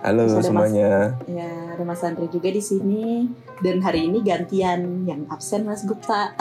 Halo 0.00 0.24
Terus 0.24 0.48
semuanya. 0.48 1.12
Ya, 1.28 1.76
ada 1.76 1.84
Mas 1.84 2.00
Andre 2.00 2.24
juga 2.26 2.48
di 2.48 2.60
sini. 2.60 3.28
Dan 3.60 3.84
hari 3.84 4.08
ini 4.08 4.24
gantian 4.24 5.04
yang 5.04 5.28
absen 5.28 5.62
Mas 5.62 5.84
Gupta. 5.84 6.32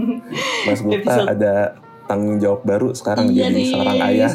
Mas 0.66 0.80
Gupta 0.80 0.96
Episode- 1.20 1.28
ada 1.30 1.54
tanggung 2.02 2.36
jawab 2.36 2.66
baru 2.66 2.88
sekarang 2.92 3.30
Iya 3.30 3.46
jadi 3.46 3.54
nih. 3.54 3.68
seorang 3.70 3.98
ayah. 4.02 4.32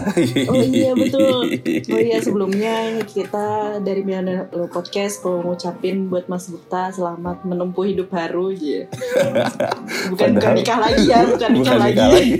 Oh 0.47 0.61
iya 0.63 0.91
betul. 0.93 1.37
Oh 1.93 1.99
iya 1.99 2.17
sebelumnya 2.19 2.75
kita 3.03 3.47
dari 3.81 4.01
Millennial 4.01 4.45
Podcast 4.67 5.21
mau 5.21 5.41
ngucapin 5.43 6.05
buat 6.07 6.25
Mas 6.25 6.45
Gupta 6.45 6.89
selamat 6.91 7.43
menempuh 7.43 7.81
hidup 7.83 8.07
baru 8.07 8.53
ya. 8.53 8.85
Bukan 10.13 10.13
bukan 10.13 10.29
Padahal- 10.37 10.53
nikah 10.55 10.79
lagi 10.79 11.03
ya, 11.03 11.19
bukan 11.25 11.49
nikah 11.51 11.65
Bukan 11.65 11.77
lagi. 11.81 11.91
nikah 11.91 12.09
lagi. 12.13 12.33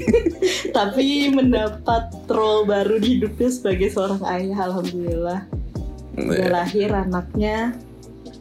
Tapi 0.70 1.08
mendapat 1.30 2.04
role 2.30 2.64
baru 2.64 2.96
di 2.96 3.18
hidupnya 3.18 3.50
sebagai 3.50 3.90
seorang 3.90 4.22
ayah 4.24 4.58
alhamdulillah. 4.64 5.42
Udah 6.18 6.50
lahir 6.50 6.90
anaknya. 6.92 7.78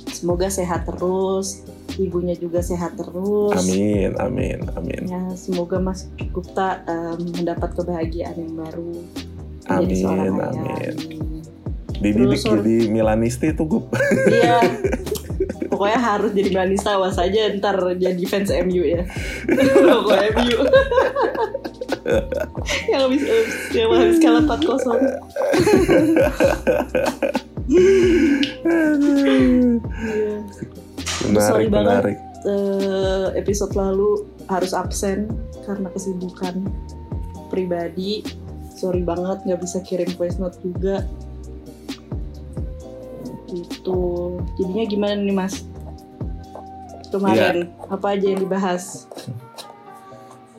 Semoga 0.07 0.49
sehat 0.49 0.89
terus, 0.89 1.61
ibunya 2.01 2.33
juga 2.33 2.65
sehat 2.65 2.97
terus. 2.97 3.53
Amin, 3.53 4.17
amin, 4.17 4.65
amin. 4.73 5.03
Ya, 5.05 5.21
semoga 5.37 5.77
Mas 5.77 6.09
Gupta 6.33 6.81
em, 6.89 7.21
mendapat 7.37 7.77
kebahagiaan 7.77 8.37
yang 8.41 8.55
baru 8.57 8.97
Amin, 9.67 10.07
amin. 10.07 10.41
Amin. 10.41 10.95
Dididik 11.97 12.39
Terus, 12.39 12.45
jadi 12.45 12.77
Milanisti 12.93 13.51
tuh 13.57 13.67
gue. 13.67 13.83
Iya. 14.31 14.61
Pokoknya 15.73 15.99
harus 15.99 16.31
jadi 16.33 16.51
Manisa 16.55 16.95
awas 16.97 17.19
aja 17.19 17.51
ntar 17.59 17.77
jadi 17.99 18.23
fans 18.29 18.53
MU 18.63 18.85
ya. 18.87 19.03
Logo 19.89 20.15
MU. 20.15 20.59
yang 22.87 23.11
habis 23.11 23.23
yang 23.75 23.91
habis 23.91 24.23
kalah 24.23 24.47
4-0. 24.47 24.63
Menarik, 31.27 31.43
sorry 31.43 31.67
banget. 31.67 31.91
menarik. 31.91 32.19
Eh, 32.47 33.27
episode 33.43 33.75
lalu 33.75 34.23
harus 34.47 34.71
absen 34.71 35.27
karena 35.67 35.91
kesibukan 35.91 36.63
pribadi. 37.51 38.23
Sorry 38.77 39.03
banget 39.03 39.43
nggak 39.43 39.61
bisa 39.63 39.83
kirim 39.83 40.07
voice 40.15 40.39
note 40.39 40.55
juga. 40.63 41.03
Gitu. 43.51 44.03
Jadinya 44.63 44.85
gimana 44.87 45.19
nih 45.19 45.35
Mas? 45.35 45.67
Kemarin 47.11 47.73
apa 47.91 48.15
aja 48.15 48.27
yang 48.31 48.43
dibahas? 48.43 49.11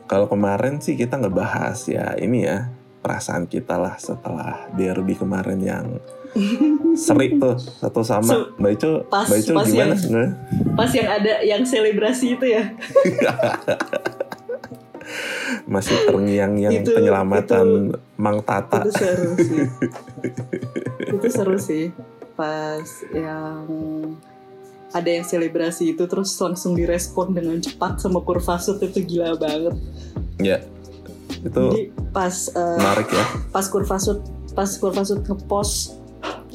Kalau 0.08 0.28
kemarin 0.28 0.80
sih 0.80 0.96
kita 0.96 1.20
ngebahas 1.20 1.78
ya 1.88 2.16
ini 2.20 2.48
ya 2.48 2.72
perasaan 3.04 3.48
kita 3.48 3.80
lah 3.80 3.96
setelah 4.00 4.68
derby 4.76 5.16
kemarin 5.16 5.60
yang 5.64 6.00
seri 6.94 7.36
tuh 7.36 7.56
satu 7.58 8.02
sama 8.02 8.26
So, 8.26 8.38
Mbak 8.58 8.72
Ico, 8.74 8.92
pas- 9.08 9.28
Mbak 9.28 9.38
Ico 9.40 9.52
pas 9.54 9.66
gimana? 9.66 9.96
yang-? 9.96 10.32
Pas 10.74 10.92
yang 10.92 11.08
ada 11.08 11.34
yang 11.42 11.62
selebrasi 11.64 12.36
itu 12.36 12.46
ya. 12.48 12.64
Masih 15.68 15.96
terngiang-yang 16.04 16.84
Itu- 16.84 16.92
penyelamatan 16.94 17.96
Mang 18.16 18.40
Tata. 18.42 18.84
Itu 18.84 18.92
seru 18.94 19.32
sih. 19.38 19.62
itu 21.16 21.28
seru 21.28 21.58
sih. 21.58 21.84
Pas 22.36 22.88
yang 23.12 23.64
ada 24.90 25.10
yang 25.10 25.24
selebrasi 25.24 25.94
itu 25.94 26.04
terus 26.06 26.32
langsung 26.38 26.72
direspon 26.74 27.32
dengan 27.32 27.60
cepat 27.60 28.00
sama 28.00 28.20
kurva 28.20 28.56
shoot 28.58 28.80
itu 28.80 29.04
gila 29.06 29.36
banget. 29.36 29.76
Ya, 30.40 30.64
itu 31.38 31.64
Jadi 31.68 31.82
pas 32.10 32.48
eh, 32.50 32.78
menarik 32.78 33.10
ya. 33.10 33.26
pas 33.50 33.66
kurva 33.68 33.98
shoot 33.98 34.22
pas 34.54 34.70
kurva 34.74 35.02
shoot 35.02 35.22
ngepost 35.22 35.98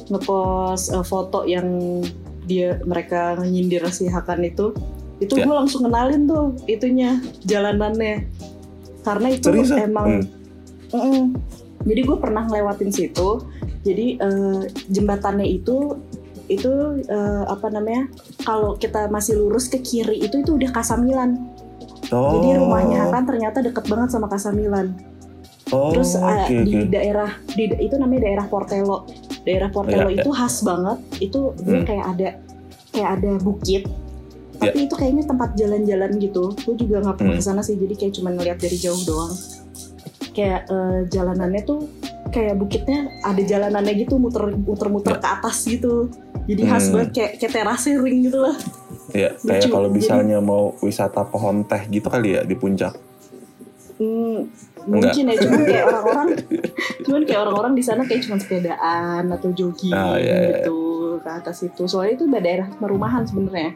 ngepost 0.09 0.91
eh, 0.91 1.05
foto 1.05 1.43
yang 1.43 1.99
dia 2.43 2.79
mereka 2.83 3.39
nyindir 3.39 3.87
si 3.87 4.07
Hakan 4.07 4.43
itu 4.43 4.75
itu 5.21 5.39
Ya. 5.39 5.47
gue 5.47 5.55
langsung 5.55 5.87
kenalin 5.87 6.27
tuh 6.27 6.51
itunya 6.67 7.21
jalanannya 7.47 8.27
karena 9.07 9.27
itu 9.31 9.47
Serius, 9.47 9.71
ah? 9.71 9.83
emang 9.83 10.27
Hmm. 10.91 10.99
Mm-mm. 10.99 11.23
jadi 11.87 12.01
gue 12.03 12.17
pernah 12.19 12.43
ngelewatin 12.45 12.91
situ 12.91 13.41
jadi 13.81 14.19
eh, 14.19 14.61
jembatannya 14.91 15.47
itu 15.47 15.95
itu 16.51 16.71
eh, 17.07 17.43
apa 17.47 17.71
namanya 17.71 18.11
kalau 18.43 18.75
kita 18.75 19.07
masih 19.07 19.39
lurus 19.39 19.71
ke 19.71 19.79
kiri 19.79 20.19
itu 20.19 20.43
itu 20.43 20.59
udah 20.59 20.69
Kasamilan 20.69 21.39
Oh, 22.11 22.37
jadi 22.37 22.59
rumahnya 22.61 23.09
Hakan 23.09 23.23
ternyata 23.25 23.63
deket 23.63 23.87
banget 23.89 24.11
sama 24.11 24.27
Kasamilan 24.29 24.93
oh, 25.71 25.89
Terus 25.95 26.13
uh, 26.13 26.45
di 26.45 26.83
oke. 26.85 26.91
daerah 26.93 27.31
di 27.55 27.65
itu 27.79 27.95
namanya 27.97 28.27
daerah 28.29 28.45
Portelo. 28.45 29.07
Daerah 29.43 29.69
Portelo 29.69 30.07
Iya, 30.07 30.19
itu 30.19 30.29
khas 30.29 30.55
banget. 30.61 30.97
Itu 31.19 31.39
dia 31.59 31.77
Hmm. 31.77 31.85
kayak 31.85 32.05
ada 32.07 32.29
kayak 32.89 33.09
ada 33.13 33.31
bukit. 33.37 33.83
Tapi 34.53 34.77
itu 34.81 34.95
kayaknya 34.95 35.23
tempat 35.25 35.49
jalan-jalan 35.53 36.11
gitu. 36.17 36.55
Gue 36.57 36.75
juga 36.75 37.01
nggak 37.01 37.15
pernah 37.17 37.35
Hmm. 37.35 37.41
ke 37.41 37.45
sana 37.45 37.59
sih. 37.59 37.75
Jadi 37.75 37.93
kayak 37.93 38.13
cuma 38.13 38.29
ngeliat 38.29 38.55
dari 38.55 38.77
jauh 38.77 39.03
doang. 39.03 39.33
Kayak 40.31 40.61
eh, 40.65 40.99
jalanannya 41.07 41.61
tuh 41.61 41.79
kayak 42.29 42.55
bukitnya 42.55 43.11
ada 43.21 43.37
jalanannya 43.39 43.93
gitu 43.99 44.17
muter 44.17 44.49
muter-muter 44.51 45.15
ke 45.15 45.27
atas 45.27 45.67
gitu. 45.67 46.07
Jadi 46.43 46.61
khas 46.63 46.87
Hmm. 46.87 46.93
banget 46.93 47.09
kayak 47.11 47.31
kayak 47.37 47.51
terasnya 47.53 47.93
ring 47.99 48.19
gitu 48.23 48.39
lah. 48.39 48.55
Ya, 49.11 49.35
kayak 49.37 49.67
kalau 49.67 49.87
Jadi- 49.87 49.97
misalnya 49.99 50.37
mau 50.39 50.73
wisata 50.79 51.21
pohon 51.23 51.61
teh 51.63 51.83
gitu 51.87 52.07
kali 52.07 52.33
ya 52.33 52.41
di 52.41 52.55
puncak. 52.55 52.95
Hmm, 53.93 54.49
mungkin 54.85 55.23
ya 55.25 55.35
cuman 55.37 55.61
kayak 55.63 55.85
orang-orang 55.91 56.27
cuman 57.01 57.21
kayak 57.23 57.39
orang-orang 57.41 57.73
di 57.73 57.83
sana 57.83 58.01
kayak 58.03 58.21
cuma 58.23 58.37
sepedaan 58.37 59.23
atau 59.27 59.49
jogging 59.51 59.91
Ah, 59.91 60.15
iya, 60.15 60.35
iya. 60.35 60.49
gitu 60.61 60.77
ke 61.19 61.29
atas 61.29 61.61
itu 61.61 61.83
soalnya 61.85 62.13
itu 62.15 62.23
udah 62.25 62.41
daerah 62.41 62.67
perumahan 62.71 63.23
sebenarnya 63.23 63.71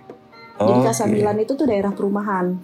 jadi 0.57 0.73
Oh, 0.73 0.81
Kasamilan 0.81 1.37
itu 1.37 1.53
tuh 1.53 1.65
daerah 1.65 1.93
perumahan 1.93 2.57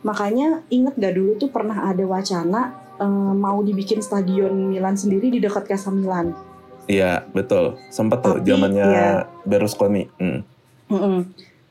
makanya 0.00 0.64
inget 0.68 0.94
gak 0.96 1.12
dulu 1.12 1.36
tuh 1.36 1.48
pernah 1.48 1.84
ada 1.84 2.00
wacana 2.02 2.72
eh, 2.96 3.06
mau 3.34 3.60
dibikin 3.60 4.00
stadion 4.00 4.70
Milan 4.70 4.94
sendiri 4.94 5.28
di 5.28 5.38
dekat 5.38 5.66
Kasamilan 5.66 6.48
Iya, 6.90 7.22
betul. 7.30 7.78
Sempet 7.86 8.18
tuh 8.18 8.42
zamannya 8.42 8.82
ya. 8.82 9.10
Berlusconi. 9.46 10.10
Hmm. 10.18 10.42
Mm-mm. 10.90 11.22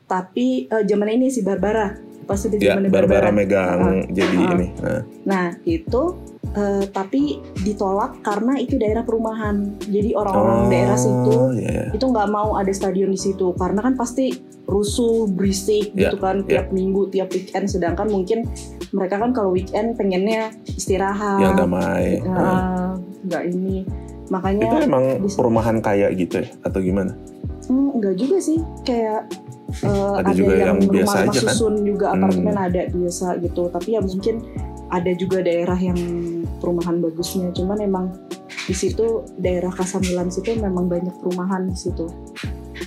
tapi 0.08 0.64
eh, 0.64 0.82
zaman 0.82 1.12
ini 1.12 1.28
si 1.28 1.44
Barbara 1.44 1.92
pas 2.30 2.38
itu 2.38 2.54
Ya, 2.56 2.78
zaman 2.78 2.86
Barbara 2.86 3.34
megang 3.34 4.06
jadi 4.08 4.36
Ah. 4.38 4.52
ini. 4.54 4.66
Nah, 4.78 5.00
Nah 5.26 5.46
itu 5.64 6.02
eh, 6.50 6.84
tapi 6.88 7.38
ditolak 7.60 8.22
karena 8.22 8.54
itu 8.56 8.74
daerah 8.74 9.02
perumahan. 9.02 9.74
Jadi 9.82 10.14
orang-orang 10.14 10.66
daerah 10.66 10.94
situ 10.94 11.38
iya. 11.56 11.90
itu 11.90 12.02
nggak 12.02 12.26
mau 12.26 12.54
ada 12.54 12.70
stadion 12.70 13.10
di 13.10 13.18
situ 13.18 13.50
karena 13.54 13.82
kan 13.82 13.94
pasti 13.94 14.34
rusuh, 14.66 15.26
berisik 15.26 15.90
Ya, 15.92 16.06
gitu 16.06 16.18
kan 16.18 16.46
tiap 16.46 16.70
minggu, 16.70 17.10
tiap 17.10 17.30
weekend. 17.30 17.66
Sedangkan 17.66 18.06
mungkin 18.06 18.46
mereka 18.90 19.18
kan 19.18 19.30
kalau 19.30 19.50
weekend 19.50 19.94
pengennya 19.94 20.50
istirahat, 20.64 21.38
Yang 21.40 21.54
damai. 21.58 22.18
eh, 22.18 22.22
Nah. 22.24 22.94
nggak 23.26 23.42
ini. 23.48 23.82
Itu 23.82 24.30
Makanya 24.30 24.66
emang 24.80 25.04
bisa- 25.20 25.38
perumahan 25.38 25.76
kaya 25.78 26.06
gitu 26.14 26.38
ya? 26.38 26.46
Atau 26.62 26.78
gimana? 26.80 27.14
Hmm, 27.70 27.88
nggak 27.96 28.14
juga 28.16 28.36
sih 28.36 28.58
kayak 28.82 29.30
eh, 29.80 30.14
Ada 30.18 30.32
juga 30.34 30.52
yang 30.58 30.78
biasa 30.80 30.90
rumah-rumah 30.90 31.14
aja 31.24 31.38
kan? 31.40 31.54
susun 31.54 31.74
juga 31.80 32.06
Hmm. 32.10 32.16
apartemen 32.18 32.56
ada 32.56 32.82
biasa 32.88 33.26
gitu. 33.38 33.62
Tapi 33.68 33.88
ya 33.94 34.00
mungkin 34.02 34.34
ada 34.90 35.10
juga 35.14 35.38
daerah 35.40 35.78
yang 35.78 35.98
perumahan 36.58 36.98
bagusnya. 36.98 37.48
Cuman 37.50 37.78
emang 37.78 38.10
di 38.60 38.74
situ 38.74 39.06
daerah 39.36 39.70
Kasamilan 39.70 40.28
situ 40.28 40.52
memang 40.54 40.86
banyak 40.86 41.14
perumahan 41.16 41.64
di 41.64 41.78
situ. 41.78 42.10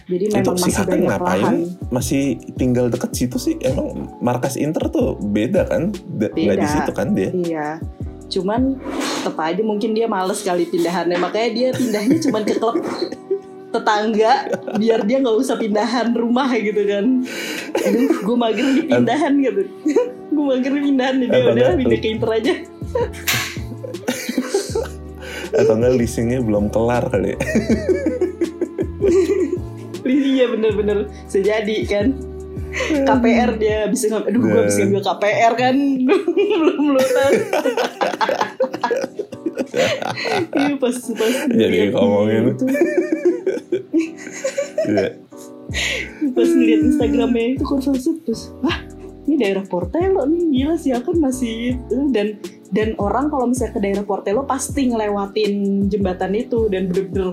Jadi 0.03 0.25
memang 0.31 0.57
si 0.57 0.67
masih 0.67 0.73
Hakan 0.75 0.91
banyak 0.91 1.07
ngapain? 1.07 1.39
lahan. 1.39 1.55
Masih 1.87 2.23
tinggal 2.53 2.85
deket 2.89 3.11
situ 3.13 3.37
sih? 3.37 3.55
Emang 3.61 3.87
markas 4.19 4.55
Inter 4.55 4.89
tuh 4.89 5.15
beda 5.17 5.63
kan? 5.63 5.95
Nggak 6.11 6.33
di 6.35 6.43
Beda. 6.49 6.67
situ 6.67 6.91
kan 6.91 7.07
dia? 7.13 7.29
Iya. 7.31 7.67
Cuman 8.27 8.75
tetap 9.15 9.37
aja 9.39 9.61
mungkin 9.61 9.93
dia 9.93 10.03
males 10.05 10.41
kali 10.41 10.65
pindahannya. 10.65 11.15
Makanya 11.15 11.49
dia 11.49 11.67
pindahnya 11.71 12.17
cuman 12.19 12.41
ke 12.43 12.53
klub 12.53 12.75
tetangga 13.73 14.33
biar 14.77 15.01
dia 15.03 15.17
nggak 15.17 15.33
usah 15.33 15.57
pindahan 15.57 16.13
rumah 16.13 16.53
gitu 16.53 16.85
kan. 16.85 17.25
Aduh, 17.73 18.09
gue 18.21 18.37
mager 18.37 18.67
di 18.69 18.83
pindahan 18.85 19.33
gitu. 19.41 19.61
gue 20.35 20.45
mager 20.45 20.71
di 20.71 20.81
pindahan 20.85 21.15
dia 21.17 21.27
udah 21.27 21.73
pindah 21.73 21.99
ke 21.99 22.07
Inter 22.07 22.29
aja. 22.29 22.53
Atau 25.53 25.73
enggak 25.77 25.93
leasingnya 25.97 26.39
belum 26.41 26.69
kelar 26.69 27.09
kali 27.09 27.33
ya? 27.33 27.39
Iya 30.03 30.45
bener-bener 30.51 31.09
sejadi 31.25 31.77
kan. 31.89 32.07
KPR 32.73 33.61
dia 33.61 33.85
bisa 33.85 34.09
aduh 34.09 34.41
gue 34.41 34.61
bisa 34.65 34.81
ngambil 34.81 35.01
KPR 35.05 35.53
kan 35.53 35.75
belum 36.61 36.77
lunas. 36.93 37.09
Iya 40.53 40.77
pas 40.77 40.93
pas 40.93 41.33
Jadi 41.49 41.89
ngomongin. 41.89 42.53
itu, 42.53 42.65
Iya. 42.69 42.81
Pas 46.35 46.47
ngeliat 46.47 46.81
Instagramnya 46.85 47.45
itu 47.57 47.63
kurva 47.63 47.95
terus 47.95 48.51
wah 48.61 48.77
ini 49.23 49.39
daerah 49.39 49.63
Portelo 49.63 50.27
nih? 50.27 50.43
Gila 50.51 50.75
sih 50.75 50.91
kan 50.91 51.15
masih 51.15 51.79
dan 52.11 52.35
dan 52.75 52.91
orang 52.99 53.31
kalau 53.31 53.47
misalnya 53.47 53.71
ke 53.71 53.79
daerah 53.79 54.03
Portello 54.03 54.43
pasti 54.43 54.91
ngelewatin 54.91 55.87
jembatan 55.87 56.35
itu 56.35 56.67
dan 56.67 56.91
bener-bener 56.91 57.31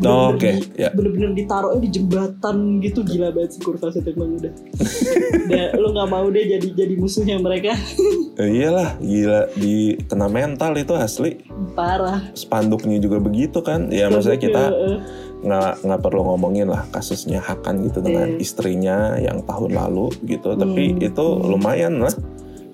Oh, 0.00 0.32
oke, 0.32 0.40
di- 0.40 0.80
ya. 0.80 0.88
bener-bener 0.96 1.36
ditaruhnya 1.36 1.84
di 1.84 1.90
jembatan 1.92 2.80
gitu. 2.80 3.04
Gila 3.04 3.36
banget 3.36 3.56
sih 3.56 3.60
kurva 3.60 3.92
emang 3.92 4.40
udah. 4.40 4.52
Udah 5.50 5.66
lo 5.76 5.88
nggak 5.92 6.08
mau 6.08 6.26
deh 6.32 6.44
jadi 6.46 6.68
jadi 6.72 6.94
musuhnya 6.96 7.36
mereka. 7.36 7.76
Eh, 8.40 8.48
iyalah 8.48 8.96
gila 8.96 9.52
di 9.60 10.00
kena 10.08 10.32
mental 10.32 10.72
itu 10.80 10.96
asli. 10.96 11.44
Parah. 11.76 12.32
Spanduknya 12.32 12.96
juga 12.96 13.20
begitu 13.20 13.60
kan? 13.60 13.92
Ya 13.92 14.08
maksudnya 14.08 14.40
kita. 14.40 14.62
Nggak 15.40 15.72
nggak 15.80 16.00
perlu 16.00 16.20
ngomongin 16.22 16.68
lah 16.68 16.84
kasusnya 16.88 17.40
Hakan 17.40 17.80
gitu 17.82 18.00
dengan 18.00 18.28
Iya. 18.30 18.38
istrinya 18.38 18.96
yang 19.16 19.40
tahun 19.42 19.72
lalu 19.72 20.12
gitu 20.24 20.52
tapi 20.52 20.92
Hmm, 20.92 21.00
itu 21.02 21.24
hmm. 21.26 21.42
lumayan 21.46 21.94
lah 21.98 22.14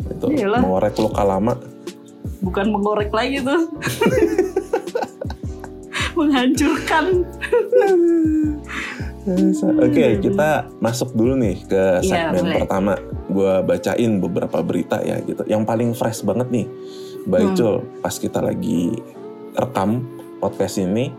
itu 0.07 0.27
Iyalah. 0.33 0.61
mengorek 0.61 0.97
luka 0.97 1.23
lama 1.23 1.55
bukan 2.41 2.67
mengorek 2.69 3.11
lagi 3.11 3.39
tuh 3.41 3.61
menghancurkan 6.17 7.23
Oke, 9.83 10.23
kita 10.23 10.49
masuk 10.79 11.11
dulu 11.13 11.35
nih 11.35 11.59
ke 11.61 11.75
Hmm. 11.99 12.05
Iya, 12.05 12.31
segmen 12.31 12.43
boleh. 12.47 12.59
pertama. 12.63 12.93
Gue 13.27 13.53
bacain 13.61 14.13
beberapa 14.17 14.59
berita 14.63 15.03
ya 15.03 15.19
gitu. 15.19 15.43
Yang 15.45 15.63
paling 15.67 15.91
fresh 15.93 16.23
banget 16.23 16.47
nih, 16.47 16.67
Mbak 17.27 17.41
Hmm. 17.59 17.83
Pas 17.99 18.15
kita 18.15 18.39
lagi 18.39 18.95
rekam 19.53 20.07
podcast 20.39 20.79
ini, 20.79 21.11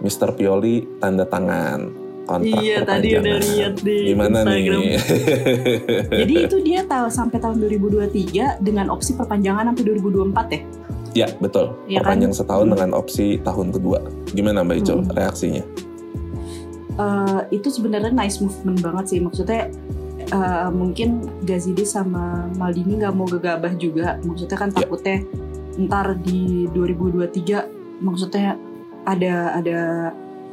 Mr. 0.00 0.32
Pioli 0.32 0.84
tanda 0.98 1.24
tangan 1.24 1.92
kontrak 2.26 2.58
iya 2.58 2.82
tadi 2.82 3.14
udah 3.14 3.38
lihat 3.38 3.74
di 3.80 3.96
Gimana 4.10 4.42
Instagram 4.42 4.80
nih? 4.82 4.98
jadi 6.20 6.34
itu 6.50 6.56
dia 6.60 6.80
tahu 6.82 7.06
sampai 7.06 7.38
tahun 7.38 7.56
2023 7.62 8.58
dengan 8.60 8.90
opsi 8.90 9.14
perpanjangan 9.14 9.70
sampai 9.70 9.84
2024 9.94 10.50
ya 10.50 10.60
ya 11.16 11.28
betul. 11.40 11.72
Kan? 11.86 11.96
Perpanjang 12.02 12.32
setahun 12.34 12.66
Hmm. 12.66 12.74
dengan 12.76 12.90
opsi 12.92 13.40
tahun 13.40 13.72
kedua. 13.72 14.04
Gimana 14.36 14.60
Mbak 14.60 14.76
Icul 14.84 15.00
Hmm. 15.00 15.14
reaksinya? 15.16 15.64
Eh, 16.96 17.40
itu 17.52 17.68
sebenarnya 17.68 18.08
nice 18.10 18.40
movement 18.40 18.80
banget 18.80 19.04
sih 19.08 19.20
maksudnya 19.20 19.68
eh, 20.26 20.68
mungkin 20.72 21.22
Gazidis 21.40 21.94
sama 21.94 22.50
Maldini 22.56 22.98
nggak 22.98 23.14
mau 23.14 23.24
gegabah 23.24 23.72
juga 23.76 24.18
maksudnya 24.24 24.58
kan 24.58 24.68
Ya. 24.72 24.82
takutnya 24.82 25.16
ntar 25.78 26.18
di 26.18 26.66
2023 26.72 27.64
maksudnya 28.00 28.56
ada 29.06 29.34
ada 29.54 29.78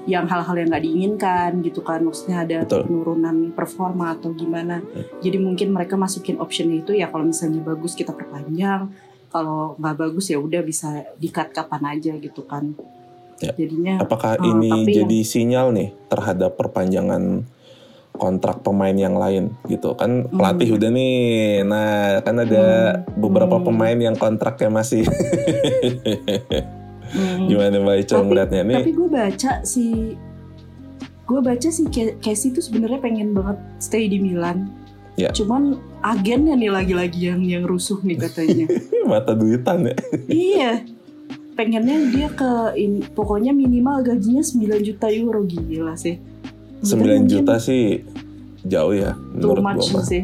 yang 0.04 0.28
hal-hal 0.28 0.56
yang 0.56 0.68
nggak 0.68 0.84
diinginkan 0.84 1.52
gitu 1.62 1.80
kan 1.80 2.04
maksudnya 2.04 2.44
ada 2.44 2.58
Betul. 2.62 2.86
penurunan 2.86 3.52
performa 3.52 4.14
atau 4.14 4.32
gimana 4.32 4.84
Hmm. 4.84 5.08
jadi 5.20 5.38
mungkin 5.40 5.72
mereka 5.72 5.96
masukin 5.96 6.38
optionnya 6.38 6.80
itu 6.80 6.92
ya 6.94 7.08
kalau 7.08 7.24
misalnya 7.24 7.64
bagus 7.64 7.96
kita 7.96 8.12
perpanjang 8.12 8.92
kalau 9.28 9.74
nggak 9.76 9.96
bagus 9.98 10.28
ya 10.28 10.38
udah 10.38 10.62
bisa 10.62 10.90
di-cut 11.18 11.50
kapan 11.52 11.98
aja 11.98 12.14
gitu 12.16 12.44
kan 12.44 12.76
Ya. 13.42 13.52
jadinya 13.58 14.00
Apakah 14.00 14.38
Oh, 14.38 14.46
ini 14.46 14.72
jadi 14.88 15.20
sinyal 15.20 15.74
nih 15.74 15.92
terhadap 16.08 16.56
perpanjangan 16.56 17.44
kontrak 18.14 18.62
pemain 18.62 18.94
yang 18.94 19.18
lain 19.18 19.52
gitu 19.66 19.98
kan 19.98 20.30
pelatih 20.30 20.78
udah 20.78 20.88
nih 20.88 21.18
nah 21.66 22.22
kan 22.22 22.38
ada 22.38 22.64
Hmm. 22.94 23.18
beberapa 23.18 23.58
Hmm. 23.58 23.66
pemain 23.66 23.98
yang 23.98 24.16
kontraknya 24.16 24.70
masih 24.70 25.04
hmm, 27.14 27.46
gimana 27.48 27.76
Mbak 27.80 27.96
Tapi- 28.10 28.26
ngeliatnya? 28.28 28.62
Nih 28.66 28.76
tapi 28.82 28.92
gue 28.92 29.08
baca 29.10 29.52
si 29.64 29.86
gue 31.24 31.40
baca 31.40 31.70
si 31.72 31.84
Casey 32.20 32.52
tuh 32.52 32.60
sebenarnya 32.60 33.00
pengen 33.00 33.32
banget 33.32 33.58
stay 33.80 34.10
di 34.12 34.20
Milan. 34.20 34.70
Ya. 35.14 35.30
cuman 35.30 35.78
agennya 36.02 36.58
nih 36.58 36.74
lagi-lagi 36.74 37.30
yang 37.30 37.46
yang 37.46 37.64
rusuh 37.70 38.02
nih 38.02 38.18
katanya. 38.18 38.66
Mata 39.06 39.38
duitan 39.38 39.86
ya? 39.86 39.96
Iya. 40.26 40.72
Pengennya 41.54 42.10
dia 42.10 42.34
ke 42.34 42.74
in- 42.82 43.06
pokoknya 43.14 43.54
minimal 43.54 44.02
gajinya 44.02 44.42
9 44.42 44.82
juta 44.82 45.14
euro 45.14 45.46
gila 45.46 45.94
sih. 45.94 46.18
9 46.82 46.98
Mungkin 46.98 47.30
juta 47.30 47.62
sih 47.62 48.02
jauh 48.66 48.96
ya 48.98 49.14
too 49.38 49.54
menurut 49.54 49.62
much 49.62 49.86
gua 49.94 50.02
mah 50.02 50.06
sih. 50.10 50.24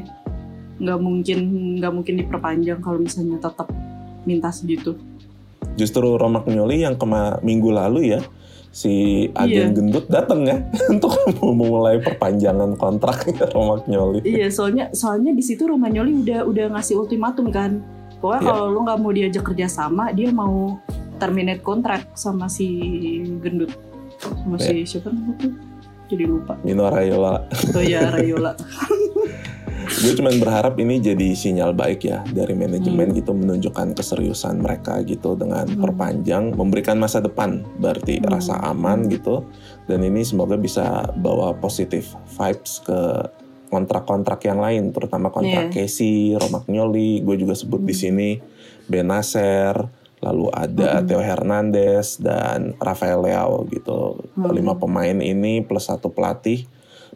Nggak 0.82 1.00
mungkin 1.06 1.40
nggak 1.78 1.94
mungkin 1.94 2.16
diperpanjang 2.26 2.80
kalau 2.82 2.98
misalnya 2.98 3.38
tetap 3.38 3.70
minta 4.26 4.50
segitu 4.50 4.98
justru 5.76 6.16
Romagnoli 6.16 6.84
yang 6.84 6.96
kema 6.96 7.40
minggu 7.40 7.72
lalu 7.72 8.14
ya 8.14 8.22
si 8.70 9.26
agen 9.34 9.74
Iya. 9.74 9.76
gendut 9.76 10.06
datang 10.08 10.46
ya 10.46 10.62
untuk 10.94 11.10
memulai 11.42 11.98
perpanjangan 11.98 12.78
kontrak 12.78 13.26
Romagnoli 13.56 14.22
Iya, 14.22 14.54
soalnya 14.54 14.94
soalnya 14.94 15.34
di 15.34 15.42
situ 15.42 15.66
Romagnoli 15.66 16.22
udah 16.22 16.46
udah 16.46 16.66
ngasih 16.78 16.96
ultimatum 16.96 17.50
kan. 17.50 17.82
Pokoknya 18.20 18.42
Iya. 18.42 18.50
kalau 18.52 18.66
lu 18.70 18.80
nggak 18.84 19.00
mau 19.00 19.12
diajak 19.12 19.44
kerja 19.44 19.68
sama, 19.68 20.12
dia 20.12 20.30
mau 20.30 20.78
terminate 21.18 21.60
kontrak 21.60 22.14
sama 22.14 22.46
si 22.46 22.68
gendut. 23.42 23.72
Sama 24.20 24.60
Iya. 24.60 24.86
si 24.86 24.96
siapa 24.96 25.10
namanya 25.10 25.36
tuh? 25.40 25.54
Jadi 26.10 26.24
lupa. 26.26 26.54
Mino 26.62 26.86
Raiola 26.86 27.46
Oh 27.74 27.84
ya 27.96 28.10
Rayola. 28.10 28.54
Gue 29.90 30.14
cuman 30.14 30.38
berharap 30.38 30.78
ini 30.78 31.02
jadi 31.02 31.34
sinyal 31.34 31.74
baik 31.74 32.06
ya 32.06 32.22
dari 32.30 32.54
manajemen 32.54 33.10
Hmm. 33.10 33.18
gitu 33.18 33.32
menunjukkan 33.34 33.98
keseriusan 33.98 34.62
mereka 34.62 35.02
gitu 35.02 35.34
dengan 35.34 35.66
Hmm. 35.66 35.82
perpanjang 35.82 36.54
memberikan 36.54 36.96
masa 36.96 37.20
depan 37.20 37.66
berarti 37.76 38.22
Hmm. 38.22 38.30
rasa 38.30 38.62
aman 38.62 39.10
gitu 39.10 39.50
dan 39.90 40.00
ini 40.02 40.22
semoga 40.22 40.56
bisa 40.56 40.86
bawa 41.16 41.58
positif 41.58 42.14
vibes 42.30 42.86
ke 42.86 43.00
kontrak-kontrak 43.70 44.42
yang 44.44 44.58
lain 44.58 44.90
terutama 44.90 45.30
kontrak 45.30 45.70
Iya. 45.70 45.86
Casey, 45.86 46.34
Romagnoli, 46.34 47.22
gue 47.22 47.36
juga 47.38 47.54
sebut 47.54 47.82
di 47.82 47.94
Hmm. 47.94 48.02
sini 48.02 48.30
Benacer, 48.90 49.74
lalu 50.20 50.50
ada 50.52 51.00
Hmm. 51.00 51.06
Theo 51.06 51.22
Hernandez 51.22 52.18
dan 52.18 52.74
Rafael 52.78 53.22
Leao 53.22 53.66
gitu 53.66 54.26
Hmm. 54.34 54.52
lima 54.52 54.74
pemain 54.74 55.16
ini 55.16 55.62
plus 55.62 55.86
satu 55.86 56.10
pelatih 56.10 56.66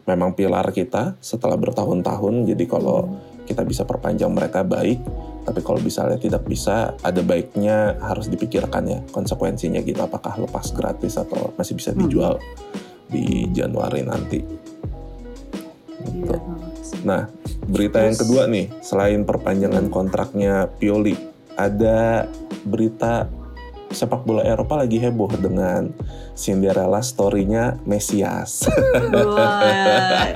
memang 0.04 0.36
pilar 0.36 0.68
kita 0.72 1.16
setelah 1.20 1.56
bertahun-tahun. 1.56 2.48
Jadi 2.48 2.64
kalau 2.68 3.08
kita 3.44 3.60
bisa 3.64 3.84
perpanjang 3.84 4.32
mereka 4.32 4.64
baik, 4.64 5.00
tapi 5.44 5.60
kalau 5.60 5.80
misalnya 5.80 6.16
tidak 6.16 6.48
bisa, 6.48 6.96
ada 7.04 7.20
baiknya 7.20 8.00
harus 8.00 8.32
dipikirkan 8.32 8.84
ya 8.88 9.00
konsekuensinya 9.12 9.84
gitu. 9.84 10.00
Apakah 10.00 10.40
lepas 10.40 10.72
gratis 10.72 11.20
atau 11.20 11.52
masih 11.56 11.76
bisa 11.76 11.92
Hmm. 11.92 12.08
dijual 12.08 12.40
di 13.12 13.48
Januari 13.52 14.00
nanti. 14.00 14.40
Gitu. 16.04 16.32
Iya, 16.32 16.36
sih. 16.84 17.00
Nah, 17.04 17.28
berita 17.64 18.04
yang 18.04 18.16
kedua 18.16 18.48
nih, 18.48 18.72
selain 18.84 19.24
perpanjangan 19.24 19.88
kontraknya 19.88 20.68
Pioli, 20.80 21.16
ada 21.56 22.28
berita 22.64 23.28
sepak 23.94 24.26
bola 24.26 24.42
Eropa 24.42 24.82
lagi 24.82 24.98
heboh 24.98 25.30
dengan 25.38 25.94
Cinderella 26.34 26.98
story-nya 27.00 27.78
Mesias. 27.86 28.66
Wah, 29.14 30.28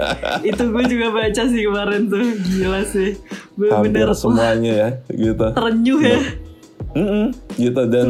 itu 0.47 0.63
gue 0.63 0.85
juga 0.87 1.07
baca 1.11 1.43
sih 1.43 1.63
kemarin 1.67 2.07
tuh 2.07 2.23
gila 2.47 2.81
sih. 2.87 3.19
Hampir 3.59 3.93
Bener-bener 3.93 4.09
wah, 4.09 4.17
semuanya 4.17 4.73
ya, 4.73 4.89
gitu. 5.11 5.47
terenyuh 5.51 6.01
ya, 6.01 6.21
Mm-mm, 6.95 7.27
gitu 7.59 7.83
dan 7.91 8.09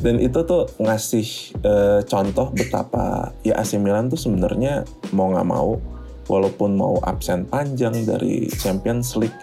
dan 0.00 0.20
itu 0.20 0.38
tuh 0.44 0.68
ngasih 0.80 1.26
eh, 1.64 2.00
contoh 2.04 2.52
betapa 2.52 3.32
ya 3.40 3.56
AC 3.56 3.80
Milan 3.80 4.12
tuh 4.12 4.20
sebenarnya 4.20 4.84
mau 5.16 5.32
nggak 5.32 5.48
mau 5.48 5.80
walaupun 6.28 6.76
mau 6.76 7.00
absen 7.04 7.48
panjang 7.48 8.04
dari 8.04 8.48
Champions 8.52 9.16
League 9.16 9.36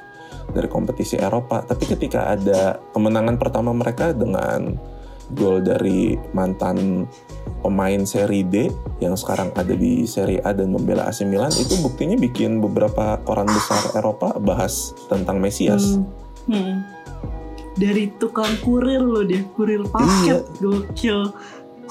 dari 0.51 0.67
kompetisi 0.67 1.15
Eropa 1.15 1.63
tapi 1.63 1.87
ketika 1.87 2.29
ada 2.29 2.79
kemenangan 2.91 3.35
pertama 3.35 3.71
mereka 3.71 4.11
dengan 4.11 4.75
gol 5.31 5.63
dari 5.63 6.19
mantan 6.31 7.07
pemain 7.59 8.03
Serie 8.03 8.43
D 8.43 8.67
yang 8.99 9.15
sekarang 9.15 9.49
ada 9.53 9.71
di 9.71 10.03
Serie 10.03 10.43
A 10.43 10.51
dan 10.51 10.69
membela 10.69 11.07
AC 11.07 11.23
Milan 11.23 11.49
itu 11.51 11.79
buktinya 11.79 12.15
bikin 12.15 12.59
beberapa 12.59 13.15
koran 13.23 13.47
besar 13.47 13.95
Eropa 13.95 14.35
bahas 14.35 14.91
tentang 15.07 15.39
Mesias. 15.39 15.95
Hmm. 15.95 16.51
Hmm. 16.51 16.75
Dari 17.71 18.11
tukang 18.19 18.51
kurir 18.59 18.99
loh 18.99 19.23
dia, 19.23 19.39
kurir 19.55 19.87
paket, 19.87 20.43
gokil. 20.59 21.31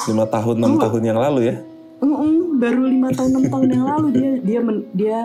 lima 0.07 0.25
tahun 0.25 0.55
enam 0.57 0.73
Oh. 0.75 0.81
tahun 0.81 1.03
yang 1.03 1.19
lalu 1.19 1.41
ya 1.47 1.57
Mm-mm, 2.01 2.57
baru 2.57 2.89
lima 2.89 3.13
tahun 3.13 3.31
enam 3.31 3.45
tahun 3.49 3.69
yang 3.71 3.85
lalu 3.87 4.07
dia 4.11 4.31
dia 4.41 4.61
men- 4.61 4.89
dia 4.91 5.19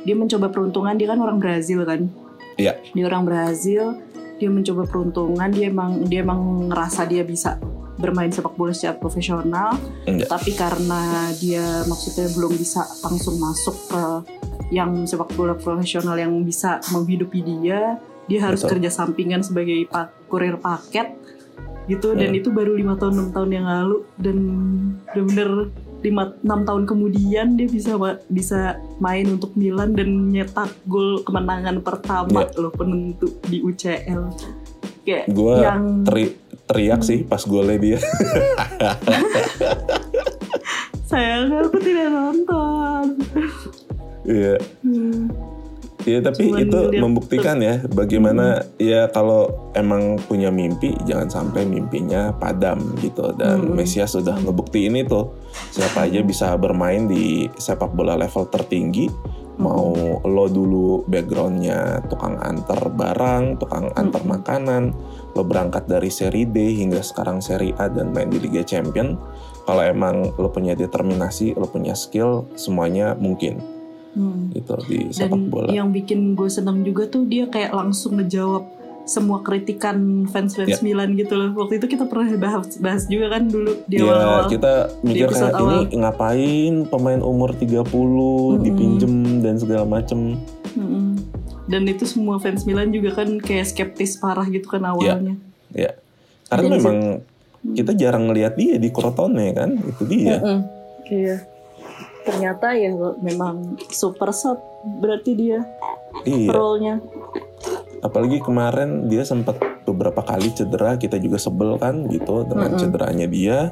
dia 0.00 0.14
mencoba 0.14 0.48
peruntungan 0.48 0.96
dia 0.96 1.04
kan 1.06 1.20
orang 1.20 1.36
Brazil 1.36 1.84
kan. 1.84 2.08
Iya. 2.56 2.80
Dia 2.90 3.04
orang 3.06 3.24
Brazil, 3.24 4.00
dia 4.36 4.48
mencoba 4.48 4.84
peruntungan, 4.84 5.48
dia 5.48 5.68
emang 5.68 6.04
dia 6.04 6.20
emang 6.20 6.68
ngerasa 6.68 7.04
dia 7.04 7.22
bisa 7.22 7.60
bermain 7.96 8.28
sepak 8.28 8.52
bola 8.54 8.76
secara 8.76 8.96
profesional, 8.96 9.72
Iya. 10.04 10.28
tapi 10.28 10.52
karena 10.52 11.32
dia 11.34 11.64
maksudnya 11.84 12.28
belum 12.32 12.52
bisa 12.52 12.84
langsung 13.00 13.40
masuk 13.40 13.76
ke 13.88 14.02
yang 14.68 15.06
sepak 15.06 15.32
bola 15.32 15.54
profesional 15.54 16.12
yang 16.14 16.32
bisa 16.42 16.76
menghidupi 16.90 17.40
dia, 17.40 17.96
dia 18.26 18.40
harus 18.42 18.60
Betul. 18.60 18.76
kerja 18.76 18.90
sampingan 18.92 19.40
sebagai 19.40 19.88
pa- 19.88 20.12
kurir 20.28 20.58
paket 20.58 21.16
gitu 21.86 22.12
dan 22.12 22.34
Hmm. 22.34 22.38
itu 22.42 22.50
baru 22.50 22.74
lima 22.74 22.98
tahun 22.98 23.14
enam 23.14 23.28
tahun 23.30 23.50
yang 23.52 23.66
lalu 23.66 23.96
dan 24.18 24.36
bener-bener 25.06 25.70
lima 26.00 26.36
enam 26.40 26.62
tahun 26.62 26.84
kemudian 26.84 27.54
dia 27.54 27.66
bisa 27.66 27.96
bisa 28.26 28.60
main 28.96 29.26
untuk 29.28 29.52
Milan 29.52 29.92
dan 29.92 30.28
nyetak 30.28 30.70
gol 30.84 31.22
kemenangan 31.22 31.80
pertama 31.80 32.44
Iya. 32.44 32.58
loh 32.58 32.70
penentu 32.70 33.26
di 33.42 33.60
UCL 33.60 34.22
kayak 35.02 35.24
gue 35.28 35.54
yang 35.56 36.02
teri- 36.02 36.36
teriak 36.66 37.00
sih 37.00 37.22
pas 37.22 37.42
golnya 37.42 37.76
dia 37.76 37.98
sayang 41.06 41.54
aku 41.54 41.78
tidak 41.78 42.10
nonton. 42.10 43.04
Iya 44.26 44.58
Hmm. 44.82 45.30
Iya 46.06 46.22
tapi 46.22 46.54
Cuman 46.54 46.62
itu 46.62 46.80
membuktikan 47.02 47.58
ya 47.58 47.82
bagaimana 47.90 48.62
ya 48.78 49.10
kalau 49.10 49.70
emang 49.74 50.22
punya 50.30 50.54
mimpi 50.54 50.94
jangan 51.02 51.26
sampai 51.26 51.66
mimpinya 51.66 52.30
padam 52.30 52.94
gitu. 53.02 53.34
Dan 53.34 53.66
Mm-mm. 53.66 53.74
Mesias 53.74 54.14
sudah 54.14 54.38
ngebuktiin 54.38 54.94
itu 54.94 55.34
siapa 55.74 56.06
aja 56.06 56.22
bisa 56.22 56.54
bermain 56.54 57.10
di 57.10 57.50
sepak 57.58 57.90
bola 57.90 58.14
level 58.14 58.46
tertinggi. 58.46 59.10
Mau 59.56 60.20
lo 60.22 60.46
dulu 60.46 61.02
backgroundnya 61.10 62.06
tukang 62.06 62.38
antar 62.38 62.92
barang 62.92 63.58
tukang 63.58 63.90
antar 63.98 64.22
Mm-mm. 64.22 64.32
makanan 64.38 64.82
lo 65.34 65.42
berangkat 65.42 65.90
dari 65.90 66.12
seri 66.12 66.46
D 66.46 66.76
hingga 66.76 67.02
sekarang 67.02 67.42
seri 67.42 67.74
A 67.82 67.90
dan 67.90 68.14
main 68.14 68.30
di 68.30 68.38
Liga 68.38 68.62
Champion 68.62 69.18
kalau 69.66 69.82
emang 69.82 70.30
lo 70.38 70.54
punya 70.54 70.78
determinasi 70.78 71.58
lo 71.58 71.66
punya 71.66 71.98
skill 71.98 72.46
semuanya 72.54 73.18
mungkin 73.18 73.75
Hmm. 74.16 74.48
gitu 74.50 74.72
di 74.88 75.12
Dan 75.12 75.28
sepak 75.28 75.42
bola 75.52 75.68
yang 75.68 75.92
bikin 75.92 76.32
gue 76.32 76.48
senang 76.48 76.80
juga 76.80 77.04
tuh 77.04 77.28
dia 77.28 77.44
kayak 77.46 77.70
langsung 77.70 78.16
ngejawab 78.16 78.64
semua 79.06 79.38
kritikan 79.38 80.26
fans-fans 80.26 80.66
Ya. 80.66 80.82
Milan 80.82 81.14
gitu 81.14 81.38
loh. 81.38 81.54
Waktu 81.54 81.78
itu 81.78 81.86
kita 81.86 82.10
pernah 82.10 82.26
bahas, 82.34 82.74
bahas 82.76 83.06
juga 83.06 83.38
kan 83.38 83.46
dulu 83.46 83.78
di 83.86 84.00
Ya 84.00 84.08
awal-awal. 84.08 84.50
kita 84.50 84.72
mikir 85.04 85.28
kayak 85.30 85.54
awal. 85.54 85.86
ini 85.86 85.94
ngapain 85.94 86.74
pemain 86.90 87.22
umur 87.22 87.54
30 87.54 87.86
Mm-mm. 87.86 88.66
dipinjem 88.66 89.14
dan 89.46 89.54
segala 89.62 89.86
macem. 89.86 90.42
Mm-mm. 90.74 91.22
Dan 91.70 91.86
itu 91.86 92.02
semua 92.02 92.42
fans 92.42 92.66
Milan 92.66 92.90
juga 92.90 93.14
kan 93.14 93.38
kayak 93.38 93.70
skeptis 93.70 94.18
parah 94.18 94.48
gitu 94.48 94.66
kan 94.66 94.82
awalnya. 94.82 95.38
Ya. 95.70 95.94
Karena 96.46 96.66
Jadi 96.66 96.74
memang 96.74 96.98
kita 97.78 97.92
jarang 97.94 98.26
ngelihat 98.26 98.58
dia 98.58 98.74
di 98.74 98.90
Crotone 98.90 99.54
kan, 99.54 99.70
itu 99.76 100.02
dia. 100.02 100.42
Mm-mm. 100.42 100.58
Iya. 101.06 101.36
Ternyata 102.26 102.74
ya 102.74 102.90
memang 103.22 103.78
super 103.88 104.34
sub 104.34 104.58
berarti 104.82 105.32
dia 105.38 105.62
Iya. 106.26 106.50
role-nya. 106.50 106.98
Apalagi 108.02 108.42
kemarin 108.42 109.06
dia 109.06 109.22
sempat 109.22 109.56
beberapa 109.86 110.24
kali 110.24 110.50
cedera, 110.50 110.98
kita 110.98 111.20
juga 111.22 111.38
sebel 111.38 111.78
kan 111.78 112.08
gitu 112.10 112.42
dengan 112.48 112.74
Mm-mm. 112.74 112.80
cederanya 112.80 113.26
dia. 113.30 113.70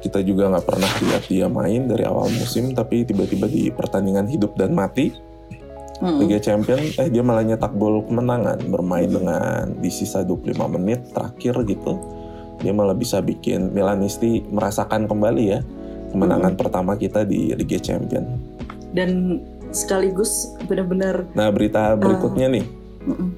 Kita 0.00 0.22
juga 0.22 0.48
nggak 0.52 0.66
pernah 0.66 0.90
lihat 1.02 1.24
dia 1.26 1.46
main 1.50 1.88
dari 1.88 2.04
awal 2.06 2.30
musim, 2.32 2.72
tapi 2.76 3.02
tiba-tiba 3.04 3.48
di 3.48 3.68
pertandingan 3.72 4.28
hidup 4.28 4.54
dan 4.54 4.72
mati. 4.72 5.12
Liga 5.96 6.36
Champion 6.36 6.76
eh 7.00 7.08
dia 7.08 7.24
malah 7.24 7.40
nyetak 7.40 7.72
gol 7.80 8.04
kemenangan 8.04 8.60
bermain 8.68 9.08
dengan 9.08 9.72
di 9.80 9.88
sisa 9.88 10.20
25 10.28 10.52
menit 10.76 11.08
terakhir 11.08 11.56
gitu 11.64 11.96
dia 12.60 12.72
malah 12.72 12.92
bisa 12.92 13.24
bikin 13.24 13.72
Milanisti 13.72 14.44
merasakan 14.52 15.08
kembali 15.08 15.44
ya 15.48 15.64
kemenangan 16.16 16.56
pertama 16.56 16.96
kita 16.96 17.22
di 17.22 17.52
Liga 17.52 17.76
Champion. 17.76 18.24
Dan 18.90 19.40
sekaligus 19.68 20.56
benar-benar 20.64 21.28
Nah 21.36 21.52
berita 21.52 21.92
berikutnya 21.92 22.48
nih 22.48 22.64
mm-mm. 23.04 23.28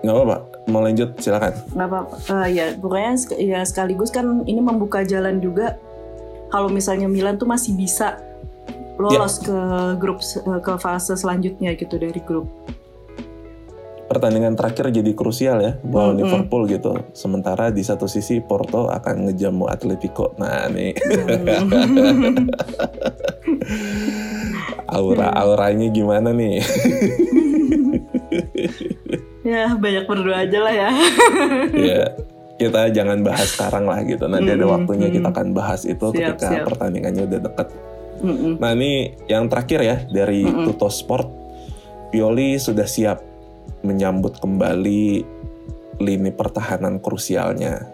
nggak 0.00 0.14
apa-apa 0.14 0.36
mau 0.66 0.80
lanjut 0.80 1.12
silakan. 1.18 1.52
nggak 1.72 1.88
apa-apa 1.88 2.14
Eh, 2.44 2.48
ya 2.54 2.66
pokoknya 2.76 3.12
sek- 3.14 3.36
ya 3.36 3.60
sekaligus 3.60 4.08
kan 4.08 4.40
ini 4.44 4.56
membuka 4.56 5.04
jalan 5.04 5.36
juga 5.36 5.76
kalau 6.48 6.68
misalnya 6.68 7.04
Milan 7.04 7.36
tuh 7.36 7.44
masih 7.44 7.76
bisa 7.76 8.20
lolos 8.96 9.42
ke 9.42 9.58
grup 9.98 10.22
ke 10.62 10.72
fase 10.78 11.12
selanjutnya 11.12 11.74
gitu 11.74 11.98
dari 11.98 12.20
grup 12.22 12.48
Pertandingan 14.14 14.54
terakhir 14.54 14.94
jadi 14.94 15.10
krusial 15.10 15.58
ya 15.58 15.72
melawan 15.82 16.14
Mm-mm. 16.14 16.22
Liverpool 16.22 16.62
gitu. 16.70 16.94
Sementara 17.10 17.74
di 17.74 17.82
satu 17.82 18.06
sisi 18.06 18.38
Porto 18.38 18.86
akan 18.86 19.26
ngejamu 19.26 19.66
Atletico. 19.66 20.38
Nah 20.38 20.70
nih 20.70 20.94
Hmm. 23.64 24.92
aura-auranya 24.92 25.88
gimana 25.88 26.30
nih? 26.36 26.60
ya 29.44 29.76
banyak 29.76 30.04
berdoa 30.08 30.44
aja 30.48 30.58
lah 30.60 30.72
ya 30.72 30.90
ya 31.92 32.02
kita 32.54 32.88
jangan 32.94 33.20
bahas 33.26 33.50
sekarang 33.50 33.84
lah 33.84 34.00
gitu. 34.06 34.30
Nanti 34.30 34.54
ada 34.54 34.62
Mm-mm, 34.64 34.74
waktunya 34.86 35.08
kita 35.10 35.28
mm. 35.28 35.34
akan 35.34 35.48
bahas 35.52 35.82
itu 35.84 36.06
Siap, 36.14 36.38
ketika 36.38 36.48
siap. 36.54 36.64
pertandingannya 36.70 37.26
udah 37.26 37.40
deket. 37.50 37.68
Mm-mm. 38.22 38.52
Nah 38.62 38.70
ini 38.78 38.92
yang 39.26 39.50
terakhir 39.50 39.80
ya 39.82 39.96
dari 40.06 40.46
Mm-mm. 40.46 40.70
Tuto 40.70 40.86
Sport, 40.86 41.28
Pioli 42.14 42.54
sudah 42.62 42.86
siap 42.86 43.18
menyambut 43.84 44.40
kembali 44.40 45.22
lini 46.00 46.30
pertahanan 46.32 46.98
krusialnya. 46.98 47.84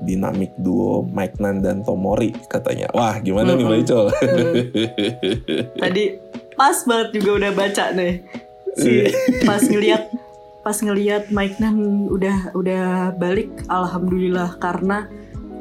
Dinamik 0.00 0.56
duo 0.56 1.04
Mike 1.04 1.36
Nan 1.36 1.60
dan 1.60 1.84
Tomori 1.84 2.32
katanya. 2.48 2.88
Wah 2.90 3.20
gimana 3.20 3.52
nih 3.52 3.60
Mm-mm. 3.60 3.68
Mbak 3.68 3.84
Icul? 3.84 4.06
tadi 5.76 6.04
pas 6.54 6.76
banget 6.84 7.08
juga 7.16 7.30
udah 7.36 7.52
baca 7.52 7.84
nih 7.92 8.12
si 8.76 9.08
pas 9.48 9.60
ngelihat 9.60 10.02
pas 10.60 10.76
ngelihat 10.76 11.28
Mike 11.28 11.56
Nan 11.58 11.76
udah 12.06 12.52
udah 12.52 12.84
balik 13.16 13.48
alhamdulillah 13.66 14.56
karena 14.56 15.08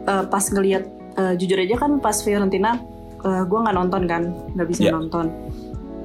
eh, 0.05 0.23
pas 0.27 0.43
ngelihat 0.47 0.83
eh, 1.15 1.33
jujur 1.35 1.55
aja 1.57 1.75
kan 1.75 1.99
pas 1.99 2.15
Fiorentina 2.19 2.79
gue 3.19 3.59
nggak 3.59 3.75
nonton 3.75 4.07
kan 4.07 4.23
nggak 4.55 4.67
bisa 4.71 4.87
Ya. 4.87 4.91
nonton 4.95 5.27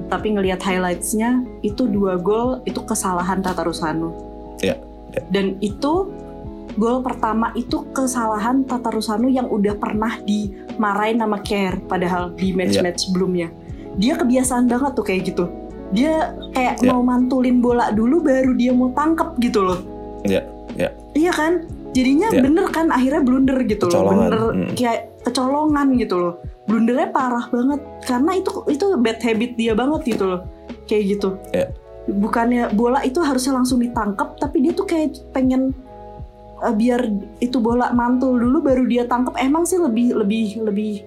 tapi 0.05 0.33
ngelihat 0.33 0.61
highlightsnya 0.61 1.41
itu 1.61 1.85
dua 1.85 2.17
gol 2.17 2.61
itu 2.63 2.79
kesalahan 2.81 3.41
Tatarusanu 3.41 4.13
Ya, 4.63 4.79
ya. 5.11 5.21
dan 5.29 5.59
itu 5.59 6.09
gol 6.75 6.99
pertama 7.01 7.51
itu 7.53 7.83
kesalahan 7.91 8.63
Tatarusanu 8.63 9.27
yang 9.27 9.47
udah 9.47 9.75
pernah 9.75 10.19
dimarahin 10.23 11.19
sama 11.19 11.39
Care 11.41 11.79
padahal 11.85 12.31
di 12.33 12.51
match-match 12.51 13.07
sebelumnya 13.07 13.49
dia 13.95 14.15
kebiasaan 14.15 14.67
banget 14.67 14.91
tuh 14.93 15.05
kayak 15.05 15.21
gitu 15.31 15.45
dia 15.91 16.33
kayak 16.51 16.81
Ya. 16.83 16.91
mau 16.91 16.99
mantulin 16.99 17.61
bola 17.61 17.93
dulu 17.93 18.19
baru 18.19 18.51
dia 18.57 18.73
mau 18.73 18.91
tangkep 18.91 19.39
gitu 19.39 19.61
loh 19.63 19.79
Ya, 20.25 20.41
ya. 20.73 20.89
iya 21.13 21.31
kan 21.31 21.63
jadinya 21.93 22.27
Ya. 22.33 22.41
bener 22.43 22.65
kan 22.73 22.89
akhirnya 22.89 23.21
blunder 23.21 23.61
gitu 23.63 23.87
loh 23.87 23.93
Kecolongan, 23.93 24.19
bener 24.27 24.41
hmm. 24.41 24.73
kayak 24.75 24.99
kecolongan 25.23 25.87
gitu 25.95 26.15
loh 26.17 26.33
blundernya 26.65 27.09
parah 27.09 27.45
banget. 27.49 27.81
Karena 28.03 28.31
itu 28.37 28.51
itu 28.67 28.85
bad 28.97 29.19
habit 29.21 29.51
dia 29.55 29.73
banget 29.73 30.01
gitu 30.17 30.25
loh. 30.25 30.41
Kayak 30.85 31.03
gitu. 31.17 31.29
Ya. 31.51 31.69
bukannya 32.05 32.69
bola 32.77 33.01
itu 33.01 33.17
harusnya 33.17 33.57
langsung 33.57 33.81
ditangkap 33.81 34.37
tapi 34.37 34.61
dia 34.61 34.77
tuh 34.77 34.85
kayak 34.85 35.25
pengen 35.33 35.73
eh, 36.61 36.69
biar 36.69 37.01
itu 37.41 37.57
bola 37.57 37.89
mantul. 37.97 38.37
Dulu 38.37 38.61
baru 38.61 38.85
dia 38.85 39.09
tangkap 39.09 39.33
emang 39.41 39.65
sih 39.65 39.81
lebih 39.81 40.13
lebih 40.13 40.61
lebih 40.69 41.01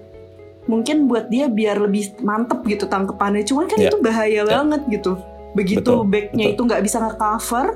mungkin 0.67 1.07
buat 1.07 1.31
dia 1.31 1.47
biar 1.47 1.79
lebih 1.79 2.19
mantep 2.21 2.67
gitu 2.67 2.91
tangkepannya. 2.91 3.47
Cuman 3.47 3.71
kan 3.71 3.79
Ya. 3.79 3.95
itu 3.95 3.99
bahaya 4.03 4.43
banget 4.43 4.83
gitu. 4.91 5.15
Begitu 5.55 5.81
Betul, 5.87 6.11
backnya 6.11 6.45
betul. 6.51 6.55
itu 6.59 6.63
nggak 6.67 6.83
bisa 6.83 6.97
nge-cover 6.99 7.67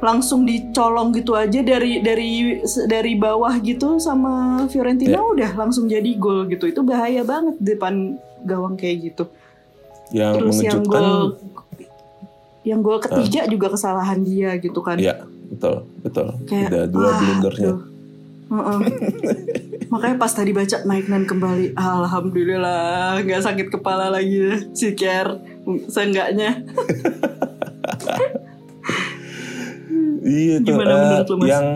langsung 0.00 0.48
dicolong 0.48 1.12
gitu 1.12 1.36
aja 1.36 1.60
dari 1.60 2.00
dari 2.00 2.56
dari 2.88 3.12
bawah 3.14 3.52
gitu 3.60 4.00
sama 4.00 4.64
Fiorentina 4.66 5.16
Ya. 5.16 5.20
udah 5.20 5.50
langsung 5.54 5.86
jadi 5.86 6.08
gol 6.16 6.48
gitu 6.48 6.64
itu 6.64 6.80
bahaya 6.80 7.20
banget 7.20 7.60
di 7.60 7.76
depan 7.76 8.16
gawang 8.42 8.74
kayak 8.74 9.12
gitu 9.12 9.24
Yang 10.10 10.32
terus 10.34 10.56
yang 10.60 10.80
gol 10.82 11.36
yang 12.60 12.80
gol 12.80 12.98
ketiga 12.98 13.44
juga 13.44 13.70
kesalahan 13.70 14.20
dia 14.20 14.56
gitu 14.56 14.80
kan 14.80 14.96
ya 14.96 15.20
betul, 15.48 15.84
betul. 16.00 16.28
Kayak, 16.44 16.68
Ada 16.70 16.80
dua 16.86 17.04
wah, 17.04 17.16
blundernya. 17.16 17.72
Heeh. 18.50 18.80
makanya 19.92 20.16
pas 20.16 20.30
tadi 20.30 20.50
baca 20.50 20.76
Mike 20.82 21.08
Nan 21.08 21.26
kembali 21.26 21.74
alhamdulillah 21.74 23.20
nggak 23.20 23.42
sakit 23.42 23.68
kepala 23.68 24.08
lagi 24.08 24.70
si 24.72 24.94
Kier 24.94 25.38
seenggaknya 25.86 26.62
Iya 30.20 30.60
tuh 30.60 30.76
Gimana 30.76 30.94
menurut 31.00 31.28
lu, 31.32 31.36
Mas? 31.40 31.48
yang 31.48 31.66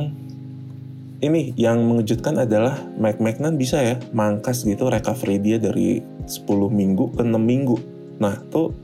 ini 1.24 1.56
yang 1.56 1.80
mengejutkan 1.80 2.36
adalah 2.36 2.76
Mike 3.00 3.16
McNan 3.16 3.56
bisa 3.56 3.80
ya 3.80 3.96
mangkas 4.12 4.68
gitu 4.68 4.92
recovery 4.92 5.40
dia 5.40 5.56
dari 5.56 6.04
10 6.28 6.44
minggu 6.68 7.16
ke 7.16 7.24
6 7.24 7.40
minggu. 7.40 7.76
Nah, 8.20 8.36
tuh 8.52 8.76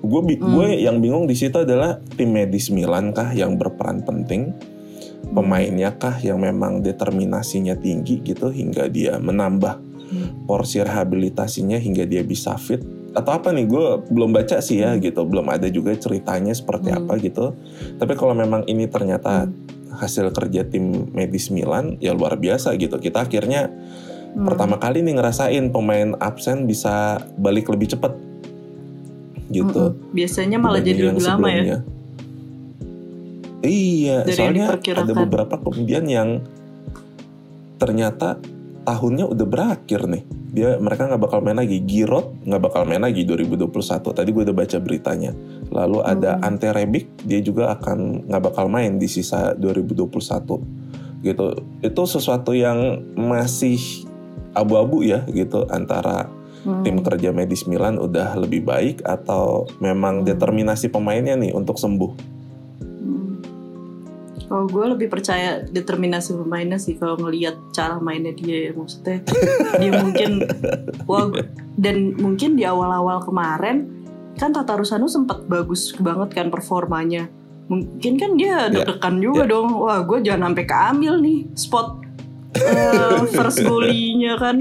gue 0.00 0.20
Hmm. 0.20 0.52
gue 0.56 0.66
yang 0.80 1.00
bingung 1.04 1.28
di 1.28 1.36
situ 1.36 1.60
adalah 1.60 2.00
tim 2.16 2.32
medis 2.32 2.72
Milan 2.72 3.12
kah 3.12 3.32
yang 3.36 3.60
berperan 3.60 4.00
penting, 4.00 4.56
pemainnya 5.36 5.92
kah 5.96 6.16
yang 6.24 6.40
memang 6.40 6.80
determinasinya 6.80 7.76
tinggi 7.76 8.24
gitu 8.24 8.48
hingga 8.48 8.88
dia 8.88 9.20
menambah 9.20 9.80
Hmm. 10.04 10.44
porsi 10.48 10.80
rehabilitasinya 10.84 11.80
hingga 11.80 12.04
dia 12.04 12.20
bisa 12.20 12.56
fit 12.60 12.80
atau 13.14 13.30
apa 13.30 13.54
nih 13.54 13.64
gue 13.70 13.84
belum 14.10 14.34
baca 14.34 14.58
sih 14.58 14.82
ya 14.82 14.98
gitu 14.98 15.22
belum 15.22 15.46
ada 15.46 15.70
juga 15.70 15.94
ceritanya 15.94 16.50
seperti 16.50 16.90
Hmm. 16.90 17.06
apa 17.06 17.12
gitu 17.22 17.54
tapi 17.96 18.18
kalau 18.18 18.34
memang 18.34 18.66
ini 18.66 18.90
ternyata 18.90 19.46
Hmm. 19.46 19.54
hasil 19.94 20.34
kerja 20.34 20.66
tim 20.66 21.06
medis 21.14 21.48
Milan 21.54 21.94
ya 22.02 22.10
luar 22.10 22.34
biasa 22.34 22.74
gitu 22.74 22.98
kita 22.98 23.22
akhirnya 23.24 23.70
Hmm. 24.34 24.50
pertama 24.50 24.82
kali 24.82 25.06
nih 25.06 25.14
ngerasain 25.14 25.70
pemain 25.70 26.18
absen 26.18 26.66
bisa 26.66 27.22
balik 27.38 27.70
lebih 27.70 27.94
cepat 27.94 28.18
gitu 29.54 29.94
Mm-mm. 29.94 30.10
biasanya 30.10 30.58
malah 30.58 30.82
jadi 30.82 31.14
lebih 31.14 31.22
lama 31.22 31.46
ya. 31.52 31.78
Iya, 33.64 34.28
Dari 34.28 34.36
soalnya 34.36 34.66
ada 34.76 35.12
beberapa 35.16 35.56
kemudian 35.56 36.04
yang 36.04 36.44
ternyata 37.80 38.36
tahunnya 38.84 39.24
udah 39.26 39.46
berakhir 39.48 40.06
nih. 40.06 40.22
Dia 40.54 40.78
mereka 40.78 41.10
nggak 41.10 41.22
bakal 41.24 41.40
main 41.42 41.58
lagi. 41.58 41.82
Giroud 41.82 42.46
nggak 42.46 42.62
bakal 42.62 42.82
main 42.86 43.02
lagi 43.02 43.26
2021. 43.26 44.14
Tadi 44.14 44.28
gue 44.30 44.42
udah 44.46 44.56
baca 44.56 44.78
beritanya. 44.78 45.32
Lalu 45.72 45.98
ada 46.04 46.38
Hmm. 46.38 46.46
Ante 46.46 46.70
Rebic, 46.70 47.26
dia 47.26 47.42
juga 47.42 47.74
akan 47.74 48.28
nggak 48.30 48.42
bakal 48.52 48.70
main 48.70 49.00
di 49.00 49.10
sisa 49.10 49.56
2021. 49.58 50.62
Gitu. 51.24 51.46
Itu 51.82 52.02
sesuatu 52.06 52.52
yang 52.54 53.02
masih 53.16 54.06
abu-abu 54.54 55.02
ya 55.02 55.26
gitu 55.26 55.66
antara 55.66 56.30
Hmm. 56.64 56.80
tim 56.80 56.96
kerja 57.04 57.28
medis 57.34 57.68
Milan 57.68 58.00
udah 58.00 58.40
lebih 58.40 58.64
baik 58.64 59.04
atau 59.04 59.68
memang 59.84 60.22
Hmm. 60.22 60.26
determinasi 60.28 60.88
pemainnya 60.88 61.36
nih 61.36 61.52
untuk 61.52 61.76
sembuh. 61.76 62.32
Kalau 64.44 64.68
gue 64.68 64.84
lebih 64.96 65.08
percaya 65.08 65.64
determinasi 65.64 66.36
pemainnya 66.36 66.76
sih 66.76 66.94
kalau 67.00 67.16
ngelihat 67.20 67.56
cara 67.72 67.96
mainnya 67.98 68.32
dia 68.36 68.70
ya 68.70 68.72
maksudnya. 68.76 69.24
Dia 69.80 69.90
mungkin 69.98 70.30
wah 71.08 71.32
dan 71.74 72.14
mungkin 72.20 72.54
di 72.54 72.62
awal-awal 72.62 73.24
kemarin 73.24 73.90
kan 74.38 74.50
Tata 74.54 74.78
Rusano 74.78 75.06
sempat 75.10 75.46
bagus 75.46 75.94
banget 75.96 76.34
kan 76.34 76.48
performanya. 76.52 77.26
Mungkin 77.64 78.20
kan 78.20 78.36
dia 78.36 78.68
Ya, 78.68 78.72
deg-degan 78.72 79.24
juga 79.24 79.48
dong. 79.48 79.72
Wah 79.80 80.04
gue 80.04 80.20
jangan 80.20 80.52
sampai 80.52 80.64
keambil 80.68 81.14
nih 81.24 81.38
spot 81.56 81.88
eh, 82.60 83.20
first 83.36 83.64
goalinya 83.64 84.36
kan. 84.36 84.56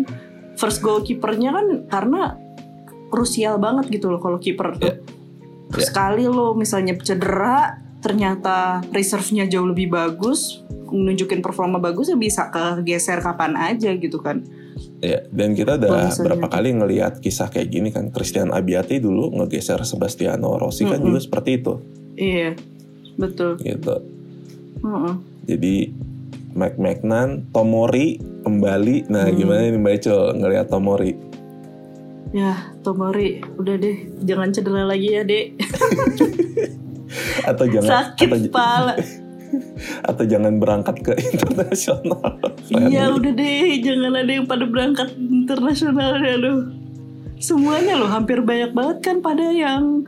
First 0.55 0.79
goalkeepernya 0.85 1.49
kan 1.51 1.67
karena 1.89 2.21
krusial 3.11 3.59
banget 3.61 3.91
gitu 3.91 4.09
loh 4.09 4.21
kalau 4.23 4.39
kiper 4.39 4.79
tuh. 4.79 4.87
Ya. 4.87 4.95
Ya. 5.73 5.89
sekali 5.89 6.29
lo 6.29 6.53
misalnya 6.53 6.93
cedera 7.01 7.81
ternyata 8.03 8.83
reserve-nya 8.91 9.47
jauh 9.47 9.65
lebih 9.65 9.87
bagus 9.87 10.61
nunjukin 10.85 11.39
performa 11.39 11.79
bagus 11.79 12.05
ya 12.05 12.15
bisa 12.15 12.47
kegeser 12.47 13.17
kapan 13.17 13.55
aja 13.55 13.89
gitu 13.91 14.19
kan 14.19 14.43
Ya, 14.99 15.21
dan 15.29 15.51
kita 15.51 15.75
udah 15.75 16.09
misalnya- 16.09 16.25
berapa 16.25 16.47
kali 16.49 16.69
ngelihat 16.73 17.19
kisah 17.19 17.47
kayak 17.47 17.69
gini 17.69 17.89
kan. 17.89 18.09
Christian 18.09 18.49
Abiati 18.49 18.97
dulu 18.97 19.29
ngegeser 19.33 19.77
Sebastiano 19.83 20.55
Rossi 20.55 20.83
kan 20.83 20.97
Mm-mm. 20.97 21.07
juga 21.09 21.19
seperti 21.19 21.49
itu, 21.55 21.73
iya 22.15 22.55
betul 23.13 23.59
gitu. 23.59 23.99
Mm-mm. 24.81 25.13
Jadi 25.45 25.91
Mike 26.53 26.79
Magnan, 26.79 27.29
Tomori 27.49 28.15
kembali. 28.41 29.07
Nah, 29.07 29.27
Hmm. 29.27 29.35
gimana 29.35 29.59
nih 29.65 29.77
Mbak 29.77 29.93
Ecil 29.93 30.17
ngelihat 30.35 30.67
Tomori? 30.67 31.11
ya 32.31 32.73
Tomori 32.81 33.45
udah 33.53 33.75
deh 33.75 33.97
jangan 34.19 34.49
cedera 34.49 34.83
lagi 34.83 35.05
ya 35.11 35.21
dek 35.21 35.53
Atau 37.45 37.65
jangan 37.69 37.89
sakit 37.89 38.27
atau, 38.27 38.39
kepala 38.49 38.93
atau 40.09 40.23
jangan 40.25 40.57
berangkat 40.57 40.95
ke 41.05 41.13
internasional? 41.13 42.41
iya 42.89 43.13
udah 43.13 43.31
deh 43.31 43.77
jangan 43.85 44.13
ada 44.17 44.31
yang 44.33 44.47
pada 44.49 44.65
berangkat 44.65 45.13
internasional 45.13 46.17
ya 46.17 46.35
lo 46.41 46.73
semuanya 47.37 47.99
loh 47.99 48.09
hampir 48.09 48.41
banyak 48.41 48.73
banget 48.73 48.97
kan 49.01 49.17
pada 49.21 49.45
yang 49.53 50.05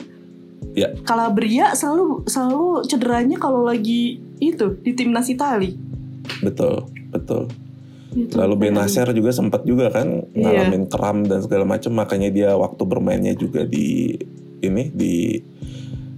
Ya. 0.76 0.92
Calabria 1.08 1.72
selalu 1.72 2.28
selalu 2.28 2.84
cederanya 2.92 3.40
kalau 3.40 3.64
lagi 3.64 4.20
itu 4.44 4.76
di 4.84 4.92
timnas 4.92 5.32
Itali 5.32 5.72
Betul, 6.44 6.92
betul. 7.16 7.48
Gitu. 8.12 8.36
Lalu 8.36 8.68
Benacer 8.68 9.08
juga 9.16 9.32
sempat 9.32 9.64
juga 9.64 9.88
kan 9.88 10.28
Iya. 10.36 10.68
ngalamin 10.68 10.92
kram 10.92 11.24
dan 11.24 11.40
segala 11.40 11.64
macam 11.64 11.96
makanya 11.96 12.28
dia 12.28 12.50
waktu 12.60 12.84
bermainnya 12.84 13.40
juga 13.40 13.64
di 13.64 14.20
ini 14.60 14.92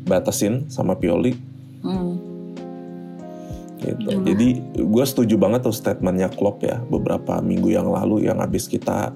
dibatasin 0.08 0.72
sama 0.72 0.96
Pioli 0.96 1.36
Hmm. 1.84 2.16
gitu. 3.84 4.08
Itulah. 4.08 4.24
Jadi 4.24 4.50
gue 4.74 5.06
setuju 5.06 5.36
banget 5.38 5.68
tuh 5.68 5.76
statementnya 5.76 6.32
Klopp 6.34 6.66
ya 6.66 6.82
beberapa 6.88 7.44
minggu 7.44 7.70
yang 7.70 7.92
lalu 7.92 8.26
yang 8.26 8.42
habis 8.42 8.66
kita 8.66 9.14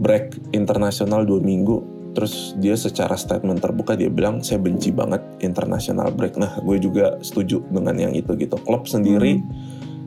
break 0.00 0.54
internasional 0.56 1.26
dua 1.26 1.42
minggu 1.44 1.92
terus 2.12 2.52
dia 2.60 2.76
secara 2.76 3.16
statement 3.16 3.60
terbuka 3.60 3.96
dia 3.96 4.08
bilang 4.12 4.44
saya 4.44 4.60
benci 4.60 4.92
banget 4.92 5.20
international 5.44 6.12
break. 6.12 6.40
Nah 6.40 6.60
gue 6.64 6.76
juga 6.80 7.20
setuju 7.20 7.60
dengan 7.68 7.96
yang 8.00 8.16
itu 8.16 8.32
gitu. 8.36 8.56
Klopp 8.62 8.88
sendiri 8.88 9.40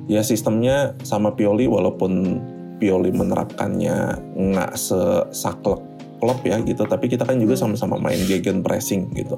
ya 0.09 0.25
sistemnya 0.25 0.97
sama 1.05 1.33
Pioli 1.38 1.69
walaupun 1.69 2.41
Pioli 2.81 3.13
menerapkannya 3.13 3.97
nggak 4.35 4.73
sesaklek 4.75 5.94
Klopp 6.17 6.41
ya 6.43 6.60
gitu 6.62 6.84
tapi 6.86 7.08
kita 7.08 7.23
kan 7.23 7.38
juga 7.38 7.56
Hmm. 7.56 7.75
sama-sama 7.75 7.99
main 7.99 8.19
gegen 8.23 8.63
pressing 8.63 9.12
gitu 9.13 9.36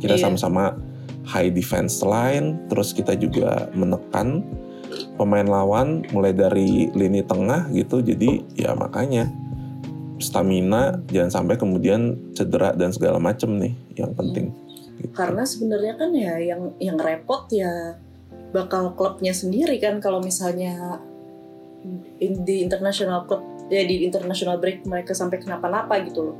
kita 0.00 0.16
Iya. 0.16 0.22
sama-sama 0.24 0.74
high 1.24 1.48
defense 1.48 2.00
line 2.00 2.68
terus 2.68 2.92
kita 2.92 3.16
juga 3.16 3.68
menekan 3.72 4.44
pemain 5.16 5.44
lawan 5.44 6.06
mulai 6.12 6.30
dari 6.30 6.92
lini 6.92 7.24
tengah 7.24 7.66
gitu 7.70 7.98
jadi 7.98 8.44
ya 8.54 8.76
makanya 8.76 9.26
stamina 10.18 11.02
jangan 11.10 11.42
sampai 11.42 11.58
kemudian 11.58 12.14
cedera 12.32 12.70
dan 12.72 12.94
segala 12.94 13.18
macem 13.18 13.58
nih 13.58 13.74
yang 13.98 14.14
penting 14.14 14.54
gitu. 15.02 15.10
Karena 15.12 15.42
sebenarnya 15.42 15.94
kan 15.98 16.10
ya 16.14 16.38
yang 16.38 16.72
yang 16.78 16.96
repot 16.96 17.50
ya 17.50 17.98
bakal 18.54 18.94
klubnya 18.94 19.34
sendiri 19.34 19.82
kan 19.82 19.98
kalau 19.98 20.22
misalnya 20.22 21.02
in- 22.22 22.46
di 22.46 22.62
international 22.62 23.26
club 23.26 23.42
ya 23.72 23.82
di 23.84 24.04
international 24.04 24.60
break 24.60 24.84
mereka 24.84 25.16
sampai 25.16 25.40
kenapa-napa 25.40 25.96
gitu 26.04 26.32
loh. 26.32 26.36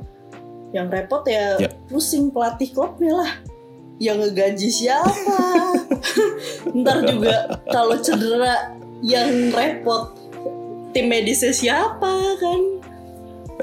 Yang 0.75 0.87
repot 0.91 1.23
ya, 1.25 1.55
Ya. 1.57 1.69
pusing 1.87 2.29
pelatih 2.29 2.69
klubnya 2.75 3.13
lah. 3.23 3.31
Yang 3.95 4.17
ngegaji 4.27 4.69
siapa? 4.69 5.39
Ntar 6.83 6.97
juga 7.07 7.35
kalau 7.71 7.95
cedera 8.01 8.75
yang 8.99 9.55
repot 9.55 10.11
tim 10.91 11.07
medisnya 11.07 11.55
siapa 11.55 12.11
kan? 12.39 12.61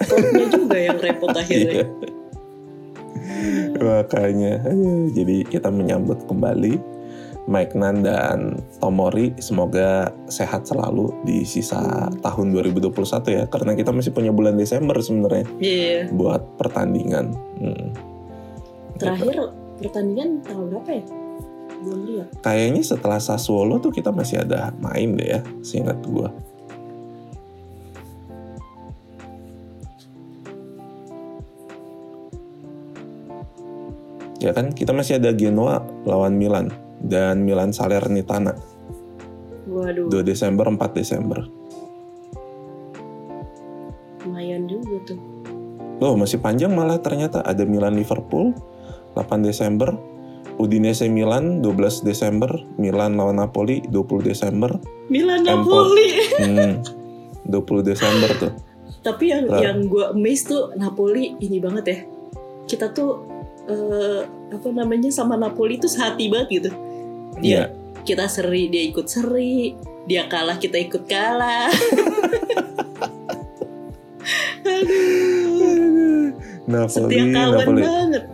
Klubnya 0.09 0.47
juga 0.49 0.77
yang 0.81 0.99
repot 1.01 1.33
akhirnya. 1.37 1.85
Iya. 1.85 1.87
Makanya, 3.83 4.63
aduh, 4.63 5.11
jadi 5.11 5.37
kita 5.47 5.69
menyambut 5.69 6.25
kembali 6.31 6.79
Mike 7.51 7.75
Nan 7.75 8.07
dan 8.07 8.63
Tomori. 8.79 9.35
Semoga 9.43 10.15
sehat 10.31 10.67
selalu 10.67 11.11
di 11.27 11.43
sisa 11.43 12.07
tahun 12.23 12.55
2021 12.55 12.93
ya. 13.35 13.45
Karena 13.51 13.75
kita 13.75 13.91
masih 13.91 14.15
punya 14.15 14.31
bulan 14.31 14.55
Desember 14.55 14.95
sebenarnya 15.03 15.47
Iya. 15.59 16.11
buat 16.15 16.59
pertandingan. 16.59 17.35
Hmm. 17.59 17.89
Terakhir 18.99 19.51
pertandingan 19.83 20.45
tanggal 20.47 20.67
berapa 20.71 20.91
ya? 20.95 21.05
Belum 21.83 22.01
lihat. 22.07 22.29
Kayaknya 22.47 22.83
setelah 22.87 23.19
Sassuolo 23.19 23.83
tuh 23.83 23.91
kita 23.91 24.15
masih 24.15 24.47
ada 24.47 24.71
main 24.79 25.19
deh 25.19 25.27
ya, 25.27 25.41
seingat 25.67 25.99
gua. 26.07 26.31
Ya 34.43 34.51
kan, 34.51 34.75
kita 34.75 34.91
masih 34.91 35.23
ada 35.23 35.31
Genoa 35.31 35.87
lawan 36.03 36.35
Milan 36.35 36.67
dan 37.03 37.43
Milan 37.43 37.75
Salernitana 37.75 38.55
Waduh, 39.67 40.11
2 40.11 40.23
Desember 40.27 40.67
4 40.67 40.79
Desember. 40.99 41.41
lumayan 44.23 44.71
juga 44.71 45.03
tuh. 45.13 45.19
Loh, 45.99 46.15
masih 46.15 46.39
panjang 46.39 46.71
malah 46.75 46.99
ternyata 46.99 47.43
ada 47.43 47.63
Milan 47.67 47.99
Liverpool 47.99 48.55
8 49.15 49.43
Desember, 49.43 49.95
Udinese 50.59 51.07
Milan 51.09 51.63
12 51.63 52.07
Desember, 52.07 52.51
Milan 52.79 53.17
lawan 53.17 53.39
Napoli 53.39 53.83
20 53.91 54.31
Desember. 54.31 54.71
Milan. 55.11 55.45
Napoli. 55.45 56.11
Hmm, 56.39 56.73
20 57.49 57.83
Desember 57.83 58.31
tuh. 58.39 58.53
Tapi 59.03 59.35
yang 59.35 59.51
yang 59.51 59.79
gue 59.91 60.15
amazed 60.15 60.55
tuh 60.55 60.71
Napoli 60.79 61.35
ini 61.43 61.59
banget 61.59 61.85
ya. 61.87 61.99
Kita 62.71 62.95
tuh 62.95 63.27
eh, 63.67 64.23
apa 64.55 64.69
namanya 64.71 65.11
sama 65.11 65.35
Napoli 65.35 65.83
tuh 65.83 65.91
sehati 65.91 66.31
banget 66.31 66.49
gitu. 66.63 66.71
Iya. 67.41 67.71
Dia 67.71 67.81
kita 68.03 68.27
seri, 68.27 68.67
dia 68.67 68.83
ikut 68.83 69.07
seri. 69.07 69.73
Dia 70.03 70.27
kalah, 70.27 70.59
kita 70.59 70.75
ikut 70.77 71.07
kalah. 71.07 71.71
Aduh, 74.63 76.35
Napoli, 76.67 77.15
setia 77.15 77.25
kawan 77.29 77.57
Napoli. 77.59 77.83
banget. 77.83 78.25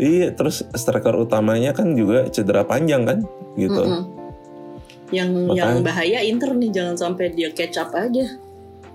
Iya, 0.00 0.28
terus 0.32 0.64
striker 0.72 1.12
utamanya 1.14 1.76
kan 1.76 1.92
juga 1.92 2.24
cedera 2.32 2.64
panjang 2.64 3.04
kan, 3.04 3.18
gitu. 3.54 3.82
Mm-mm. 3.84 4.02
Yang 5.10 5.30
Makanya- 5.50 5.58
yang 5.58 5.72
bahaya 5.82 6.18
Inter 6.24 6.50
nih 6.54 6.70
jangan 6.72 6.96
sampai 6.96 7.34
dia 7.34 7.50
catch 7.52 7.76
up 7.76 7.92
aja. 7.92 8.24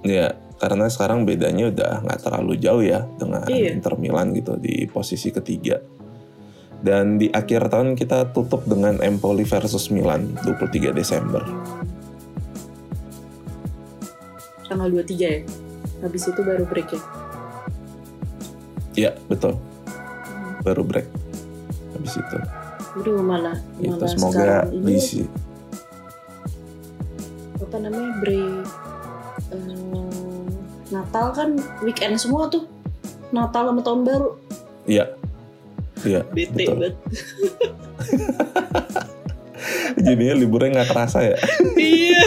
Ya, 0.01 0.33
karena 0.57 0.87
sekarang 0.87 1.27
bedanya 1.27 1.69
udah 1.69 1.91
nggak 2.01 2.19
terlalu 2.23 2.53
jauh 2.57 2.81
ya 2.81 3.03
dengan 3.19 3.43
Iya. 3.45 3.75
Inter 3.75 3.93
Milan 3.99 4.33
gitu 4.33 4.55
di 4.57 4.87
posisi 4.87 5.29
ketiga. 5.29 5.77
Dan 6.85 7.17
di 7.17 7.33
akhir 7.33 7.73
tahun 7.73 7.97
kita 7.97 8.29
tutup 8.29 8.61
dengan 8.69 9.01
Empoli 9.01 9.41
versus 9.41 9.89
Milan 9.89 10.37
23 10.45 10.93
Desember. 10.93 11.41
Tanggal 14.69 14.93
23 14.93 15.17
ya. 15.17 15.41
Habis 16.05 16.29
itu 16.29 16.41
baru 16.45 16.61
break 16.69 16.93
ya. 16.93 17.01
Iya, 18.93 19.11
betul. 19.25 19.57
Baru 20.61 20.85
break. 20.85 21.09
Habis 21.97 22.21
itu. 22.21 22.37
Aduh 23.01 23.17
mana? 23.25 23.57
Gitu. 23.81 23.97
mana 23.97 24.05
Semoga 24.13 24.69
diisi. 24.69 25.25
apa 27.55 27.81
namanya 27.81 28.11
break 28.21 28.67
eh, 29.51 30.05
Natal 30.93 31.33
kan 31.33 31.49
weekend 31.81 32.21
semua 32.21 32.45
tuh. 32.45 32.69
Natal 33.33 33.73
sama 33.73 33.81
tahun 33.81 34.05
baru. 34.05 34.29
Iya. 34.85 35.24
Iya. 36.03 36.21
Bete 36.33 36.63
banget. 36.67 36.93
Jadinya 39.95 40.35
liburnya 40.35 40.69
nggak 40.81 40.89
kerasa 40.91 41.19
ya. 41.23 41.37
iya. 41.79 42.21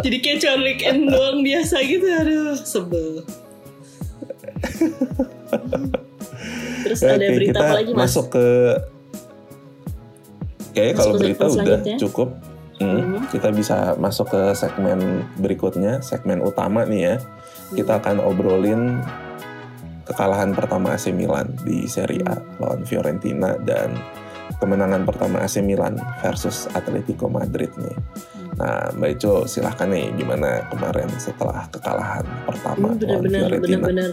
Jadi 0.00 0.16
kayak 0.22 0.38
cuma 0.40 0.56
weekend 0.62 1.10
doang 1.10 1.42
biasa 1.42 1.76
gitu. 1.82 2.06
Aduh, 2.06 2.56
sebel. 2.56 3.26
Terus 6.82 7.00
ada 7.02 7.16
Oke, 7.18 7.34
berita 7.36 7.52
kita 7.52 7.60
apa 7.60 7.74
lagi 7.76 7.92
mas? 7.92 8.00
masuk 8.08 8.26
ke 8.32 8.46
Kayaknya 10.72 10.94
Masuk 10.96 11.04
kalau 11.04 11.14
berita 11.20 11.44
udah 11.52 11.78
cukup. 12.00 12.28
Hmm, 12.80 12.98
Mhm. 12.98 13.18
Kita 13.30 13.48
bisa 13.52 13.76
masuk 13.94 14.32
ke 14.32 14.42
segmen 14.56 14.98
berikutnya, 15.38 16.00
segmen 16.02 16.40
utama 16.42 16.82
nih 16.88 17.00
ya. 17.04 17.16
Kita 17.76 18.00
akan 18.00 18.24
obrolin 18.24 18.98
kekalahan 20.12 20.52
pertama 20.52 20.92
AC 20.92 21.08
Milan 21.08 21.56
di 21.64 21.88
Serie 21.88 22.20
A 22.28 22.36
lawan 22.60 22.84
Fiorentina 22.84 23.56
dan 23.64 23.96
kemenangan 24.60 25.08
pertama 25.08 25.40
AC 25.40 25.58
Milan 25.58 25.96
versus 26.20 26.68
Atletico 26.70 27.26
Madrid 27.26 27.72
nih. 27.74 27.96
Nah, 28.52 28.92
Mbak 28.92 29.10
Ico 29.16 29.48
silahkan 29.48 29.88
nih 29.88 30.12
gimana 30.14 30.68
kemarin 30.68 31.08
setelah 31.16 31.64
kekalahan 31.72 32.22
pertama 32.44 32.92
Ini 32.92 33.00
lawan 33.08 33.24
Fiorentina. 33.24 33.58
bener-bener 33.80 34.10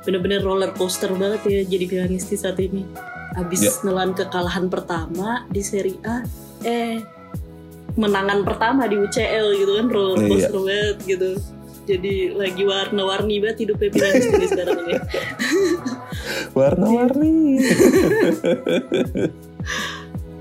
bener-bener 0.00 0.40
roller 0.40 0.70
coaster 0.72 1.08
banget 1.12 1.40
ya 1.44 1.60
jadi 1.64 1.84
pianisti 1.88 2.36
saat 2.36 2.60
ini. 2.60 2.84
Abis 3.32 3.60
Ya. 3.62 3.72
nelan 3.82 4.12
kekalahan 4.12 4.68
pertama 4.68 5.48
di 5.48 5.64
Serie 5.64 5.96
A, 6.04 6.20
eh 6.60 7.00
menangan 7.96 8.44
pertama 8.44 8.84
di 8.84 8.96
UCL 8.96 9.56
gitu 9.56 9.72
kan 9.74 9.86
roller 9.88 10.18
Iya. 10.18 10.28
coaster 10.28 10.60
banget 10.60 10.96
gitu. 11.06 11.30
Jadi 11.88 12.36
lagi 12.36 12.62
warna-warni 12.62 13.42
banget 13.42 13.66
hidupnya 13.66 13.90
pianisti 13.90 14.34
nih 14.36 14.48
sekarang 14.48 14.78
ini. 14.84 14.94
Warna-warni. 16.58 17.34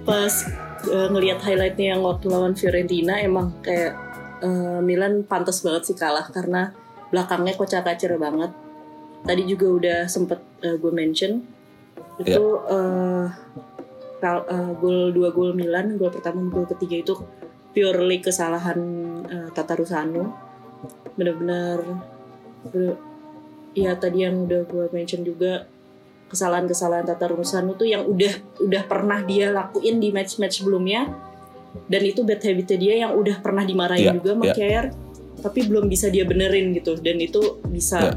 Pas 0.07 0.33
eh, 0.89 1.07
ngelihat 1.09 1.39
highlightnya 1.41 1.97
yang 1.97 2.01
waktu 2.05 2.25
lawan 2.29 2.53
Fiorentina 2.53 3.17
emang 3.21 3.57
kayak 3.65 3.97
eh, 4.43 4.79
Milan 4.83 5.25
pantas 5.25 5.65
banget 5.65 5.89
sih 5.89 5.97
kalah 5.97 6.27
karena 6.29 6.73
belakangnya 7.09 7.57
kocak-kacir 7.57 8.13
banget. 8.21 8.53
Tadi 9.25 9.43
juga 9.47 9.65
udah 9.67 9.99
sempet 10.07 10.39
eh, 10.63 10.77
gue 10.77 10.91
mention 10.93 11.41
itu 12.19 12.45
eh, 12.67 13.25
kal- 14.19 14.47
eh, 14.47 14.71
gol 14.77 15.15
dua 15.15 15.31
gol 15.31 15.55
Milan, 15.55 15.95
gol 15.95 16.11
pertama 16.11 16.43
gol 16.51 16.67
ketiga 16.67 16.99
itu 16.99 17.13
purely 17.73 18.19
kesalahan 18.19 18.79
eh, 19.25 19.49
Tatarusanu. 19.55 20.23
Bener-bener 20.25 20.48
bener- 21.15 22.09
ya 23.77 23.95
tadi 23.95 24.25
yang 24.25 24.45
udah 24.49 24.61
gue 24.65 24.85
mention 24.91 25.21
juga 25.23 25.65
kesalahan-kesalahan 26.29 27.09
Tatarusanu 27.09 27.73
tuh 27.73 27.89
yang 27.89 28.05
udah 28.05 28.61
udah 28.61 28.83
pernah 28.85 29.23
dia 29.25 29.49
lakuin 29.49 29.97
di 29.97 30.13
match-match 30.13 30.61
sebelumnya 30.61 31.09
dan 31.89 32.01
itu 32.05 32.21
bad 32.25 32.41
habitnya 32.41 32.77
dia 32.77 32.93
yang 33.07 33.11
udah 33.17 33.41
pernah 33.41 33.65
dimarahin 33.65 34.09
Iya, 34.09 34.15
juga 34.17 34.29
sama 34.37 34.45
iya. 34.45 34.53
Kjaer, 34.53 34.85
tapi 35.41 35.59
belum 35.69 35.85
bisa 35.89 36.09
dia 36.09 36.25
benerin 36.25 36.73
gitu 36.77 36.97
dan 37.01 37.17
itu 37.17 37.61
bisa 37.69 37.99
Iya. 38.01 38.13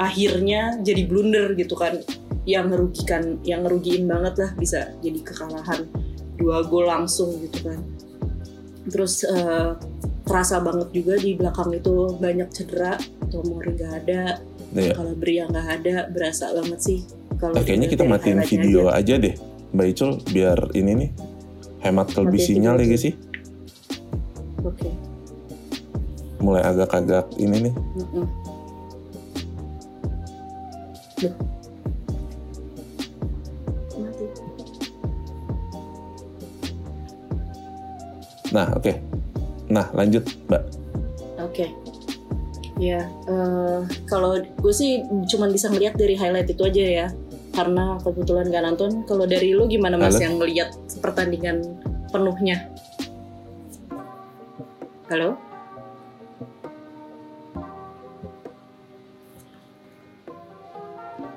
akhirnya 0.00 0.60
jadi 0.82 1.02
blunder 1.08 1.54
gitu 1.56 1.76
kan 1.76 2.00
yang 2.42 2.68
ngerugikan 2.72 3.38
yang 3.46 3.62
ngerugiin 3.62 4.08
banget 4.10 4.34
lah 4.40 4.50
bisa 4.58 4.92
jadi 4.98 5.20
kekalahan 5.22 5.86
dua 6.36 6.66
gol 6.66 6.90
langsung 6.90 7.38
gitu 7.38 7.70
kan 7.70 7.78
terus 8.90 9.22
eh, 9.22 9.78
terasa 10.22 10.62
banget 10.62 10.88
juga 10.94 11.14
di 11.18 11.34
belakang 11.34 11.70
itu 11.74 12.14
banyak 12.18 12.48
cedera 12.54 12.94
Tomori 13.30 13.74
gak 13.74 13.92
ada 14.06 14.38
Iya. 14.72 14.96
Calabria 14.96 15.44
nggak 15.52 15.68
ada 15.68 15.96
berasa 16.08 16.48
banget 16.56 16.80
sih 16.80 16.98
kalau 17.36 17.60
kayaknya 17.60 17.92
kita 17.92 18.08
matiin 18.08 18.40
video 18.40 18.88
aja. 18.88 19.20
aja. 19.20 19.28
deh, 19.28 19.34
Mbak 19.76 19.86
Icul, 19.92 20.10
biar 20.32 20.58
ini 20.72 20.92
nih 20.96 21.10
hemat 21.84 22.08
lebih 22.16 22.40
sinyal 22.40 22.80
ya 22.80 22.86
aja. 22.88 22.96
sih. 22.96 23.14
oke 24.64 24.88
Mulai 26.40 26.62
agak-agak 26.66 27.36
ini 27.36 27.70
nih. 27.70 27.74
Loh. 27.76 28.26
Mati. 34.02 34.26
Nah, 38.50 38.68
oke. 38.74 39.11
Nah, 39.72 39.88
lanjut, 39.96 40.28
Mbak. 40.52 40.62
Oke. 41.40 41.72
Ya, 42.76 43.08
eh, 43.08 43.80
kalau 44.04 44.36
gue 44.36 44.74
sih 44.74 45.00
cuman 45.32 45.48
bisa 45.48 45.72
ngeliat 45.72 45.96
dari 45.96 46.12
highlight 46.12 46.52
itu 46.52 46.62
aja 46.68 46.84
ya. 46.84 47.06
Karena 47.56 47.96
kebetulan 48.04 48.52
gak 48.52 48.64
nonton. 48.68 49.08
Kalau 49.08 49.24
dari 49.24 49.56
lu 49.56 49.64
gimana 49.68 49.96
mas 49.96 50.16
Halo? 50.16 50.24
yang 50.24 50.34
ngeliat 50.36 50.70
pertandingan 51.00 51.64
penuhnya? 52.12 52.68
Halo? 55.08 55.36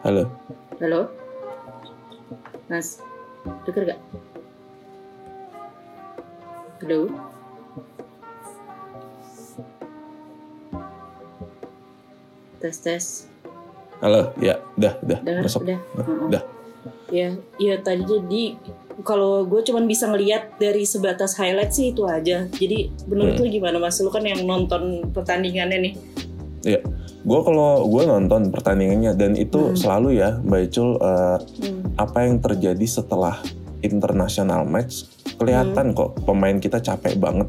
Halo. 0.04 0.24
Halo? 0.80 1.02
Mas, 2.68 3.00
denger 3.68 3.96
gak? 3.96 4.00
Halo? 6.84 7.35
Tes 12.66 12.82
tes. 12.82 13.06
Halo. 14.02 14.34
Ya, 14.42 14.58
udah, 14.74 14.98
udah 15.06 15.20
Udah, 15.22 15.36
masuk. 15.46 15.62
udah. 15.70 15.78
Mm-mm. 16.02 16.28
Udah. 16.34 16.42
Ya, 17.14 17.38
ya 17.62 17.78
tadi 17.78 18.02
jadi 18.02 18.58
kalau 19.06 19.46
gue 19.46 19.62
cuman 19.62 19.86
bisa 19.86 20.10
ngeliat 20.10 20.58
dari 20.58 20.82
sebatas 20.82 21.38
highlight 21.38 21.70
sih 21.70 21.94
itu 21.94 22.02
aja. 22.10 22.50
Jadi 22.50 22.90
menurut 23.06 23.38
Hmm. 23.38 23.46
lu 23.46 23.54
gimana 23.54 23.78
mas? 23.78 24.02
Lu 24.02 24.10
kan 24.10 24.26
yang 24.26 24.42
nonton 24.42 25.14
pertandingannya 25.14 25.78
nih. 25.78 25.94
Gue 27.22 27.40
kalau 27.46 27.86
gue 27.86 28.02
nonton 28.02 28.50
pertandingannya 28.50 29.14
dan 29.14 29.38
itu 29.38 29.62
Hmm. 29.62 29.78
selalu 29.78 30.18
ya, 30.18 30.42
Mbak 30.42 30.62
Icul, 30.66 30.90
eh, 30.98 31.38
Hmm. 31.62 31.82
apa 32.02 32.18
yang 32.26 32.42
terjadi 32.42 32.86
setelah 32.90 33.46
international 33.82 34.66
match 34.66 35.06
kelihatan 35.38 35.94
Hmm. 35.94 35.98
kok 35.98 36.18
pemain 36.26 36.58
kita 36.58 36.82
capek 36.82 37.14
banget. 37.22 37.46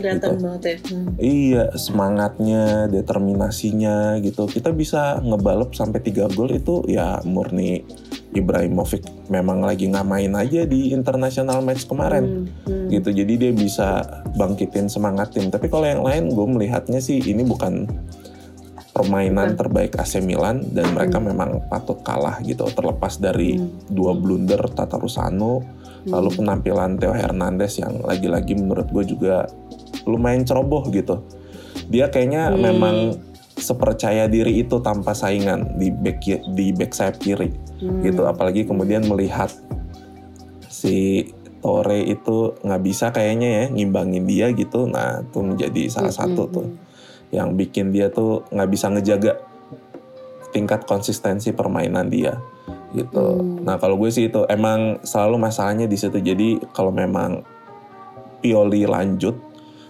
Kelihatan 0.00 0.28
Gitu. 0.30 0.42
banget 0.42 0.62
ya. 0.62 0.76
Hmm. 0.88 1.08
Iya, 1.16 1.62
semangatnya, 1.74 2.62
determinasinya 2.88 3.96
gitu. 4.18 4.44
Kita 4.44 4.72
bisa 4.72 5.20
ngebalap 5.20 5.72
sampai 5.72 6.00
3 6.00 6.26
gol 6.26 6.50
itu 6.50 6.82
ya 6.86 7.20
murni 7.22 7.84
Ibrahimovic 8.30 9.02
memang 9.26 9.58
lagi 9.60 9.86
ngamain 9.86 10.30
aja 10.32 10.62
di 10.62 10.90
international 10.90 11.60
match 11.60 11.84
kemarin. 11.84 12.46
Hmm. 12.64 12.70
Hmm. 12.70 12.86
gitu 12.88 13.10
jadi 13.12 13.32
dia 13.38 13.52
bisa 13.52 14.02
bangkitin 14.34 14.86
semangat 14.86 15.30
tim 15.30 15.46
tapi 15.46 15.66
kalau 15.66 15.82
yang 15.82 16.02
lain 16.02 16.26
gue 16.26 16.42
melihatnya 16.44 16.98
sih 16.98 17.18
ini 17.20 17.42
bukan 17.42 17.86
permainan 18.90 19.54
Bukan. 19.54 19.58
terbaik 19.58 19.92
AC 19.94 20.18
Milan 20.20 20.66
dan 20.68 20.90
mereka 20.90 21.18
Hmm. 21.18 21.30
memang 21.30 21.50
patut 21.66 22.02
kalah 22.02 22.42
gitu 22.42 22.66
terlepas 22.68 23.16
dari 23.16 23.54
Hmm. 23.56 23.70
dua 23.86 24.12
blunder 24.12 24.58
Tatarusanu 24.68 25.62
Hmm. 26.02 26.10
lalu 26.10 26.28
penampilan 26.34 26.98
Theo 26.98 27.14
Hernandez 27.14 27.78
yang 27.78 28.02
lagi-lagi 28.02 28.54
menurut 28.54 28.90
gue 28.90 29.04
juga 29.06 29.46
lumayan 30.04 30.44
ceroboh 30.44 30.84
gitu 30.88 31.24
dia 31.90 32.08
kayaknya 32.08 32.50
Hmm. 32.50 32.60
memang 32.60 32.96
sepercaya 33.60 34.24
diri 34.24 34.64
itu 34.64 34.80
tanpa 34.80 35.12
saingan 35.12 35.76
di 35.76 35.92
back 35.92 36.24
di 36.56 36.72
back 36.72 36.92
sayap 36.96 37.20
kiri 37.20 37.52
Hmm. 37.80 38.00
gitu 38.00 38.24
apalagi 38.24 38.64
kemudian 38.64 39.04
melihat 39.04 39.52
si 40.68 41.28
Tore 41.60 42.00
itu 42.08 42.56
nggak 42.64 42.82
bisa 42.82 43.12
kayaknya 43.12 43.48
ya 43.48 43.64
ngimbangin 43.68 44.24
dia 44.24 44.48
gitu 44.52 44.88
nah 44.88 45.20
itu 45.20 45.38
menjadi 45.44 45.82
salah 45.92 46.08
Hmm, 46.08 46.20
satu 46.24 46.42
hmm, 46.48 46.52
tuh 46.56 46.66
hmm. 46.66 46.76
yang 47.36 47.48
bikin 47.52 47.92
dia 47.92 48.08
tuh 48.08 48.48
nggak 48.48 48.70
bisa 48.72 48.88
ngejaga 48.88 49.32
tingkat 50.50 50.88
konsistensi 50.88 51.52
permainan 51.52 52.08
dia 52.08 52.40
gitu 52.96 53.12
Hmm. 53.44 53.60
nah 53.60 53.76
kalau 53.76 54.00
gue 54.00 54.08
sih 54.08 54.32
itu 54.32 54.40
emang 54.48 55.04
selalu 55.04 55.36
masalahnya 55.36 55.84
di 55.84 56.00
situ 56.00 56.16
jadi 56.16 56.64
kalau 56.72 56.90
memang 56.90 57.44
Pioli 58.40 58.88
lanjut 58.88 59.36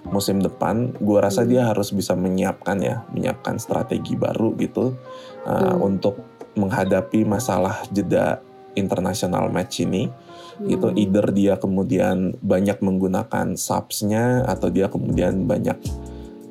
musim 0.08 0.40
depan 0.40 0.96
gue 0.96 1.18
rasa 1.20 1.44
Hmm. 1.44 1.50
dia 1.52 1.62
harus 1.68 1.92
bisa 1.92 2.16
menyiapkan 2.16 2.80
ya 2.80 3.04
menyiapkan 3.12 3.60
strategi 3.60 4.16
baru 4.16 4.56
gitu 4.56 4.96
uh, 5.44 5.76
Hmm. 5.76 5.92
untuk 5.92 6.16
menghadapi 6.56 7.28
masalah 7.28 7.84
jeda 7.92 8.40
international 8.74 9.52
match 9.52 9.84
ini 9.84 10.08
gitu 10.64 10.88
Hmm. 10.92 10.96
either 10.96 11.26
dia 11.32 11.60
kemudian 11.60 12.36
banyak 12.40 12.80
menggunakan 12.80 13.56
subsnya 13.56 14.44
atau 14.48 14.68
dia 14.72 14.88
kemudian 14.88 15.44
banyak 15.44 15.76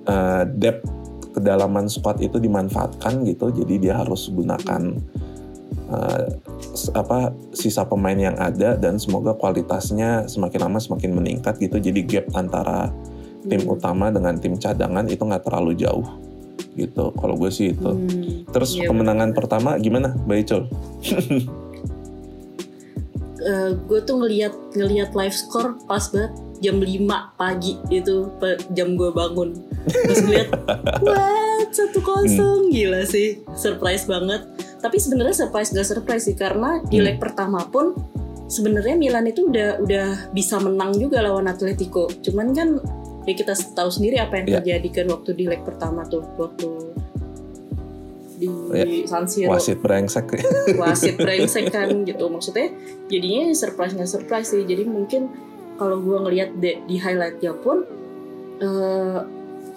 uh, 0.05 0.45
depth 0.45 0.85
kedalaman 1.33 1.85
squad 1.85 2.17
itu 2.21 2.41
dimanfaatkan 2.41 3.21
gitu 3.25 3.53
jadi 3.53 3.75
dia 3.77 3.93
harus 4.01 4.33
gunakan 4.33 4.97
uh, 5.93 6.25
apa 6.97 7.33
sisa 7.53 7.85
pemain 7.85 8.17
yang 8.17 8.37
ada 8.37 8.73
dan 8.77 8.97
semoga 8.97 9.37
kualitasnya 9.37 10.25
semakin 10.25 10.69
lama 10.69 10.79
semakin 10.81 11.11
meningkat 11.13 11.61
gitu 11.61 11.77
jadi 11.77 12.01
gap 12.05 12.25
antara 12.33 12.89
tim 13.47 13.61
Hmm. 13.63 13.73
utama 13.75 14.11
dengan 14.11 14.35
tim 14.35 14.55
cadangan 14.55 15.05
itu 15.07 15.21
nggak 15.21 15.43
terlalu 15.47 15.77
jauh 15.77 16.05
gitu. 16.75 17.11
Kalau 17.11 17.35
gue 17.35 17.51
sih 17.51 17.71
itu. 17.71 17.91
Hmm, 17.91 18.43
terus 18.51 18.75
iya, 18.75 18.87
kemenangan 18.87 19.31
pertama 19.31 19.75
gimana 19.77 20.15
Mbak 20.27 20.37
Icul? 20.43 20.63
gue 23.89 23.99
tuh 24.03 24.15
ngelihat 24.19 24.53
ngelihat 24.75 25.15
live 25.15 25.31
score 25.33 25.79
pas 25.87 26.03
banget 26.11 26.35
jam 26.59 26.75
5 26.75 27.07
pagi 27.39 27.79
itu 27.87 28.27
jam 28.75 28.99
gue 28.99 29.09
bangun. 29.09 29.55
Terus 29.87 30.19
ngeliat 30.27 30.49
what? 31.07 31.71
satu 31.71 32.03
kosong. 32.03 32.67
Gila 32.69 33.07
sih 33.07 33.39
surprise 33.55 34.03
banget. 34.03 34.43
Tapi 34.79 34.95
sebenarnya 34.99 35.47
surprise 35.47 35.71
gak 35.71 35.87
surprise 35.87 36.27
sih 36.27 36.35
karena 36.35 36.83
di 36.83 36.99
Hmm. 36.99 37.05
leg 37.07 37.17
pertama 37.17 37.63
pun 37.63 37.95
sebenarnya 38.51 38.99
Milan 38.99 39.27
itu 39.27 39.47
udah 39.47 39.79
udah 39.79 40.07
bisa 40.35 40.59
menang 40.59 40.91
juga 40.95 41.23
lawan 41.23 41.47
Atletico. 41.47 42.11
Cuman 42.19 42.51
kan 42.51 42.75
ya 43.23 43.33
kita 43.33 43.53
tahu 43.73 43.89
sendiri 43.89 44.17
apa 44.17 44.37
yang 44.37 44.47
Ya. 44.47 44.53
terjadi 44.57 44.89
kan 44.93 45.05
waktu 45.09 45.29
di 45.33 45.45
leg 45.45 45.61
pertama 45.61 46.03
tuh 46.03 46.23
waktu 46.35 46.67
di 48.35 48.47
Ya. 48.71 48.85
San 49.03 49.27
Siro 49.27 49.51
Wasit 49.51 49.79
brengsek. 49.79 50.31
wasit 50.81 51.15
brengsek 51.21 51.67
kan 51.69 51.91
gitu 52.03 52.25
maksudnya 52.27 52.71
jadinya 53.05 53.51
surprise 53.51 53.91
nggak 53.91 54.07
surprise 54.09 54.47
sih 54.49 54.63
jadi 54.63 54.83
mungkin 54.83 55.27
kalau 55.75 55.99
gue 55.99 56.17
ngelihat 56.17 56.49
de- 56.55 56.79
di 56.81 56.95
highlightnya 56.95 57.51
pun 57.55 57.83
eh, 58.57 59.19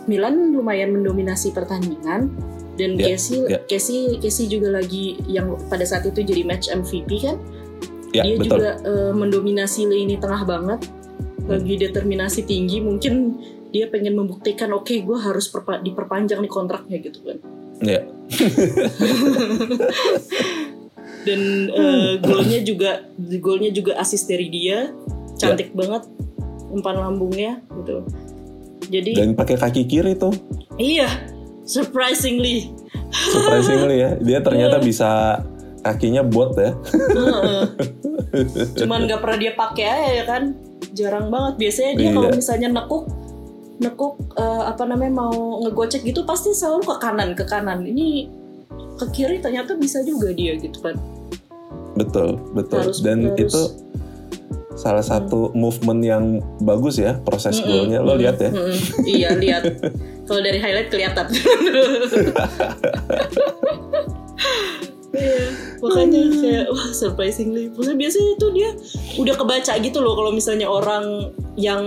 Milan 0.02 0.50
lumayan 0.50 0.90
mendominasi 0.92 1.50
pertandingan 1.50 2.26
dan 2.74 2.90
Ya, 2.96 3.14
Casey 3.14 3.38
ya. 3.44 3.58
Casey 3.64 4.18
Casey 4.18 4.46
juga 4.46 4.72
lagi 4.72 5.18
yang 5.26 5.54
pada 5.66 5.82
saat 5.82 6.02
itu 6.04 6.22
jadi 6.22 6.42
match 6.42 6.66
MVP 6.68 7.10
kan 7.20 7.36
ya 8.10 8.22
dia 8.22 8.34
betul. 8.34 8.58
juga 8.58 8.70
eh, 8.80 9.12
mendominasi 9.12 9.86
lini 9.86 10.16
tengah 10.16 10.42
banget 10.42 10.80
lagi 11.44 11.74
determinasi 11.76 12.42
tinggi 12.42 12.78
mungkin 12.78 13.38
dia 13.68 13.88
pengen 13.88 14.14
membuktikan 14.14 14.70
oke 14.70 14.92
gue 14.92 15.18
harus 15.18 15.48
perpa- 15.48 15.80
diperpanjang 15.80 16.38
nih 16.38 16.50
kontraknya 16.50 16.98
gitu 16.98 17.20
kan 17.22 17.38
Ya. 17.82 17.98
dan 21.26 21.40
eh, 21.68 22.10
golnya 22.18 22.62
juga 22.62 23.02
golnya 23.38 23.70
juga 23.70 23.98
asis 23.98 24.22
dari 24.22 24.46
dia 24.46 24.94
cantik 25.34 25.74
banget 25.74 26.06
umpan 26.70 26.94
lambungnya 26.96 27.58
gitu 27.74 28.06
jadi 28.86 29.18
Dan 29.18 29.34
pakai 29.34 29.58
kaki 29.58 29.82
kiri 29.84 30.14
tuh. 30.14 30.30
iya 30.76 31.10
surprisingly 31.64 32.70
Surprisingly 33.12 34.00
ya. 34.00 34.10
Dia 34.16 34.40
ternyata 34.40 34.80
bisa 34.80 35.36
kakinya 35.84 36.24
bot 36.24 36.56
ya. 36.56 36.72
Cuman 38.80 39.04
nggak 39.04 39.20
pernah 39.20 39.38
dia 39.38 39.52
pakai 39.52 39.84
aja 39.84 40.10
ya 40.16 40.24
kan 40.24 40.42
jarang 40.90 41.26
banget 41.28 41.54
biasanya 41.58 41.92
dia 41.94 42.04
Iya. 42.04 42.12
kalau 42.12 42.30
misalnya 42.32 42.68
nekuk 42.72 43.04
nekuk 43.78 44.14
eh, 44.34 44.62
apa 44.64 44.82
namanya 44.84 45.12
mau 45.16 45.34
ngegocek 45.60 46.02
gitu 46.02 46.22
pasti 46.22 46.50
selalu 46.50 46.82
ke 46.84 46.96
kanan 46.98 47.30
ke 47.32 47.44
kanan 47.44 47.82
ini 47.82 48.26
ke 48.94 49.06
kiri 49.10 49.38
ternyata 49.38 49.74
bisa 49.74 50.02
juga 50.02 50.30
dia 50.30 50.54
gitu 50.54 50.78
kan 50.80 50.98
Betul, 51.92 52.40
betul. 52.52 52.80
Harus- 52.82 53.00
Dan 53.00 53.18
harus. 53.28 53.36
itu 53.42 53.62
salah 54.72 55.02
satu 55.02 55.52
movement 55.52 56.00
yang 56.00 56.24
bagus 56.58 56.96
ya 56.96 57.20
proses 57.20 57.60
Mm-mm, 57.60 57.68
golnya. 57.68 57.98
Lo 58.00 58.06
mm-mm, 58.10 58.18
lihat 58.18 58.36
ya. 58.38 58.48
mm-mm. 58.48 58.76
iya 59.04 59.30
lihat 59.34 59.62
kalau 60.26 60.40
dari 60.40 60.56
highlight 60.56 60.88
kelihatan 60.88 61.26
Iya, 65.12 65.44
makanya 65.84 66.20
kayak 66.40 66.66
wah 66.72 66.88
surprisingly. 66.96 67.68
Maksudnya 67.68 67.98
biasanya 68.00 68.30
itu 68.32 68.46
dia 68.56 68.68
udah 69.20 69.34
kebaca 69.36 69.72
gitu 69.76 69.98
loh 70.00 70.16
kalau 70.16 70.32
misalnya 70.32 70.64
orang 70.64 71.36
yang 71.60 71.84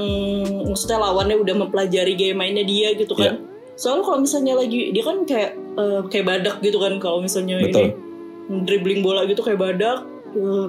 maksudnya 0.69 1.01
lawannya 1.01 1.41
udah 1.41 1.55
mempelajari 1.65 2.13
gaya 2.13 2.38
mainnya 2.38 2.61
dia 2.61 2.93
gitu 2.93 3.17
kan. 3.17 3.41
Soalnya 3.75 4.03
kalau 4.05 4.19
misalnya 4.21 4.53
lagi 4.61 4.93
dia 4.93 5.03
kan 5.03 5.25
kayak 5.25 5.51
eh, 5.57 6.01
kayak 6.13 6.25
badak 6.25 6.55
gitu 6.61 6.77
kan 6.77 7.01
kalau 7.01 7.19
misalnya 7.19 7.57
Betul. 7.59 7.81
ini 7.81 8.63
dribbling 8.63 9.01
bola 9.01 9.25
gitu 9.25 9.41
kayak 9.41 9.57
badak 9.57 10.05
eh, 10.38 10.67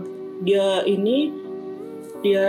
dia 0.49 0.81
ini 0.89 1.33
dia 2.25 2.49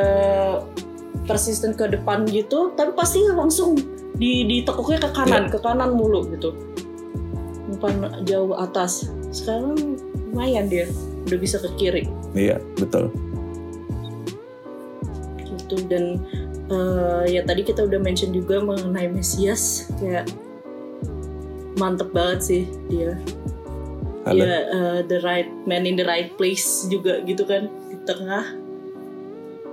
persisten 1.27 1.75
ke 1.75 1.91
depan 1.91 2.23
gitu 2.31 2.71
tapi 2.79 2.95
pasti 2.95 3.27
langsung 3.27 3.75
di 4.17 4.47
ditekuknya 4.47 5.03
ke 5.03 5.09
kanan 5.13 5.51
ke 5.51 5.59
kanan 5.61 5.93
mulu 5.93 6.25
gitu 6.33 6.55
umpan 7.67 8.23
jauh 8.23 8.55
atas 8.57 9.11
sekarang 9.37 9.95
lumayan 10.27 10.65
dia 10.65 10.85
udah 11.23 11.37
bisa 11.37 11.57
ke 11.57 11.69
kiri 11.75 12.03
Iya, 12.33 12.57
betul. 12.75 13.09
gitu 15.43 15.77
dan 15.87 16.19
eh, 16.67 17.23
ya 17.29 17.41
tadi 17.41 17.61
kita 17.61 17.83
udah 17.83 17.97
mention 17.97 18.31
juga 18.31 18.59
mengenai 18.59 19.07
Mesias 19.07 19.87
kayak 19.97 20.27
mantep 21.75 22.09
banget 22.09 22.39
sih 22.41 22.63
dia 22.87 23.13
Halo. 24.23 24.37
dia 24.37 24.55
eh, 24.65 24.99
the 25.05 25.19
right 25.21 25.47
man 25.63 25.83
in 25.83 25.93
the 25.93 26.03
right 26.03 26.33
place 26.33 26.85
juga 26.85 27.21
gitu 27.21 27.43
kan 27.43 27.67
di 27.87 27.97
tengah 28.03 28.45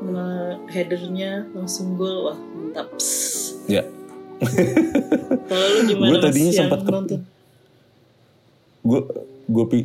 Nah, 0.04 0.60
headernya 0.68 1.48
langsung 1.56 1.96
gol 1.96 2.28
wah 2.28 2.36
mantap 2.52 2.92
Ya. 3.64 3.80
kalau 5.46 5.66
lu 5.70 5.80
gimana 5.88 6.10
Gue 6.10 6.20
tadinya 6.20 6.52
sempat 6.52 6.80
ke- 6.82 6.92
nonton 6.92 7.20
Gue 8.84 9.00
gue 9.48 9.64
pi 9.68 9.78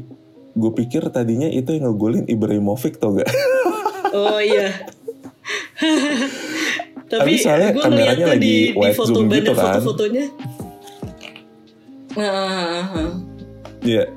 gue 0.60 0.72
pikir 0.76 1.08
tadinya 1.14 1.48
itu 1.48 1.72
yang 1.72 1.92
ngegolin 1.94 2.26
Ibrahimovic 2.28 3.00
tau 3.00 3.16
gak? 3.16 3.30
oh 4.18 4.42
iya 4.42 4.74
tapi 7.12 7.40
soalnya 7.42 7.74
gue 7.74 7.82
kameranya 7.82 8.26
lagi 8.36 8.42
di, 8.42 8.56
di 8.76 8.92
foto 8.94 9.14
zoom 9.16 9.30
gitu 9.32 9.52
kan. 9.56 9.80
foto-fotonya 9.80 10.26
nah, 12.18 13.10
Iya. 13.80 14.12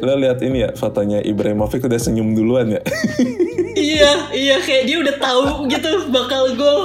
Lo 0.00 0.16
lihat 0.16 0.40
ini 0.40 0.64
ya 0.64 0.70
fotonya 0.72 1.20
Ibrahimovic 1.20 1.84
udah 1.84 2.00
senyum 2.00 2.32
duluan 2.32 2.72
ya. 2.72 2.80
iya 3.76 4.32
iya 4.32 4.56
kayak 4.64 4.88
dia 4.88 4.96
udah 4.96 5.16
tahu 5.20 5.68
gitu 5.68 6.08
bakal 6.08 6.56
gol 6.56 6.80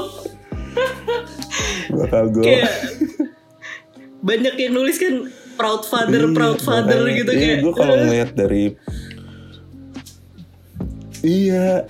Bakal 1.95 2.23
gol. 2.35 2.43
kayak 2.43 2.67
banyak 4.19 4.55
yang 4.59 4.75
nulis 4.75 4.99
kan 4.99 5.31
proud 5.57 5.83
father 5.83 6.29
proud 6.31 6.59
father 6.61 7.01
makanya. 7.03 7.19
gitu 7.19 7.31
Iya, 7.33 7.41
kayak 7.41 7.57
gue 7.65 7.73
kalau 7.73 7.95
eh, 7.97 8.01
ngeliat 8.05 8.31
dari 8.37 8.63
Iya. 11.25 11.83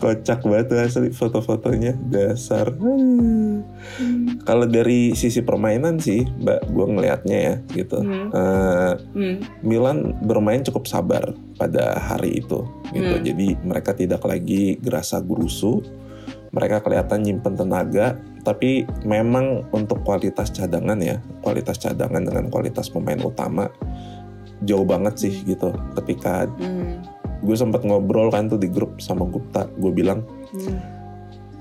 Kocak 0.00 0.40
banget 0.48 0.66
tuh 0.72 0.80
asli 0.80 1.12
foto-fotonya 1.12 1.92
dasar. 2.08 2.72
Hmm. 2.72 3.68
Kalau 4.48 4.64
dari 4.64 5.12
sisi 5.12 5.44
permainan 5.44 6.00
sih, 6.00 6.24
Mbak, 6.24 6.72
gue 6.72 6.86
ngelihatnya 6.88 7.36
ya 7.36 7.54
gitu. 7.76 8.00
Hmm. 8.00 8.32
Eh, 8.32 8.92
hmm, 8.96 9.36
Milan 9.60 10.16
bermain 10.24 10.64
cukup 10.64 10.88
sabar 10.88 11.36
pada 11.60 12.00
hari 12.00 12.40
itu 12.40 12.64
gitu. 12.96 13.14
Hmm. 13.20 13.24
Jadi 13.28 13.60
mereka 13.60 13.92
tidak 13.92 14.24
lagi 14.24 14.80
gerasa 14.80 15.20
gerusu. 15.20 15.84
Mereka 16.50 16.82
kelihatan 16.82 17.22
nyimpen 17.22 17.54
tenaga, 17.54 18.18
tapi 18.42 18.82
memang 19.06 19.70
untuk 19.70 20.02
kualitas 20.02 20.50
cadangan 20.50 20.98
ya, 20.98 21.22
kualitas 21.46 21.78
cadangan 21.78 22.26
dengan 22.26 22.50
kualitas 22.50 22.90
pemain 22.90 23.22
utama 23.22 23.70
jauh 24.64 24.84
banget 24.84 25.14
sih 25.16 25.34
gitu. 25.46 25.72
Ketika 25.94 26.50
hmm, 26.50 27.06
gue 27.44 27.56
sempat 27.56 27.86
ngobrol 27.86 28.28
kan 28.34 28.50
tuh 28.50 28.58
di 28.58 28.68
grup 28.68 29.00
sama 29.00 29.24
Gupta, 29.24 29.70
gue 29.78 29.92
bilang 29.94 30.26
hmm. 30.52 30.78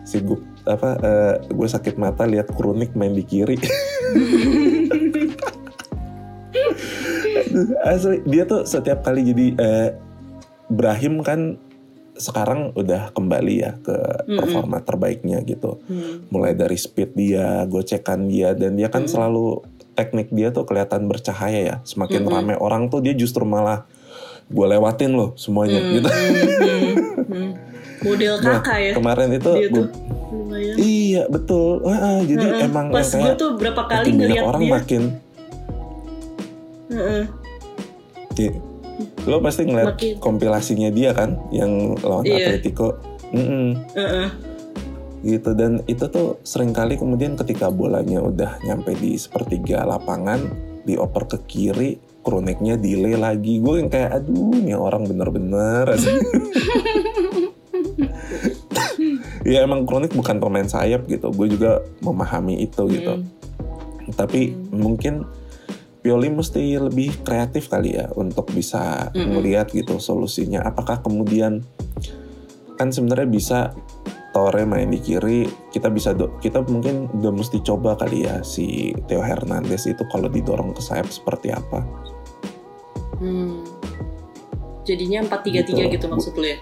si 0.04 0.20
Gup 0.26 0.42
apa 0.68 0.90
eh, 1.02 1.36
gue 1.50 1.68
sakit 1.68 1.96
mata 1.98 2.26
lihat 2.28 2.52
Krunik 2.52 2.98
main 2.98 3.14
di 3.16 3.24
kiri. 3.24 3.58
Asli 7.84 8.24
dia 8.30 8.46
tuh 8.46 8.64
setiap 8.64 9.04
kali 9.04 9.34
jadi 9.34 9.48
eh, 9.58 9.90
Brahim 10.70 11.26
kan 11.26 11.58
sekarang 12.20 12.76
udah 12.76 13.10
kembali 13.10 13.56
ya 13.58 13.72
ke 13.80 13.96
performa 14.28 14.78
terbaiknya 14.80 15.40
gitu. 15.42 15.80
Hmm. 15.88 16.28
Mulai 16.28 16.54
dari 16.54 16.76
speed 16.76 17.16
dia, 17.16 17.64
gocekan 17.66 18.28
dia 18.28 18.52
dan 18.52 18.76
dia 18.76 18.88
kan 18.88 19.08
Mm. 19.08 19.10
selalu 19.10 19.64
teknik 19.96 20.28
dia 20.30 20.52
tuh 20.52 20.64
kelihatan 20.64 21.08
bercahaya 21.08 21.60
ya. 21.60 21.76
Semakin 21.82 22.22
Mm-mm. 22.22 22.34
rame 22.34 22.56
orang 22.56 22.88
tuh 22.88 23.00
dia 23.00 23.12
justru 23.12 23.42
malah 23.42 23.88
gue 24.46 24.66
lewatin 24.66 25.12
loh 25.12 25.32
semuanya 25.36 25.78
Hmm, 25.78 25.92
gitu. 25.94 26.10
hmm, 26.10 26.34
hmm, 26.60 26.94
hmm. 27.24 27.50
model 28.02 28.34
Nah, 28.40 28.60
kakak 28.60 28.80
ya 28.82 28.94
Kemarin 28.94 29.30
itu 29.32 29.52
gua- 29.70 29.92
lumayan 30.30 30.76
Iya 30.76 31.24
betul. 31.28 31.72
Wah, 31.80 31.98
ah, 31.98 32.22
jadi 32.22 32.46
Heeh. 32.48 32.66
emang 32.66 32.90
pas 32.90 33.02
gue 33.02 33.14
kayak 33.14 33.36
tuh 33.36 33.50
berapa 33.56 33.82
kali 33.86 34.10
ngeliat 34.12 34.44
orang 34.44 34.62
dia 34.62 34.74
makin 34.74 35.04
Heeh. 36.90 37.24
Iya. 38.36 38.52
Lo 39.30 39.40
pasti 39.40 39.64
ngeliat 39.64 39.94
Makin- 39.94 40.18
kompilasinya 40.18 40.90
dia 40.90 41.14
kan 41.14 41.38
yang 41.50 41.70
lawan 42.00 42.26
Iya. 42.26 42.52
Atletico. 42.52 42.98
Mm-mm, 43.30 43.68
Heeh. 43.94 44.28
gitu 45.22 45.52
dan 45.52 45.84
itu 45.86 46.08
tuh 46.08 46.40
sering 46.42 46.72
kali 46.72 46.96
kemudian 46.96 47.36
ketika 47.36 47.70
bolanya 47.70 48.20
udah 48.20 48.58
nyampe 48.62 48.96
di 48.96 49.14
sepertiga 49.16 49.84
lapangan 49.84 50.40
dioper 50.82 51.28
ke 51.28 51.38
kiri 51.46 51.92
kroniknya 52.20 52.74
delay 52.76 53.14
lagi 53.14 53.60
gue 53.60 53.76
yang 53.78 53.88
kayak 53.88 54.16
aduh 54.16 54.56
nih 54.56 54.74
orang 54.74 55.04
bener-bener 55.04 55.92
ya 59.46 59.60
emang 59.62 59.84
kronik 59.84 60.12
bukan 60.12 60.38
pemain 60.38 60.66
sayap 60.66 61.06
gitu 61.06 61.30
gue 61.30 61.48
juga 61.50 61.72
memahami 62.00 62.60
itu 62.62 62.84
gitu 62.90 63.20
Hmm. 63.20 63.28
tapi 64.16 64.52
Hmm. 64.52 64.74
mungkin 64.74 65.14
Pioli 66.00 66.32
mesti 66.32 66.80
lebih 66.80 67.22
kreatif 67.22 67.68
kali 67.68 67.94
ya 67.94 68.08
untuk 68.14 68.48
bisa 68.50 69.12
Mm-mm. 69.12 69.36
melihat 69.36 69.68
gitu 69.70 70.00
solusinya 70.00 70.64
apakah 70.64 71.04
kemudian 71.04 71.60
kan 72.76 72.88
sebenarnya 72.90 73.28
bisa 73.28 73.60
Torre 74.30 74.62
main 74.64 74.88
di 74.88 74.98
kiri 74.98 75.44
kita 75.70 75.90
bisa 75.90 76.14
do- 76.14 76.38
kita 76.38 76.62
mungkin 76.64 77.10
udah 77.12 77.34
mesti 77.34 77.60
coba 77.60 77.98
kali 77.98 78.24
ya 78.24 78.40
si 78.40 78.94
Theo 79.06 79.20
Hernandez 79.20 79.84
itu 79.86 80.06
kalau 80.08 80.30
didorong 80.30 80.72
ke 80.72 80.80
sayap 80.80 81.10
seperti 81.10 81.52
apa 81.52 81.84
Hmm. 83.20 83.68
Jadinya 84.88 85.28
4-3-3 85.28 85.52
Gitu. 85.76 85.92
gitu, 85.92 86.06
maksud 86.08 86.34
lu 86.34 86.48
ya? 86.48 86.58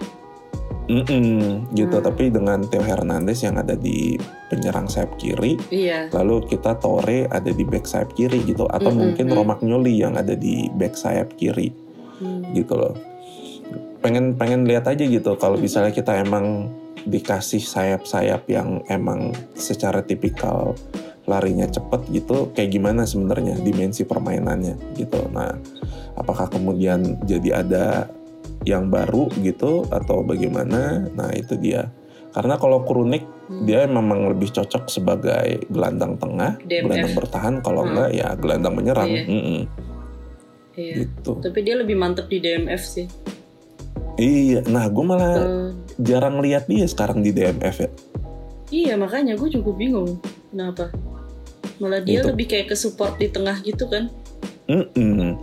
Mm-mm, 0.88 1.68
gitu 1.76 1.96
Hmm. 2.00 2.06
tapi 2.08 2.32
dengan 2.32 2.64
Theo 2.64 2.80
Hernandez 2.80 3.44
yang 3.44 3.60
ada 3.60 3.76
di 3.76 4.16
penyerang 4.48 4.88
sayap 4.88 5.20
kiri 5.20 5.60
Iya. 5.68 6.08
lalu 6.10 6.48
kita 6.48 6.80
Torre 6.80 7.28
ada 7.28 7.52
di 7.52 7.60
back 7.62 7.84
sayap 7.84 8.16
kiri 8.16 8.40
gitu 8.48 8.64
atau 8.64 8.88
Mm-mm, 8.88 9.12
mungkin 9.12 9.26
mm. 9.28 9.36
Romagnoli 9.36 10.00
yang 10.00 10.16
ada 10.16 10.32
di 10.32 10.66
back 10.72 10.96
sayap 10.96 11.36
kiri 11.36 11.70
Hmm. 12.18 12.50
gitu 12.50 12.74
loh 12.74 12.96
pengen 14.00 14.34
pengen 14.34 14.64
lihat 14.64 14.88
aja 14.88 15.04
gitu 15.04 15.34
kalau 15.36 15.54
misalnya 15.54 15.90
kita 15.92 16.18
emang 16.18 16.70
dikasih 17.04 17.62
sayap-sayap 17.62 18.46
yang 18.50 18.82
emang 18.90 19.30
secara 19.54 20.02
tipikal 20.02 20.74
larinya 21.28 21.68
cepet 21.68 22.00
gitu 22.10 22.48
kayak 22.56 22.72
gimana 22.72 23.04
sebenarnya 23.04 23.60
dimensi 23.60 24.02
permainannya 24.02 24.96
gitu 24.96 25.28
nah 25.30 25.52
apakah 26.16 26.48
kemudian 26.48 27.20
jadi 27.22 27.62
ada 27.62 27.84
yang 28.68 28.86
baru 28.86 29.32
gitu 29.40 29.88
atau 29.88 30.20
bagaimana 30.20 31.08
nah 31.10 31.32
itu 31.32 31.56
dia 31.56 31.88
karena 32.30 32.54
kalau 32.54 32.84
Krunik 32.84 33.24
Hmm. 33.48 33.64
dia 33.64 33.88
memang 33.88 34.28
lebih 34.28 34.52
cocok 34.52 34.92
sebagai 34.92 35.64
gelandang 35.66 36.20
tengah 36.20 36.60
DMF. 36.60 36.84
gelandang 36.84 37.14
bertahan 37.16 37.54
kalau 37.58 37.80
Hmm. 37.80 37.90
enggak 37.90 38.10
ya 38.12 38.28
gelandang 38.36 38.74
menyerang 38.76 39.08
Iya. 39.08 39.24
Mm-mm, 39.24 39.60
Iya. 40.74 40.94
gitu 41.00 41.32
Tapi 41.40 41.58
dia 41.58 41.74
lebih 41.74 41.96
mantep 41.96 42.28
di 42.28 42.38
DMF 42.38 42.82
sih. 42.84 43.08
Iya, 44.14 44.66
nah 44.66 44.84
gue 44.84 45.00
malah 45.00 45.32
Eh, 45.38 45.68
jarang 45.96 46.38
lihat 46.38 46.66
dia 46.66 46.84
sekarang 46.84 47.22
di 47.22 47.30
DMF 47.30 47.76
ya. 47.78 47.90
iya 48.68 48.94
makanya 48.94 49.32
gue 49.32 49.48
juga 49.48 49.72
bingung 49.72 50.20
kenapa. 50.46 50.92
Malah 51.78 52.02
dia 52.02 52.20
Gitu. 52.20 52.28
lebih 52.28 52.46
kayak 52.48 52.68
ke 52.68 52.76
support 52.76 53.16
di 53.16 53.26
tengah 53.26 53.56
gitu 53.62 53.86
kan. 53.86 54.12
Mm-mm. 54.66 55.38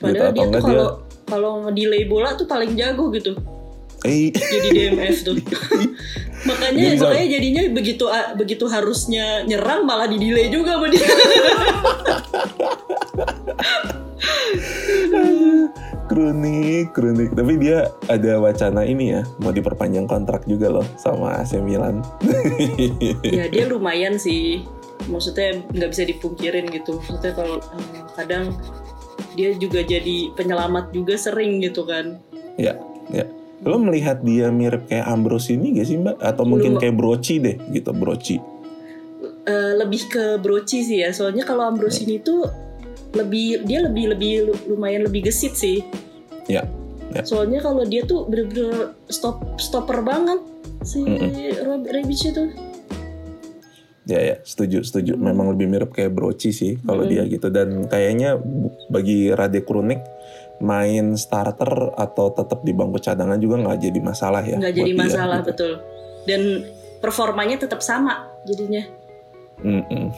Padahal 0.00 0.32
Gitu, 0.32 0.42
dia 0.42 0.46
tuh 0.50 0.58
kalau 0.58 0.88
kalau 1.28 1.68
delay 1.72 2.04
bola 2.04 2.36
tuh 2.36 2.46
paling 2.46 2.76
jago 2.76 3.10
gitu. 3.12 3.36
Eh, 4.04 4.28
Jadi 4.32 4.68
DMF 4.68 5.24
tuh. 5.24 5.40
makanya 6.48 6.92
makanya 7.00 7.40
jadinya 7.40 7.62
begitu 7.72 8.04
begitu 8.36 8.68
harusnya 8.68 9.48
nyerang 9.48 9.88
malah 9.88 10.04
di 10.04 10.20
delay 10.20 10.52
juga 10.52 10.76
sama 10.76 10.92
dia. 10.92 11.08
kronik, 16.04 16.92
kronik. 16.92 17.32
Tapi 17.32 17.56
dia 17.56 17.88
ada 18.12 18.36
wacana 18.44 18.84
ini 18.84 19.16
ya, 19.16 19.24
mau 19.40 19.56
diperpanjang 19.56 20.04
kontrak 20.04 20.44
juga 20.44 20.68
loh 20.68 20.84
sama 21.00 21.40
AC 21.40 21.56
Milan. 21.64 22.04
ya 23.24 23.48
dia 23.48 23.64
lumayan 23.64 24.20
sih 24.20 24.68
maksudnya 25.08 25.60
nggak 25.68 25.90
bisa 25.90 26.04
dipungkirin 26.08 26.64
gitu 26.72 26.96
maksudnya 26.96 27.32
kalau 27.36 27.56
eh, 27.60 28.04
kadang 28.16 28.56
dia 29.34 29.50
juga 29.54 29.82
jadi 29.82 30.30
penyelamat 30.32 30.90
juga 30.90 31.14
sering 31.14 31.58
gitu 31.60 31.84
kan 31.84 32.18
ya, 32.56 32.78
ya. 33.10 33.26
Lo 33.64 33.80
melihat 33.80 34.20
dia 34.20 34.52
mirip 34.52 34.84
kayak 34.86 35.08
Ambrose 35.08 35.56
ini 35.56 35.80
gak 35.80 35.88
sih 35.88 35.96
mbak? 35.96 36.20
Atau 36.20 36.44
mungkin 36.44 36.76
Belum. 36.76 36.82
kayak 36.84 36.96
Broci 37.00 37.40
deh 37.40 37.56
gitu, 37.72 37.96
Broci. 37.96 38.36
Eh, 39.44 39.72
lebih 39.76 40.04
ke 40.08 40.24
Broci 40.36 40.84
sih 40.84 41.00
ya 41.00 41.12
soalnya 41.12 41.44
kalau 41.44 41.64
Ambrosini 41.68 42.20
tuh 42.20 42.44
lebih 43.12 43.64
dia 43.64 43.80
lebih 43.80 44.12
lebih 44.12 44.32
lu- 44.48 44.62
lumayan 44.72 45.04
lebih 45.08 45.24
gesit 45.24 45.56
sih 45.56 45.80
Ya, 46.44 46.64
ya. 47.08 47.24
soalnya 47.24 47.64
kalau 47.64 47.88
dia 47.88 48.04
tuh 48.04 48.28
bener-bener 48.28 48.92
stop 49.08 49.40
stopper 49.56 50.04
banget 50.04 50.40
si. 50.84 51.00
Rob 51.64 51.88
Rebic 51.88 52.20
itu 52.20 52.44
Ya 54.04 54.20
ya, 54.20 54.36
setuju 54.44 54.84
setuju. 54.84 55.16
Memang 55.16 55.56
lebih 55.56 55.64
mirip 55.64 55.90
kayak 55.96 56.12
Broci 56.12 56.52
sih 56.52 56.76
kalau 56.84 57.04
Mm. 57.04 57.10
dia 57.10 57.22
gitu. 57.24 57.48
Dan 57.48 57.88
kayaknya 57.88 58.36
bagi 58.92 59.32
Rade 59.32 59.64
Krunik 59.64 60.04
main 60.62 61.18
starter 61.18 61.92
atau 61.98 62.30
tetap 62.30 62.62
di 62.62 62.70
bangku 62.70 63.02
cadangan 63.02 63.40
juga 63.42 63.58
nggak 63.58 63.78
jadi 63.90 63.98
masalah 63.98 64.42
ya. 64.46 64.56
nggak 64.62 64.74
jadi 64.76 64.92
dia, 64.94 65.02
masalah 65.02 65.38
gitu. 65.42 65.48
betul 65.50 65.72
dan 66.30 66.42
performanya 67.02 67.56
tetap 67.58 67.82
sama 67.82 68.30
jadinya 68.46 68.86
Mm-mm. 69.66 70.14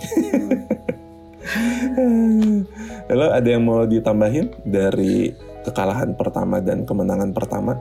Lalu 3.06 3.26
ada 3.30 3.48
yang 3.48 3.62
mau 3.62 3.86
ditambahin 3.86 4.50
dari 4.66 5.30
kekalahan 5.62 6.16
pertama 6.18 6.58
dan 6.58 6.82
kemenangan 6.82 7.30
pertama? 7.30 7.78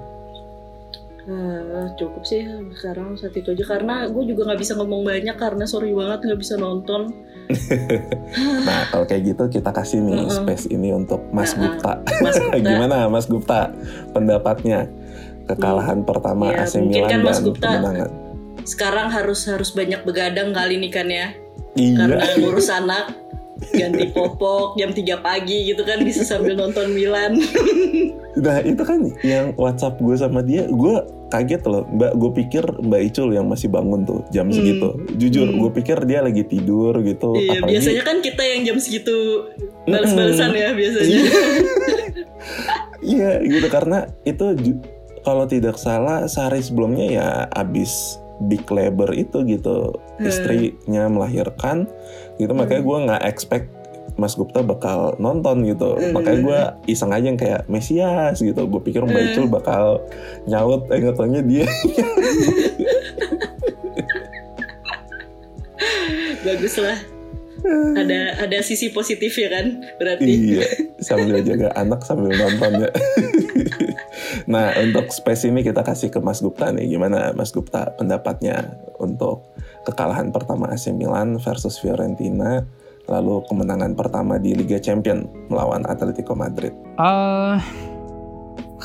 Eh, 1.26 1.62
cukup 1.98 2.22
sih 2.22 2.46
sekarang 2.72 3.18
saat 3.18 3.34
itu 3.34 3.50
aja 3.50 3.66
karena 3.66 4.06
gue 4.06 4.30
juga 4.30 4.46
nggak 4.46 4.62
bisa 4.62 4.78
ngomong 4.78 5.02
banyak 5.02 5.34
karena 5.34 5.66
sorry 5.66 5.90
banget 5.90 6.22
nggak 6.22 6.38
bisa 6.38 6.54
nonton 6.56 7.10
Nah 8.62 8.86
kalau 8.90 9.06
kayak 9.06 9.34
gitu 9.34 9.44
kita 9.52 9.70
kasih 9.70 10.02
nih 10.02 10.22
Mm-mm. 10.22 10.34
space 10.36 10.66
ini 10.68 10.94
untuk 10.94 11.26
Mas 11.30 11.54
Mm-mm. 11.54 11.66
Gupta. 11.74 11.98
Mas 12.20 12.38
Gupta. 12.38 12.58
Gimana 12.70 12.98
Mas 13.08 13.26
Gupta 13.26 13.74
pendapatnya 14.12 14.86
kekalahan 15.46 16.02
pertama 16.02 16.50
Ya, 16.50 16.62
AC 16.62 16.78
Milan 16.80 17.10
kan 17.10 17.20
Mas 17.22 17.38
dan 17.38 17.44
Gupta 17.44 17.70
kemenangan? 17.72 18.10
sekarang 18.62 19.08
harus 19.10 19.46
harus 19.46 19.70
banyak 19.72 20.02
begadang 20.02 20.50
kali 20.50 20.78
ini 20.78 20.90
kan 20.90 21.06
ya 21.06 21.34
Iya. 21.74 21.96
karena 22.00 22.24
ngurus 22.40 22.70
anak 22.70 23.10
ganti 23.72 24.06
popok 24.16 24.76
jam 24.76 24.90
3 24.90 25.02
pagi 25.20 25.66
gitu 25.66 25.82
kan 25.82 26.00
bisa 26.00 26.22
sambil 26.22 26.54
nonton 26.54 26.92
Milan 26.92 27.40
Nah 28.36 28.60
itu 28.60 28.84
kan 28.84 29.00
yang 29.24 29.56
WhatsApp 29.56 29.96
gue 29.98 30.12
sama 30.14 30.44
dia, 30.44 30.68
gue 30.68 30.96
kaget 31.26 31.64
loh. 31.64 31.88
Mbak, 31.88 32.12
gue 32.14 32.32
pikir 32.36 32.64
Mbak 32.84 33.02
Icul 33.08 33.32
yang 33.32 33.48
masih 33.48 33.72
bangun 33.72 34.04
tuh 34.04 34.28
jam 34.28 34.52
Hmm. 34.52 34.60
segitu. 34.60 34.90
Jujur, 35.16 35.48
Hmm. 35.48 35.56
gue 35.58 35.72
pikir 35.74 36.04
dia 36.04 36.20
lagi 36.20 36.44
tidur 36.44 37.00
gitu. 37.00 37.32
iya 37.34 37.56
apalagi- 37.56 37.72
biasanya 37.72 38.04
kan 38.04 38.18
kita 38.20 38.44
yang 38.44 38.62
jam 38.66 38.78
segitu 38.78 39.16
balas-balasan 39.86 40.52
ya 40.52 40.70
biasanya 40.72 41.08
Iya. 41.08 41.24
Iya 43.06 43.32
gitu 43.42 43.68
karena 43.70 43.98
itu 44.24 44.46
kalau 45.22 45.46
tidak 45.46 45.78
salah 45.78 46.26
sehari 46.26 46.60
sebelumnya 46.60 47.06
ya 47.08 47.28
abis 47.50 48.18
big 48.42 48.68
labor 48.68 49.12
itu 49.12 49.48
gitu 49.48 49.96
Hmm. 50.16 50.26
istrinya 50.26 51.08
melahirkan 51.08 51.88
gitu 52.36 52.52
makanya 52.52 52.82
gue 52.84 52.98
nggak 53.10 53.24
expect 53.28 53.68
Mas 54.16 54.36
Gupta 54.40 54.64
bakal 54.64 55.20
nonton 55.20 55.68
gitu. 55.68 56.00
Hmm. 56.00 56.16
makanya 56.16 56.40
gue 56.40 56.60
iseng 56.96 57.12
aja 57.12 57.26
yang 57.28 57.36
kayak 57.36 57.68
Mesias 57.68 58.40
gitu. 58.40 58.64
Gue 58.68 58.80
pikir 58.80 59.04
Mbak 59.04 59.12
Hmm. 59.12 59.32
Icul 59.36 59.48
bakal 59.52 60.00
nyaut 60.48 60.88
eh 60.88 61.00
nggak 61.04 61.16
taunya 61.20 61.44
dia. 61.44 61.68
Bagus 66.46 66.78
lah 66.78 67.16
ada 67.98 68.46
ada 68.46 68.58
sisi 68.62 68.94
positif 68.94 69.34
ya 69.36 69.50
kan 69.50 69.82
berarti. 69.98 70.26
Iya 70.30 70.68
sambil 71.02 71.42
jaga 71.42 71.74
anak 71.74 72.06
sambil 72.06 72.34
nonton 72.34 72.88
ya. 72.88 72.92
Nah 74.46 74.78
untuk 74.78 75.10
space 75.10 75.50
ini 75.50 75.66
kita 75.66 75.82
kasih 75.82 76.14
ke 76.14 76.22
Mas 76.22 76.38
Gupta 76.42 76.70
nih. 76.70 76.86
Gimana 76.86 77.34
Mas 77.34 77.50
Gupta 77.50 77.90
pendapatnya 77.98 78.78
untuk 79.02 79.50
kekalahan 79.86 80.34
pertama 80.34 80.74
AC 80.74 80.90
Milan 80.92 81.38
versus 81.38 81.78
Fiorentina 81.78 82.66
lalu 83.06 83.46
kemenangan 83.46 83.94
pertama 83.94 84.42
di 84.42 84.58
Liga 84.58 84.82
Champion 84.82 85.30
melawan 85.48 85.86
Atletico 85.86 86.34
Madrid 86.34 86.74
eh 86.98 87.58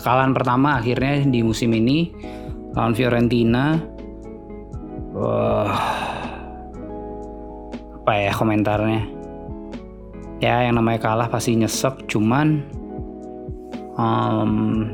kekalahan 0.01 0.33
pertama 0.33 0.81
akhirnya 0.81 1.25
di 1.29 1.41
musim 1.45 1.73
ini 1.77 2.09
lawan 2.75 2.95
Fiorentina. 2.95 3.79
Wah, 5.11 5.75
apa 8.01 8.13
ya 8.15 8.33
komentarnya? 8.33 9.03
Ya 10.41 10.65
yang 10.65 10.81
namanya 10.81 11.05
kalah 11.05 11.29
pasti 11.29 11.53
nyesek, 11.59 12.09
cuman 12.09 12.65
um, 14.01 14.89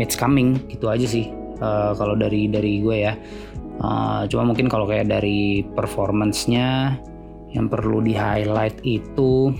it's 0.00 0.18
coming 0.18 0.58
itu 0.72 0.88
aja 0.88 1.06
sih. 1.06 1.30
Eh, 1.62 1.92
kalau 1.94 2.18
dari 2.18 2.50
dari 2.50 2.82
gue 2.82 2.96
ya. 3.06 3.14
Eh, 3.82 4.22
cuma 4.30 4.46
mungkin 4.46 4.70
kalau 4.70 4.86
kayak 4.86 5.10
dari 5.10 5.66
performance-nya 5.74 6.94
yang 7.50 7.66
perlu 7.66 7.98
di 7.98 8.14
highlight 8.14 8.78
itu 8.86 9.50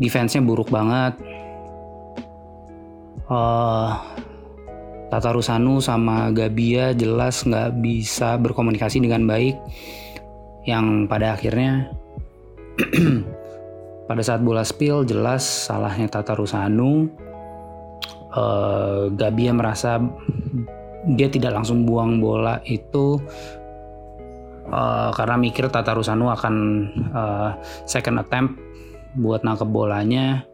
defense-nya 0.00 0.40
buruk 0.40 0.72
banget. 0.72 1.20
Eh 3.28 3.92
Tata 5.12 5.30
Rusanu 5.30 5.78
sama 5.78 6.34
Gabia 6.34 6.90
jelas 6.90 7.44
nggak 7.46 7.78
bisa 7.78 8.40
berkomunikasi 8.40 9.04
dengan 9.04 9.28
baik. 9.28 9.56
yang 10.64 11.04
pada 11.04 11.36
akhirnya 11.36 11.92
pada 14.08 14.22
saat 14.24 14.40
bola 14.40 14.64
spill 14.64 15.04
jelas 15.04 15.44
salahnya 15.44 16.08
Tata 16.08 16.32
Rusanu 16.32 17.04
uh, 18.32 19.12
Gabia 19.12 19.52
merasa 19.52 20.00
dia 21.12 21.28
tidak 21.28 21.52
langsung 21.52 21.84
buang 21.84 22.16
bola 22.20 22.60
itu 22.64 23.20
uh, 24.72 25.12
karena 25.12 25.36
mikir 25.36 25.68
Tata 25.68 25.92
Rusanu 25.92 26.32
akan 26.32 26.54
uh, 27.12 27.52
second 27.84 28.24
attempt 28.24 28.56
buat 29.20 29.44
nangkep 29.44 29.68
bolanya 29.68 30.48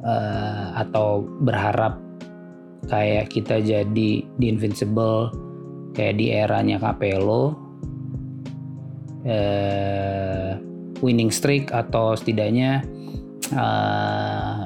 uh, 0.03 0.77
atau 0.77 1.25
berharap 1.43 1.99
kayak 2.87 3.31
kita 3.31 3.59
jadi 3.59 4.09
di 4.23 4.45
invincible 4.47 5.31
kayak 5.91 6.19
di 6.21 6.31
eranya 6.31 6.79
Capello 6.79 7.57
uh, 9.27 10.51
winning 11.01 11.29
streak 11.29 11.69
atau 11.69 12.17
setidaknya 12.17 12.83
uh, 13.53 14.65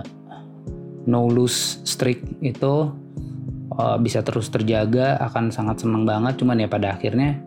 no 1.05 1.27
lose 1.27 1.82
streak 1.84 2.21
itu 2.45 2.93
uh, 3.77 3.97
bisa 3.97 4.21
terus 4.21 4.49
terjaga 4.53 5.17
akan 5.32 5.49
sangat 5.49 5.84
senang 5.84 6.05
banget. 6.05 6.39
Cuman 6.41 6.61
ya 6.61 6.67
pada 6.69 6.95
akhirnya 6.95 7.39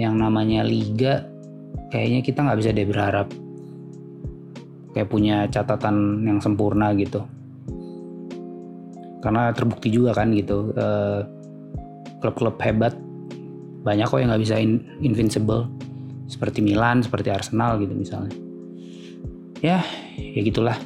yang 0.00 0.16
namanya 0.16 0.64
liga 0.64 1.28
kayaknya 1.92 2.24
kita 2.24 2.40
nggak 2.40 2.58
bisa 2.58 2.70
deh 2.72 2.88
berharap 2.88 3.28
kayak 4.92 5.08
punya 5.08 5.48
catatan 5.48 6.24
yang 6.24 6.38
sempurna 6.40 6.92
gitu. 6.96 7.24
Karena 9.22 9.54
terbukti 9.54 9.86
juga 9.86 10.18
kan 10.18 10.34
gitu 10.34 10.74
eh, 10.74 11.22
klub-klub 12.18 12.58
hebat 12.58 12.94
banyak 13.82 14.06
kok 14.06 14.18
yang 14.18 14.30
nggak 14.30 14.42
bisa 14.42 14.56
in, 14.58 14.82
invincible 15.02 15.66
seperti 16.32 16.64
Milan 16.64 17.04
seperti 17.04 17.28
Arsenal 17.28 17.76
gitu 17.76 17.92
misalnya. 17.92 18.32
Ya 19.60 19.84
ya 20.16 20.40
gitulah. 20.40 20.80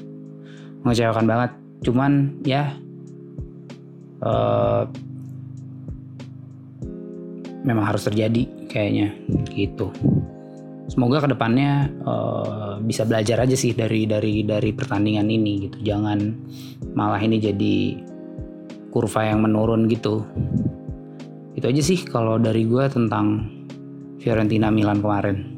Mengecewakan 0.83 1.27
banget. 1.31 1.51
Cuman 1.87 2.43
ya 2.43 2.75
uh, 4.27 4.91
memang 7.63 7.87
harus 7.87 8.03
terjadi 8.11 8.43
kayaknya. 8.67 9.15
Gitu. 9.55 9.95
Semoga 10.91 11.23
ke 11.23 11.29
depannya 11.31 11.91
uh, 12.03 12.79
bisa 12.83 13.07
belajar 13.07 13.43
aja 13.43 13.55
sih 13.55 13.75
dari 13.75 14.07
dari 14.07 14.43
dari 14.43 14.75
pertandingan 14.75 15.31
ini 15.31 15.71
gitu. 15.71 15.79
Jangan 15.95 16.19
malah 16.99 17.23
ini 17.23 17.39
jadi 17.39 18.03
kurva 18.91 19.31
yang 19.31 19.47
menurun 19.47 19.87
gitu. 19.87 20.27
Itu 21.55 21.67
aja 21.71 21.83
sih 21.83 22.03
kalau 22.05 22.37
dari 22.37 22.69
gue 22.69 22.85
tentang 22.93 23.56
Fiorentina 24.21 24.73
Milan 24.73 25.01
kemarin. 25.01 25.57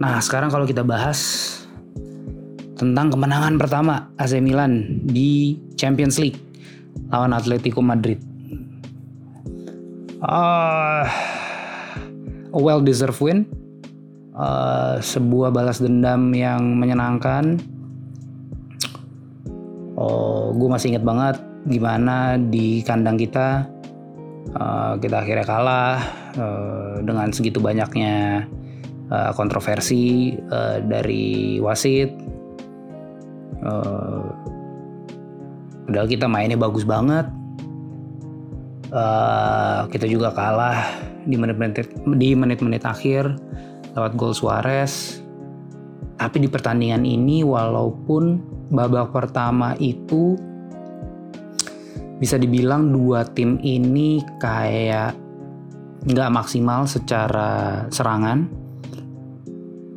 Nah 0.00 0.16
sekarang 0.18 0.48
kalau 0.48 0.64
kita 0.64 0.80
bahas 0.80 1.48
tentang 2.80 3.12
kemenangan 3.12 3.60
pertama 3.60 4.08
AC 4.16 4.40
Milan 4.40 5.04
di 5.04 5.60
Champions 5.76 6.16
League 6.16 6.40
lawan 7.12 7.36
Atletico 7.36 7.84
Madrid. 7.84 8.16
Uh, 10.20 11.04
a 12.52 12.58
well 12.58 12.80
deserved 12.80 13.20
win. 13.20 13.44
Uh, 14.32 14.96
sebuah 15.04 15.52
balas 15.52 15.84
dendam 15.84 16.32
yang 16.32 16.80
menyenangkan. 16.80 17.60
Oh 20.00 20.56
gue 20.56 20.68
masih 20.72 20.96
inget 20.96 21.04
banget 21.04 21.36
gimana 21.68 22.40
di 22.40 22.80
kandang 22.80 23.20
kita 23.20 23.68
uh, 24.56 24.94
kita 24.98 25.22
akhirnya 25.22 25.46
kalah 25.46 25.98
uh, 26.36 26.94
dengan 27.04 27.30
segitu 27.30 27.58
banyaknya 27.58 28.46
uh, 29.12 29.32
kontroversi 29.36 30.34
uh, 30.50 30.80
dari 30.84 31.58
wasit 31.62 32.10
uh, 33.62 34.24
padahal 35.86 36.08
kita 36.08 36.26
mainnya 36.26 36.58
bagus 36.58 36.86
banget 36.86 37.26
uh, 38.94 39.86
kita 39.90 40.06
juga 40.06 40.34
kalah 40.34 41.10
di 41.24 41.36
menit-menit 41.36 41.88
di 42.16 42.32
menit-menit 42.32 42.82
akhir 42.84 43.36
lewat 43.94 44.12
gol 44.14 44.34
Suarez. 44.34 45.18
Tapi 46.20 46.36
di 46.44 46.48
pertandingan 46.52 47.08
ini 47.08 47.40
walaupun 47.40 48.44
babak 48.68 49.10
pertama 49.10 49.72
itu 49.80 50.36
bisa 52.20 52.36
dibilang 52.36 52.92
dua 52.92 53.24
tim 53.24 53.56
ini 53.64 54.20
kayak 54.36 55.16
nggak 56.04 56.32
maksimal 56.32 56.84
secara 56.84 57.88
serangan. 57.88 58.38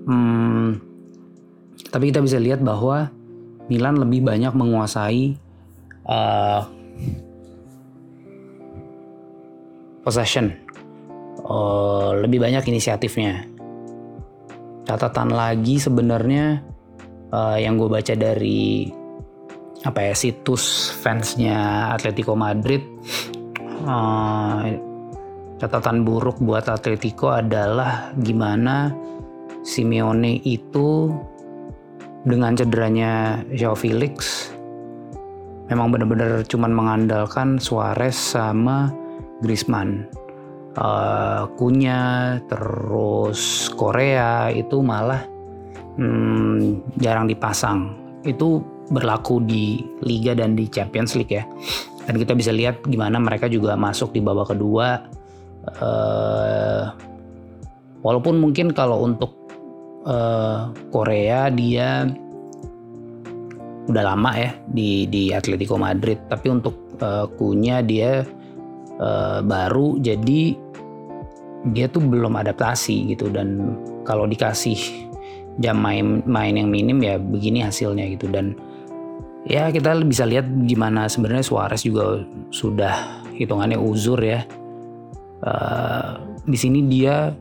Hmm, 0.04 0.80
tapi 1.92 2.12
kita 2.12 2.24
bisa 2.24 2.40
lihat 2.40 2.64
bahwa 2.64 3.12
Milan 3.68 4.00
lebih 4.00 4.24
banyak 4.24 4.52
menguasai 4.56 5.36
uh, 6.08 6.68
possession 10.04 10.52
uh, 11.48 12.12
lebih 12.20 12.44
banyak 12.44 12.64
inisiatifnya. 12.68 13.48
Catatan 14.84 15.32
lagi 15.32 15.80
sebenarnya 15.80 16.60
uh, 17.32 17.56
yang 17.56 17.80
gue 17.80 17.88
baca 17.88 18.14
dari 18.20 18.92
apa 19.84 20.00
ya 20.00 20.14
situs 20.16 20.92
fansnya 21.04 21.92
Atletico 21.92 22.34
Madrid. 22.40 22.84
Uh, 23.84 24.80
catatan 25.60 26.08
buruk 26.08 26.40
buat 26.40 26.72
Atletico 26.72 27.32
adalah 27.32 28.16
gimana 28.20 28.96
Simeone 29.64 30.40
itu 30.44 31.12
dengan 32.24 32.56
cederanya 32.56 33.44
Joao 33.52 33.76
Felix 33.76 34.48
memang 35.72 35.92
benar-benar 35.92 36.44
cuman 36.48 36.72
mengandalkan 36.72 37.60
Suarez 37.60 38.16
sama 38.16 38.92
Griezmann. 39.44 40.08
Uh, 40.74 41.46
Kunya 41.54 42.42
terus 42.50 43.70
Korea 43.78 44.50
itu 44.50 44.82
malah 44.82 45.22
hmm, 46.02 46.98
jarang 46.98 47.30
dipasang. 47.30 47.94
Itu 48.26 48.73
berlaku 48.94 49.42
di 49.42 49.82
Liga 50.06 50.38
dan 50.38 50.54
di 50.54 50.70
Champions 50.70 51.18
League 51.18 51.34
ya. 51.34 51.44
Dan 52.04 52.20
kita 52.20 52.38
bisa 52.38 52.54
lihat 52.54 52.84
gimana 52.86 53.18
mereka 53.18 53.50
juga 53.50 53.74
masuk 53.74 54.12
di 54.12 54.20
babak 54.20 54.54
kedua 54.54 55.08
uh, 55.80 56.92
walaupun 58.04 58.44
mungkin 58.44 58.76
kalau 58.76 59.08
untuk 59.08 59.32
uh, 60.04 60.70
Korea 60.92 61.48
dia 61.48 62.06
udah 63.88 64.04
lama 64.04 64.32
ya 64.36 64.52
di 64.68 65.08
di 65.08 65.32
Atletico 65.32 65.80
Madrid. 65.80 66.20
Tapi 66.28 66.48
untuk 66.52 66.76
uh, 67.00 67.28
Kunya 67.40 67.80
dia 67.84 68.28
uh, 69.00 69.40
baru 69.44 70.00
jadi 70.00 70.56
dia 71.72 71.88
tuh 71.88 72.04
belum 72.04 72.36
adaptasi 72.36 73.16
gitu. 73.16 73.32
Dan 73.32 73.80
kalau 74.04 74.28
dikasih 74.28 75.08
jam 75.64 75.80
main 75.80 76.20
main 76.28 76.60
yang 76.60 76.68
minim 76.68 77.00
ya 77.00 77.16
begini 77.16 77.64
hasilnya 77.64 78.12
gitu. 78.20 78.28
Dan 78.28 78.60
ya 79.44 79.68
kita 79.72 79.96
bisa 80.08 80.24
lihat 80.24 80.48
gimana 80.68 81.12
sebenarnya 81.12 81.44
Suarez 81.44 81.84
juga 81.84 82.24
sudah 82.52 83.24
hitungannya 83.36 83.80
uzur 83.80 84.20
ya. 84.24 84.46
Uh, 85.44 86.24
di 86.48 86.56
sini 86.56 86.88
dia 86.88 87.36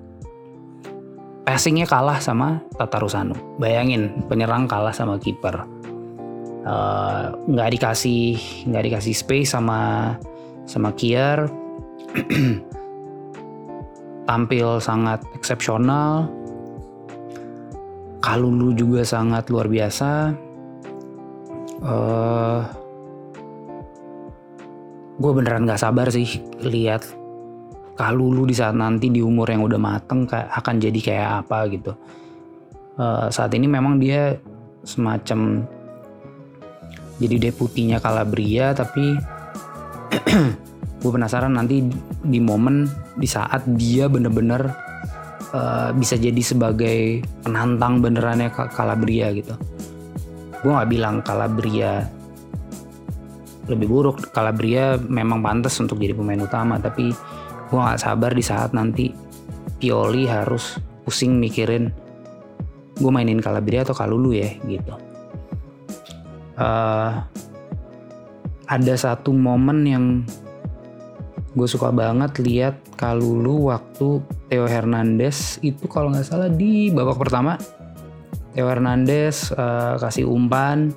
passingnya 1.46 1.86
kalah 1.86 2.18
sama 2.18 2.58
Tatarusanu 2.74 3.34
bayangin 3.62 4.26
penyerang 4.26 4.66
kalah 4.66 4.94
sama 4.94 5.18
kiper. 5.22 5.62
Uh, 6.62 7.34
nggak 7.50 7.74
dikasih 7.78 8.38
nggak 8.70 8.84
dikasih 8.90 9.14
space 9.14 9.54
sama 9.54 10.14
sama 10.66 10.94
Kier. 10.94 11.50
Tampil 14.28 14.78
sangat 14.78 15.22
eksepsional. 15.34 16.30
Kalulu 18.22 18.70
juga 18.78 19.02
sangat 19.02 19.50
luar 19.50 19.66
biasa. 19.66 20.30
Uh, 21.82 22.62
gue 25.18 25.32
beneran 25.34 25.66
gak 25.66 25.82
sabar 25.82 26.06
sih 26.14 26.38
lihat 26.62 27.02
Kalulu 27.92 28.48
di 28.48 28.56
saat 28.56 28.72
nanti 28.72 29.12
di 29.12 29.20
umur 29.20 29.52
yang 29.52 29.68
udah 29.68 29.76
mateng 29.76 30.24
akan 30.30 30.74
jadi 30.80 30.96
kayak 30.96 31.30
apa 31.44 31.58
gitu. 31.68 31.92
Uh, 32.96 33.28
saat 33.28 33.52
ini 33.52 33.68
memang 33.68 34.00
dia 34.00 34.40
semacam 34.82 35.68
jadi 37.20 37.52
deputinya 37.52 38.00
Calabria 38.00 38.72
tapi 38.72 39.14
gue 41.02 41.10
penasaran 41.12 41.52
nanti 41.52 41.84
di 42.24 42.40
momen 42.40 42.88
di 43.14 43.28
saat 43.28 43.62
dia 43.76 44.08
bener-bener 44.08 44.72
uh, 45.52 45.90
bisa 45.92 46.16
jadi 46.16 46.42
sebagai 46.42 47.22
penantang 47.44 48.00
benerannya 48.00 48.48
Calabria 48.72 49.30
gitu. 49.36 49.52
Gue 50.62 50.70
nggak 50.70 50.90
bilang 50.90 51.20
Calabria 51.26 52.06
lebih 53.66 53.86
buruk. 53.90 54.32
Calabria 54.34 54.98
memang 54.98 55.42
pantas 55.42 55.78
untuk 55.78 55.98
jadi 55.98 56.14
pemain 56.14 56.40
utama, 56.42 56.78
tapi 56.78 57.10
gue 57.70 57.78
nggak 57.78 58.00
sabar 58.00 58.30
di 58.34 58.44
saat 58.44 58.74
nanti 58.74 59.10
Pioli 59.82 60.30
harus 60.30 60.78
pusing 61.02 61.42
mikirin 61.42 61.90
gue 62.98 63.10
mainin 63.10 63.42
Calabria 63.42 63.82
atau 63.82 63.96
Kalulu 63.96 64.30
ya 64.36 64.50
gitu. 64.62 64.94
Uh, 66.54 67.24
ada 68.68 68.94
satu 68.94 69.34
momen 69.34 69.78
yang 69.88 70.04
gue 71.52 71.68
suka 71.68 71.92
banget 71.92 72.40
lihat 72.40 72.76
Kalulu 72.96 73.72
waktu 73.72 74.22
Theo 74.48 74.64
Hernandez 74.68 75.58
itu 75.64 75.84
kalau 75.88 76.12
nggak 76.12 76.28
salah 76.28 76.48
di 76.48 76.92
babak 76.92 77.18
pertama 77.18 77.58
Theo 78.52 78.68
Hernandez 78.68 79.52
uh, 79.56 79.96
kasih 79.96 80.28
umpan. 80.28 80.92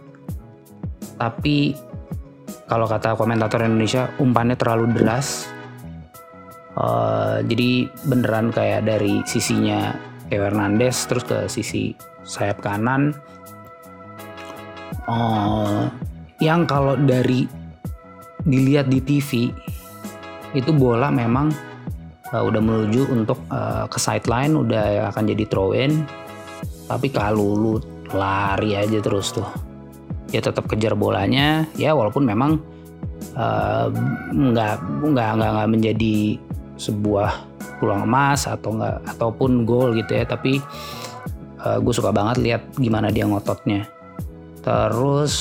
Tapi 1.16 1.76
kalau 2.68 2.86
kata 2.90 3.16
komentator 3.16 3.64
Indonesia 3.64 4.12
umpannya 4.20 4.60
terlalu 4.60 4.92
deras. 4.92 5.48
Uh, 6.76 7.40
jadi 7.48 7.88
beneran 8.04 8.52
kayak 8.52 8.84
dari 8.84 9.24
sisinya 9.24 9.96
Theo 10.28 10.44
Hernandez 10.44 11.08
terus 11.08 11.24
ke 11.24 11.48
sisi 11.48 11.96
sayap 12.28 12.60
kanan. 12.60 13.16
Uh, 15.08 15.88
yang 16.44 16.68
kalau 16.68 17.00
dari 17.00 17.48
dilihat 18.44 18.92
di 18.92 19.00
TV 19.00 19.56
itu 20.52 20.72
bola 20.76 21.08
memang 21.08 21.54
uh, 22.36 22.44
udah 22.44 22.60
menuju 22.60 23.08
untuk 23.14 23.40
uh, 23.48 23.88
ke 23.88 23.96
sideline 24.02 24.58
udah 24.58 25.10
akan 25.14 25.24
jadi 25.32 25.46
throw 25.48 25.72
in 25.72 26.04
tapi 26.86 27.10
kalau 27.10 27.58
lu 27.58 27.76
lari 28.14 28.78
aja 28.78 29.02
terus 29.02 29.34
tuh. 29.34 29.48
Dia 30.30 30.42
tetap 30.42 30.66
kejar 30.70 30.98
bolanya 30.98 31.70
ya 31.78 31.94
walaupun 31.94 32.26
memang 32.26 32.58
uh, 33.38 33.88
nggak 34.34 34.76
nggak 35.06 35.30
nggak 35.38 35.52
nggak 35.54 35.70
menjadi 35.70 36.16
sebuah 36.76 37.32
peluang 37.80 38.04
emas 38.04 38.46
atau 38.50 38.76
nggak 38.76 39.16
ataupun 39.16 39.66
gol 39.66 39.98
gitu 39.98 40.18
ya. 40.18 40.26
Tapi 40.26 40.62
uh, 41.66 41.78
gue 41.82 41.94
suka 41.94 42.14
banget 42.14 42.38
lihat 42.42 42.62
gimana 42.78 43.10
dia 43.10 43.26
ngototnya. 43.26 43.90
Terus 44.62 45.34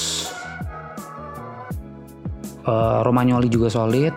uh, 2.69 3.01
Romagnoli 3.05 3.49
juga 3.49 3.69
solid. 3.73 4.13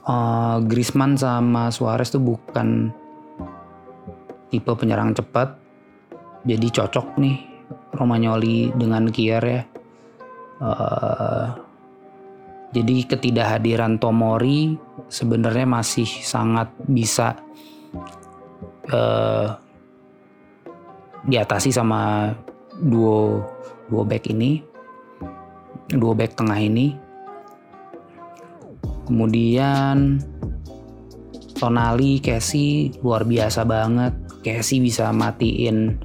Uh, 0.00 0.64
Griezmann 0.64 1.14
sama 1.20 1.68
Suarez 1.68 2.08
tuh 2.08 2.24
bukan 2.24 2.88
tipe 4.50 4.72
penyerang 4.74 5.14
cepat. 5.14 5.56
Jadi 6.44 6.66
cocok 6.68 7.06
nih 7.22 7.36
Romagnoli 7.94 8.74
dengan 8.74 9.06
Kier 9.08 9.44
ya. 9.44 9.62
Uh, 10.60 11.46
jadi 12.70 13.08
ketidakhadiran 13.08 13.96
Tomori 13.96 14.76
sebenarnya 15.08 15.64
masih 15.64 16.06
sangat 16.06 16.68
bisa 16.84 17.34
uh, 18.92 19.48
diatasi 21.24 21.72
sama 21.72 22.32
duo 22.76 23.42
duo 23.88 24.04
back 24.04 24.28
ini 24.30 24.62
duo 25.90 26.14
back 26.14 26.38
tengah 26.38 26.58
ini. 26.60 26.94
Kemudian 29.10 30.22
Tonali, 31.58 32.22
Casey 32.22 32.94
luar 33.02 33.26
biasa 33.26 33.66
banget. 33.66 34.14
Casey 34.40 34.80
bisa 34.80 35.12
matiin 35.12 36.00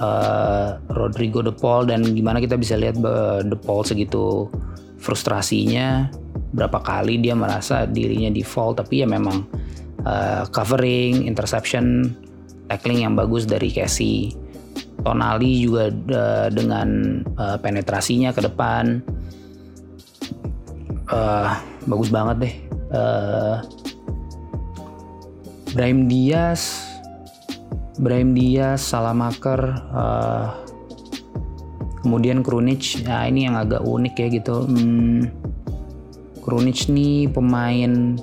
uh, 0.00 0.80
Rodrigo 0.92 1.44
De 1.44 1.52
Paul 1.52 1.88
dan 1.88 2.04
gimana 2.16 2.40
kita 2.40 2.56
bisa 2.56 2.76
lihat 2.76 3.00
De 3.44 3.56
Paul 3.58 3.84
segitu 3.84 4.48
frustrasinya 5.00 6.12
berapa 6.50 6.82
kali 6.82 7.22
dia 7.22 7.32
merasa 7.32 7.86
dirinya 7.86 8.28
di 8.28 8.42
fall 8.42 8.74
tapi 8.74 9.00
ya 9.00 9.06
memang 9.08 9.46
uh, 10.04 10.44
covering, 10.50 11.24
interception, 11.24 12.12
tackling 12.66 13.06
yang 13.06 13.14
bagus 13.14 13.46
dari 13.46 13.70
Casey. 13.70 14.34
Tonali 15.00 15.64
juga 15.64 15.88
uh, 15.88 16.48
dengan 16.52 17.20
uh, 17.40 17.56
penetrasinya 17.56 18.36
ke 18.36 18.44
depan. 18.44 19.00
Uh, 21.10 21.56
bagus 21.90 22.06
banget 22.06 22.36
deh 22.38 22.54
uh, 22.94 23.58
Brahim 25.74 26.06
Diaz 26.06 26.89
Brahim 28.00 28.32
Diaz 28.32 28.80
Salamaker 28.80 29.60
uh, 29.92 30.48
kemudian 32.00 32.40
Krunic. 32.40 33.04
Nah 33.04 33.28
ini 33.28 33.44
yang 33.44 33.60
agak 33.60 33.84
unik 33.84 34.14
ya 34.16 34.26
gitu. 34.40 34.64
Hmm, 34.64 35.28
Krunic 36.40 36.88
nih 36.88 37.28
pemain 37.28 38.16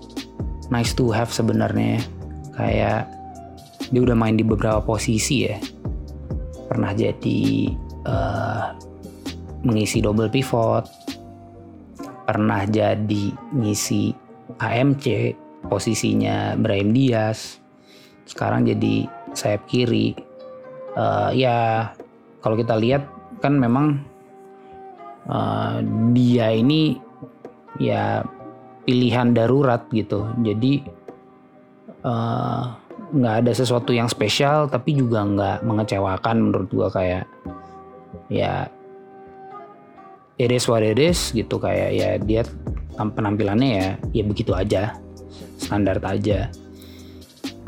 nice 0.73 0.97
to 0.97 1.13
have 1.13 1.30
sebenarnya 1.30 2.01
kayak 2.57 3.05
dia 3.93 4.01
udah 4.01 4.17
main 4.17 4.34
di 4.34 4.41
beberapa 4.41 4.82
posisi 4.82 5.45
ya. 5.45 5.61
Pernah 6.67 6.97
jadi 6.97 7.71
uh, 8.09 8.73
mengisi 9.61 10.01
double 10.01 10.34
pivot. 10.34 10.89
Pernah 12.25 12.65
jadi 12.67 13.32
ngisi 13.55 14.11
AMC 14.57 15.05
posisinya 15.69 16.57
Brahim 16.57 16.91
Diaz. 16.91 17.61
Sekarang 18.28 18.67
jadi 18.67 19.07
sayap 19.38 19.69
kiri. 19.69 20.17
Uh, 20.97 21.29
ya 21.29 21.93
kalau 22.41 22.57
kita 22.57 22.73
lihat 22.73 23.05
kan 23.38 23.53
memang 23.53 24.01
uh, 25.29 25.77
dia 26.17 26.49
ini 26.49 26.97
ya 27.77 28.25
pilihan 28.88 29.35
darurat 29.35 29.83
gitu. 29.91 30.31
Jadi 30.39 30.79
eh, 32.07 32.63
nggak 33.11 33.35
uh, 33.35 33.39
ada 33.43 33.51
sesuatu 33.51 33.91
yang 33.91 34.07
spesial 34.07 34.71
tapi 34.71 34.95
juga 34.95 35.27
nggak 35.27 35.57
mengecewakan 35.67 36.38
menurut 36.39 36.69
gua 36.71 36.88
kayak 36.88 37.27
ya 38.31 38.71
it 40.39 40.49
is 40.55 41.19
gitu. 41.35 41.59
Kayak 41.59 41.89
ya 41.91 42.09
dia 42.15 42.41
penampilannya 42.95 43.69
ya 43.69 43.88
ya 44.15 44.23
begitu 44.23 44.55
aja 44.55 44.95
standar 45.59 45.99
aja. 46.01 46.47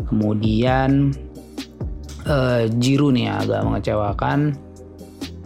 Kemudian 0.08 1.12
uh, 2.30 2.64
Jiru 2.78 3.10
nih 3.10 3.28
agak 3.34 3.66
mengecewakan. 3.66 4.54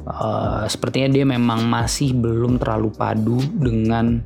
Uh, 0.03 0.67
sepertinya 0.67 1.15
dia 1.15 1.23
memang 1.23 1.63
masih 1.63 2.11
belum 2.11 2.59
terlalu 2.59 2.91
padu 2.91 3.39
dengan 3.55 4.19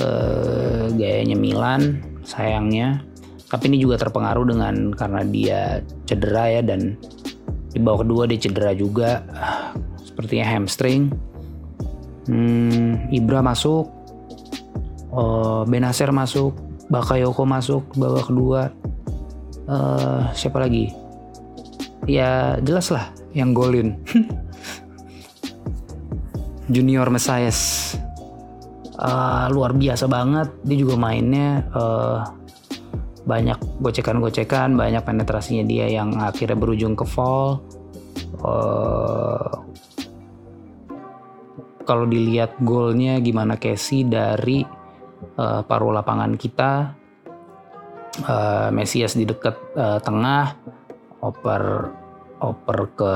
uh, 0.00 0.88
gayanya 0.96 1.36
Milan 1.36 2.00
sayangnya. 2.24 3.04
Tapi 3.50 3.68
ini 3.68 3.82
juga 3.82 4.00
terpengaruh 4.00 4.46
dengan 4.46 4.94
karena 4.96 5.22
dia 5.26 5.60
cedera 6.08 6.48
ya 6.48 6.62
dan 6.64 6.96
di 7.70 7.78
bawah 7.82 8.06
kedua 8.06 8.24
dia 8.24 8.40
cedera 8.40 8.72
juga. 8.72 9.20
Sepertinya 10.00 10.46
hamstring. 10.48 11.12
Hmm, 12.30 13.10
Ibra 13.12 13.44
masuk. 13.44 13.90
Uh, 15.10 15.66
Benacer 15.66 16.08
masuk. 16.14 16.56
Bakayoko 16.90 17.42
masuk 17.46 17.82
babak 17.98 18.30
kedua. 18.30 18.70
Uh, 19.70 20.26
siapa 20.34 20.58
lagi 20.58 20.99
ya 22.10 22.58
jelas 22.58 22.90
lah 22.90 23.14
yang 23.30 23.54
golin. 23.54 23.94
Junior 26.74 27.10
Mesias 27.10 27.94
uh, 28.98 29.46
luar 29.50 29.74
biasa 29.74 30.06
banget. 30.06 30.48
Dia 30.62 30.76
juga 30.78 30.94
mainnya 30.98 31.66
uh, 31.74 32.22
banyak 33.20 33.84
gocekan-gocekan 33.84 34.74
banyak 34.74 35.04
penetrasinya 35.04 35.64
dia 35.66 35.86
yang 35.86 36.18
akhirnya 36.18 36.56
berujung 36.56 36.94
ke 36.94 37.06
fall. 37.06 37.62
Uh, 38.40 39.50
kalau 41.84 42.06
dilihat 42.06 42.54
golnya 42.62 43.18
gimana 43.18 43.58
Casey 43.58 44.06
dari 44.06 44.62
uh, 45.38 45.60
paruh 45.66 45.90
lapangan 45.90 46.38
kita. 46.38 46.94
Uh, 48.20 48.68
Mesias 48.74 49.18
di 49.18 49.26
dekat 49.26 49.58
uh, 49.74 49.98
tengah. 49.98 50.54
Oper 51.20 51.92
oper 52.40 52.78
ke 52.96 53.14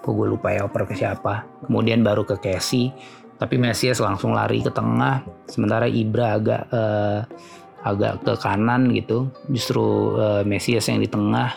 kok 0.00 0.16
gue 0.16 0.26
lupa 0.26 0.48
ya 0.54 0.64
oper 0.64 0.88
ke 0.88 0.94
siapa. 0.96 1.44
Kemudian 1.68 2.00
baru 2.00 2.24
ke 2.24 2.40
Casey 2.40 2.88
tapi 3.40 3.56
Mesias 3.56 3.96
langsung 4.04 4.36
lari 4.36 4.60
ke 4.60 4.68
tengah. 4.68 5.24
Sementara 5.48 5.88
Ibra 5.88 6.36
agak 6.36 6.62
uh, 6.68 7.24
agak 7.80 8.20
ke 8.20 8.36
kanan 8.36 8.92
gitu. 8.92 9.32
Justru 9.48 10.16
uh, 10.20 10.44
Mesias 10.44 10.84
yang 10.92 11.00
di 11.00 11.08
tengah. 11.08 11.56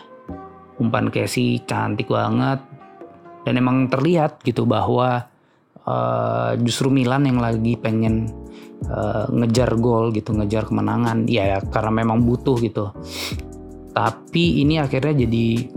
Umpan 0.79 1.11
Casey 1.11 1.59
cantik 1.67 2.07
banget. 2.07 2.63
Dan 3.43 3.59
emang 3.59 3.91
terlihat 3.91 4.39
gitu 4.47 4.63
bahwa 4.63 5.27
uh, 5.83 6.55
justru 6.63 6.87
Milan 6.87 7.27
yang 7.27 7.43
lagi 7.43 7.75
pengen 7.75 8.31
uh, 8.87 9.27
ngejar 9.27 9.75
gol 9.75 10.15
gitu 10.15 10.31
ngejar 10.31 10.71
kemenangan. 10.71 11.27
Ya 11.27 11.59
karena 11.67 11.91
memang 11.91 12.23
butuh 12.23 12.55
gitu. 12.63 12.95
Tapi 13.91 14.63
ini 14.63 14.79
akhirnya 14.79 15.27
jadi 15.27 15.67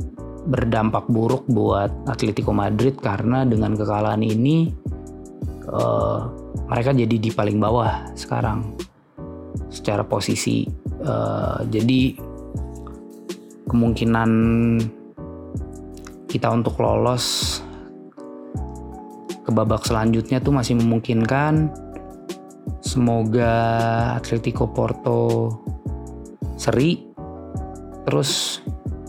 berdampak 0.46 1.10
buruk 1.10 1.44
buat 1.50 1.90
Atletico 2.06 2.54
Madrid 2.54 2.94
karena 3.02 3.42
dengan 3.42 3.74
kekalahan 3.74 4.22
ini 4.22 4.70
uh, 5.66 6.30
mereka 6.70 6.94
jadi 6.94 7.16
di 7.18 7.30
paling 7.34 7.58
bawah 7.58 8.14
sekarang 8.14 8.74
secara 9.68 10.06
posisi. 10.06 10.64
Uh, 11.02 11.60
jadi 11.68 12.16
kemungkinan 13.66 14.30
kita 16.30 16.48
untuk 16.50 16.78
lolos 16.78 17.58
ke 19.46 19.50
babak 19.50 19.82
selanjutnya 19.86 20.38
tuh 20.38 20.54
masih 20.54 20.78
memungkinkan. 20.78 21.70
Semoga 22.82 23.54
Atletico 24.14 24.70
Porto 24.70 25.50
seri. 26.54 27.02
Terus 28.06 28.62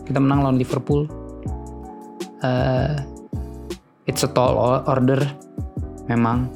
kita 0.05 0.17
menang 0.17 0.41
lawan 0.41 0.57
Liverpool 0.57 1.16
uh, 2.43 2.93
it's 4.05 4.25
a 4.25 4.29
tall 4.29 4.83
order 4.85 5.21
memang 6.09 6.49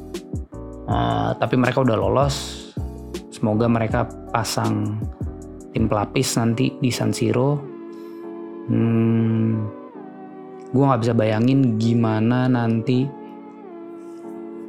uh, 0.87 1.33
tapi 1.37 1.55
mereka 1.57 1.83
udah 1.83 1.97
lolos 1.97 2.61
Semoga 3.41 3.65
mereka 3.65 4.05
pasang 4.29 5.01
tim 5.73 5.89
pelapis 5.89 6.37
nanti 6.37 6.77
di 6.77 6.93
San 6.93 7.09
Siro. 7.09 7.57
Hmm, 8.69 9.65
gue 10.69 10.83
nggak 10.85 11.01
bisa 11.01 11.17
bayangin 11.17 11.81
gimana 11.81 12.45
nanti 12.45 13.09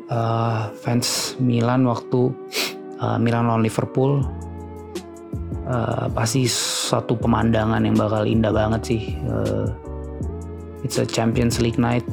uh, 0.09 0.73
fans 0.73 1.37
Milan 1.37 1.85
waktu 1.85 2.33
uh, 2.97 3.21
Milan 3.21 3.45
lawan 3.45 3.61
Liverpool 3.61 4.25
uh, 5.69 6.09
pasti 6.09 6.49
suatu 6.49 7.13
pemandangan 7.21 7.85
yang 7.85 8.01
bakal 8.01 8.25
indah 8.25 8.57
banget 8.57 8.89
sih. 8.89 9.21
Uh, 9.29 9.69
it's 10.83 10.99
a 10.99 11.07
Champions 11.07 11.59
League 11.63 11.79
night. 11.79 12.05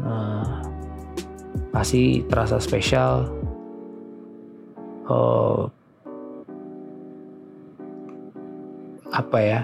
Uh, 0.00 0.64
pasti 1.72 2.24
terasa 2.28 2.60
spesial. 2.60 3.28
Uh, 5.04 5.68
apa 9.14 9.38
ya 9.38 9.60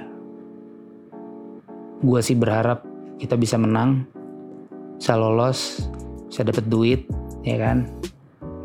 gue 2.01 2.21
sih 2.23 2.39
berharap 2.39 2.87
kita 3.19 3.35
bisa 3.35 3.59
menang 3.59 4.07
bisa 4.95 5.19
lolos 5.19 5.91
bisa 6.31 6.47
dapet 6.47 6.71
duit 6.71 7.01
ya 7.43 7.59
kan 7.59 7.91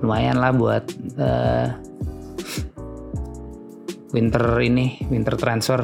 lumayan 0.05 0.37
lah 0.37 0.53
buat 0.53 0.85
uh, 1.17 1.67
winter 4.13 4.45
ini 4.61 5.01
winter 5.09 5.33
transfer 5.35 5.81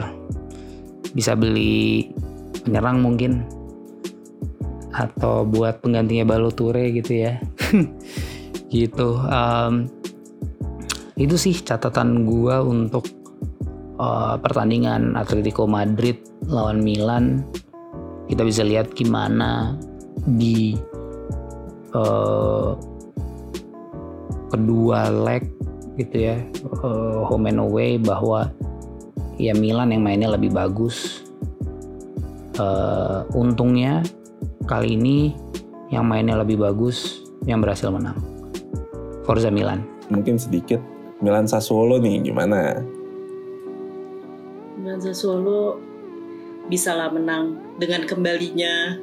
bisa 1.12 1.34
beli 1.34 2.14
penyerang 2.62 3.02
mungkin 3.02 3.42
atau 4.92 5.48
buat 5.48 5.80
penggantinya 5.80 6.28
Baloture 6.28 6.92
gitu 6.92 7.28
ya. 7.28 7.40
Gitu 8.72 9.20
um, 9.20 9.92
itu 11.20 11.36
sih 11.36 11.54
catatan 11.60 12.24
gue 12.24 12.56
untuk 12.64 13.04
uh, 14.00 14.40
pertandingan 14.40 15.14
Atletico 15.20 15.68
Madrid 15.68 16.18
lawan 16.48 16.82
Milan. 16.82 17.46
Kita 18.32 18.48
bisa 18.48 18.64
lihat 18.64 18.96
gimana 18.96 19.76
di 20.24 20.80
uh, 21.94 22.74
kedua 24.52 25.12
leg 25.12 25.48
gitu 26.00 26.32
ya 26.32 26.40
uh, 26.84 27.28
home 27.28 27.52
and 27.52 27.60
away 27.60 28.00
bahwa 28.00 28.48
ya 29.36 29.52
Milan 29.54 29.92
yang 29.94 30.04
mainnya 30.04 30.32
lebih 30.32 30.52
bagus. 30.56 31.28
Uh, 32.60 33.24
untungnya 33.32 34.04
kali 34.72 34.96
ini 34.96 35.36
yang 35.92 36.08
mainnya 36.08 36.40
lebih 36.40 36.56
bagus 36.56 37.28
yang 37.44 37.60
berhasil 37.60 37.92
menang. 37.92 38.16
Forza 39.28 39.52
Milan. 39.52 39.84
Mungkin 40.08 40.40
sedikit 40.40 40.80
Milan 41.20 41.44
Sassuolo 41.44 42.00
nih 42.00 42.24
gimana? 42.24 42.80
Ganza 44.82 45.12
Solo 45.12 45.78
bisalah 46.72 47.12
menang 47.12 47.60
dengan 47.78 48.08
kembalinya 48.08 48.96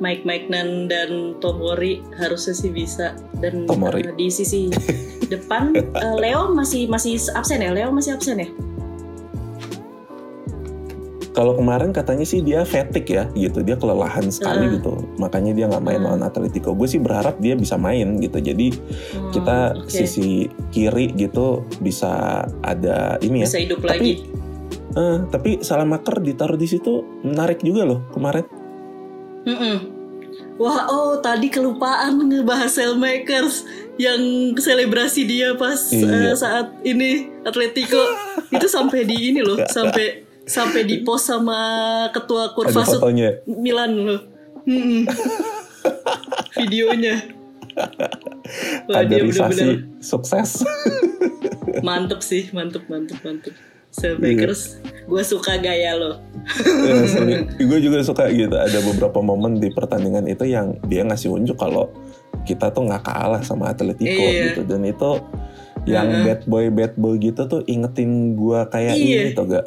Mike 0.00 0.48
Nan 0.48 0.88
dan 0.88 1.36
Tomori 1.38 2.00
harusnya 2.16 2.56
sih 2.56 2.72
bisa. 2.72 3.12
Dan 3.38 3.68
Tomori. 3.68 4.08
Uh, 4.08 4.16
di 4.16 4.32
sisi 4.32 4.72
depan 5.32 5.76
uh, 5.94 6.16
Leo 6.16 6.50
masih 6.56 6.88
masih 6.88 7.20
absen 7.36 7.60
ya? 7.60 7.70
Leo 7.70 7.92
masih 7.92 8.16
absen 8.16 8.40
ya 8.42 8.48
kalau 11.38 11.54
kemarin 11.54 11.94
katanya 11.94 12.26
sih 12.26 12.42
dia 12.42 12.66
fatigue 12.66 13.14
ya 13.14 13.30
gitu 13.30 13.62
dia 13.62 13.78
kelelahan 13.78 14.26
sekali 14.26 14.66
uh. 14.66 14.70
gitu 14.74 14.94
makanya 15.22 15.54
dia 15.54 15.70
nggak 15.70 15.84
main 15.86 16.02
uh. 16.02 16.10
lawan 16.10 16.26
Atletico 16.26 16.74
gue 16.74 16.90
sih 16.90 16.98
berharap 16.98 17.38
dia 17.38 17.54
bisa 17.54 17.78
main 17.78 18.18
gitu 18.18 18.42
jadi 18.42 18.74
uh, 18.74 19.30
kita 19.30 19.78
okay. 19.78 20.02
sisi 20.02 20.50
kiri 20.74 21.14
gitu 21.14 21.62
bisa 21.78 22.42
ada 22.66 23.22
ini 23.22 23.46
ya 23.46 23.48
bisa 23.48 23.62
hidup 23.62 23.78
tapi, 23.86 23.90
lagi 23.94 24.14
Uh, 24.98 25.28
tapi 25.30 25.60
Salamaker 25.62 26.18
ditaruh 26.18 26.56
di 26.58 26.64
situ 26.64 27.04
menarik 27.22 27.60
juga 27.60 27.86
loh 27.86 28.08
kemarin. 28.10 28.42
Mm 29.46 29.54
-mm. 29.54 29.76
Wah, 30.58 30.90
oh 30.90 31.22
tadi 31.22 31.52
kelupaan 31.52 32.18
ngebahas 32.18 32.72
Cellmakers 32.72 33.62
yang 34.00 34.18
selebrasi 34.58 35.28
dia 35.28 35.54
pas 35.54 35.92
iya. 35.94 36.32
uh, 36.32 36.34
saat 36.34 36.72
ini 36.82 37.30
Atletico 37.46 38.00
itu 38.56 38.66
sampai 38.66 39.06
di 39.06 39.30
ini 39.30 39.44
loh, 39.44 39.60
sampai 39.70 40.27
sampai 40.48 40.88
di 40.88 41.04
post 41.04 41.28
sama 41.28 41.60
ketua 42.10 42.56
Kurvasut 42.56 43.04
Milan 43.44 43.92
loh. 43.94 44.20
Mm 44.64 44.80
-mm. 44.82 45.02
Videonya. 46.64 47.16
Wah, 48.90 49.04
Kaderisasi 49.04 50.00
sukses. 50.02 50.64
mantep 51.86 52.24
sih, 52.24 52.50
mantep, 52.50 52.88
mantep, 52.90 53.20
mantep. 53.22 53.54
Selbakers, 53.88 54.76
yeah. 54.84 55.08
gue 55.08 55.22
suka 55.24 55.56
gaya 55.56 55.96
lo. 55.96 56.20
ya, 56.84 57.40
gue 57.56 57.78
juga 57.80 58.04
suka 58.04 58.28
gitu. 58.28 58.52
Ada 58.52 58.84
beberapa 58.84 59.24
momen 59.24 59.56
di 59.56 59.72
pertandingan 59.72 60.28
itu 60.28 60.44
yang 60.44 60.76
dia 60.84 61.08
ngasih 61.08 61.32
unjuk 61.32 61.56
kalau 61.56 61.88
kita 62.44 62.68
tuh 62.68 62.84
nggak 62.84 63.04
kalah 63.08 63.40
sama 63.40 63.72
Atletico 63.72 64.12
yeah. 64.12 64.52
gitu. 64.52 64.68
Dan 64.68 64.84
itu 64.84 65.24
yang 65.88 66.04
uh 66.04 66.14
-huh. 66.20 66.24
bad 66.28 66.40
boy 66.44 66.66
bad 66.68 66.92
boy 67.00 67.16
gitu 67.16 67.48
tuh 67.48 67.64
ingetin 67.64 68.36
gue 68.36 68.60
kayak 68.68 68.94
yeah. 69.00 69.24
ini 69.24 69.30
tuh 69.32 69.48
gak 69.48 69.66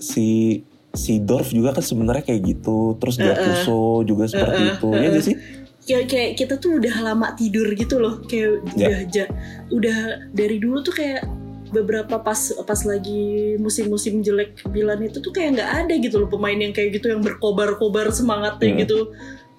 si 0.00 0.60
si 0.90 1.20
Dorf 1.20 1.52
juga 1.52 1.70
kan 1.70 1.84
sebenarnya 1.84 2.24
kayak 2.24 2.42
gitu. 2.42 2.96
Terus 2.96 3.14
uh 3.14 3.20
-uh. 3.20 3.28
Gattuso 3.30 3.80
juga 4.02 4.24
seperti 4.26 4.56
uh 4.56 4.64
-uh. 4.64 4.72
itu. 4.74 4.86
Uh 4.88 4.92
-uh. 4.92 5.00
Ya 5.00 5.08
gak 5.12 5.24
sih? 5.24 5.36
kayak 5.80 6.06
kayak 6.06 6.30
kita 6.36 6.54
tuh 6.56 6.78
udah 6.78 7.02
lama 7.02 7.34
tidur 7.34 7.66
gitu 7.72 7.98
loh 7.98 8.22
kayak 8.22 8.62
Ya. 8.72 8.86
udah 8.86 8.98
ja, 9.10 9.24
udah 9.70 9.98
dari 10.30 10.62
dulu 10.62 10.80
tuh 10.80 10.94
kayak 10.94 11.26
beberapa 11.70 12.20
pas 12.20 12.36
pas 12.62 12.80
lagi 12.84 13.56
musim-musim 13.58 14.22
jelek 14.22 14.60
Milan 14.70 15.02
itu 15.02 15.18
tuh 15.18 15.34
kayak 15.34 15.58
nggak 15.58 15.70
ada 15.82 15.94
gitu 15.98 16.22
loh 16.22 16.28
pemain 16.30 16.54
yang 16.54 16.70
kayak 16.70 16.94
gitu 16.94 17.10
yang 17.10 17.18
berkobar-kobar 17.18 18.06
semangatnya 18.10 18.70
Hmm. 18.70 18.80
gitu 18.86 18.98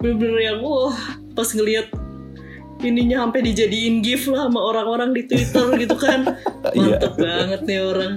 bener-bener 0.00 0.40
yang 0.42 0.58
wah 0.64 0.96
pas 1.32 1.52
ngelihat 1.52 1.92
ininya 2.80 3.28
sampai 3.28 3.40
dijadiin 3.44 4.00
gif 4.00 4.24
lah 4.26 4.48
sama 4.48 4.60
orang-orang 4.62 5.12
di 5.12 5.22
Twitter 5.26 5.66
gitu 5.76 5.96
kan 5.96 6.32
Iya. 6.72 6.96
mantep 6.96 7.12
banget 7.18 7.60
nih 7.66 7.80
orang 7.82 8.12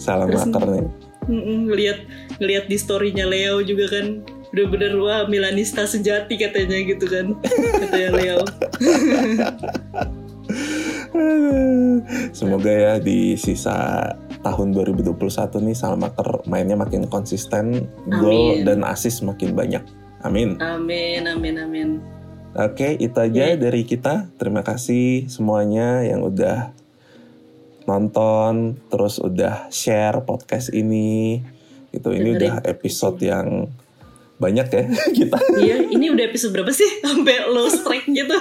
Salah 0.00 0.24
Terus- 0.24 0.46
maker 0.48 0.64
nih. 0.64 0.84
Ngelihat 1.28 1.98
ngelihat 2.38 2.64
di 2.66 2.76
storynya 2.76 3.26
Leo 3.28 3.60
juga 3.60 3.90
kan 3.90 4.22
bener-bener 4.50 4.98
wah 4.98 5.22
Milanista 5.30 5.86
sejati 5.86 6.34
katanya 6.34 6.78
gitu 6.82 7.06
kan 7.06 7.38
katanya 7.86 8.10
Leo 8.18 8.40
Semoga 12.30 12.70
ya 12.70 12.94
di 12.98 13.34
sisa 13.36 14.10
tahun 14.40 14.72
2021 14.72 15.14
nih 15.68 15.76
Salmaker 15.76 16.42
mainnya 16.48 16.74
makin 16.78 17.04
konsisten, 17.06 17.86
gol 18.08 18.64
dan 18.64 18.82
assist 18.86 19.20
makin 19.20 19.52
banyak. 19.52 19.82
Amin. 20.20 20.60
amin 20.60 21.24
amin 21.24 21.56
amin 21.56 21.88
Oke, 22.50 22.98
itu 22.98 23.14
aja 23.14 23.54
Iya. 23.54 23.56
dari 23.56 23.86
kita. 23.86 24.26
Terima 24.34 24.66
kasih 24.66 25.30
semuanya 25.30 26.02
yang 26.02 26.26
udah 26.26 26.74
nonton, 27.84 28.76
terus 28.88 29.16
udah 29.16 29.68
share 29.68 30.20
podcast 30.22 30.70
ini. 30.70 31.40
Gitu, 31.90 32.06
ini 32.10 32.32
Dengerin. 32.32 32.38
udah 32.38 32.54
episode 32.64 33.18
yang 33.18 33.66
banyak 34.36 34.66
ya 34.66 34.82
kita. 35.18 35.36
Iya 35.54 35.76
ini 35.86 36.08
udah 36.08 36.24
episode 36.24 36.52
berapa 36.52 36.70
sih? 36.70 36.88
Sampai 37.04 37.44
low 37.46 37.68
strike 37.68 38.08
gitu. 38.08 38.36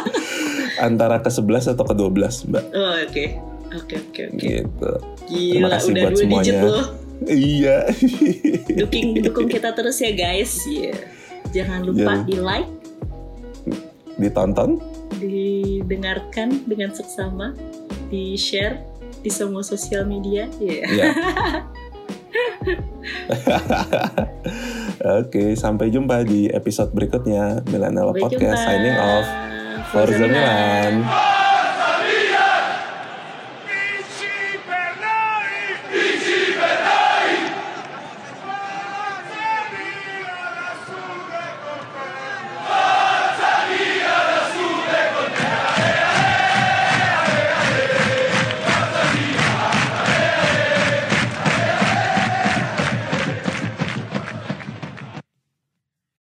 Antara 0.86 1.18
ke 1.18 1.28
11 1.28 1.74
atau 1.74 1.84
ke 1.84 1.94
12 1.94 2.46
mbak. 2.46 2.64
Oh, 2.70 2.94
oke. 3.00 3.24
Oke 3.70 3.94
oke 3.98 4.22
oke. 4.28 4.38
Gitu. 4.38 4.90
Gila 5.26 5.66
kasih 5.68 5.90
udah 5.90 6.02
buat 6.02 6.12
dua 6.12 6.26
digit 6.26 6.54
semuanya. 6.54 6.84
iya. 7.26 7.76
Dukung 8.66 9.08
dukung 9.18 9.46
kita 9.46 9.70
terus 9.72 9.98
ya 9.98 10.10
guys. 10.10 10.52
Iya. 10.64 10.94
jangan 11.50 11.82
lupa 11.82 11.98
Jangan- 12.14 12.26
di 12.26 12.36
like 12.38 12.70
ditonton. 14.16 14.70
Didengarkan 15.18 16.62
dengan 16.64 16.90
seksama 16.90 17.52
di 18.10 18.34
share 18.34 18.82
di 19.22 19.30
semua 19.30 19.62
sosial 19.62 20.04
media 20.04 20.50
Iya. 20.58 20.84
ya 20.90 21.08
Oke, 25.20 25.56
sampai 25.56 25.88
jumpa 25.88 26.22
di 26.22 26.46
episode 26.46 26.92
berikutnya. 26.92 27.64
Sampai 28.12 28.22
Podcast 28.22 28.60
jumpa. 28.60 28.66
signing 28.68 28.98
off. 28.98 29.26
Forza 29.90 30.26
Milan. 30.28 30.94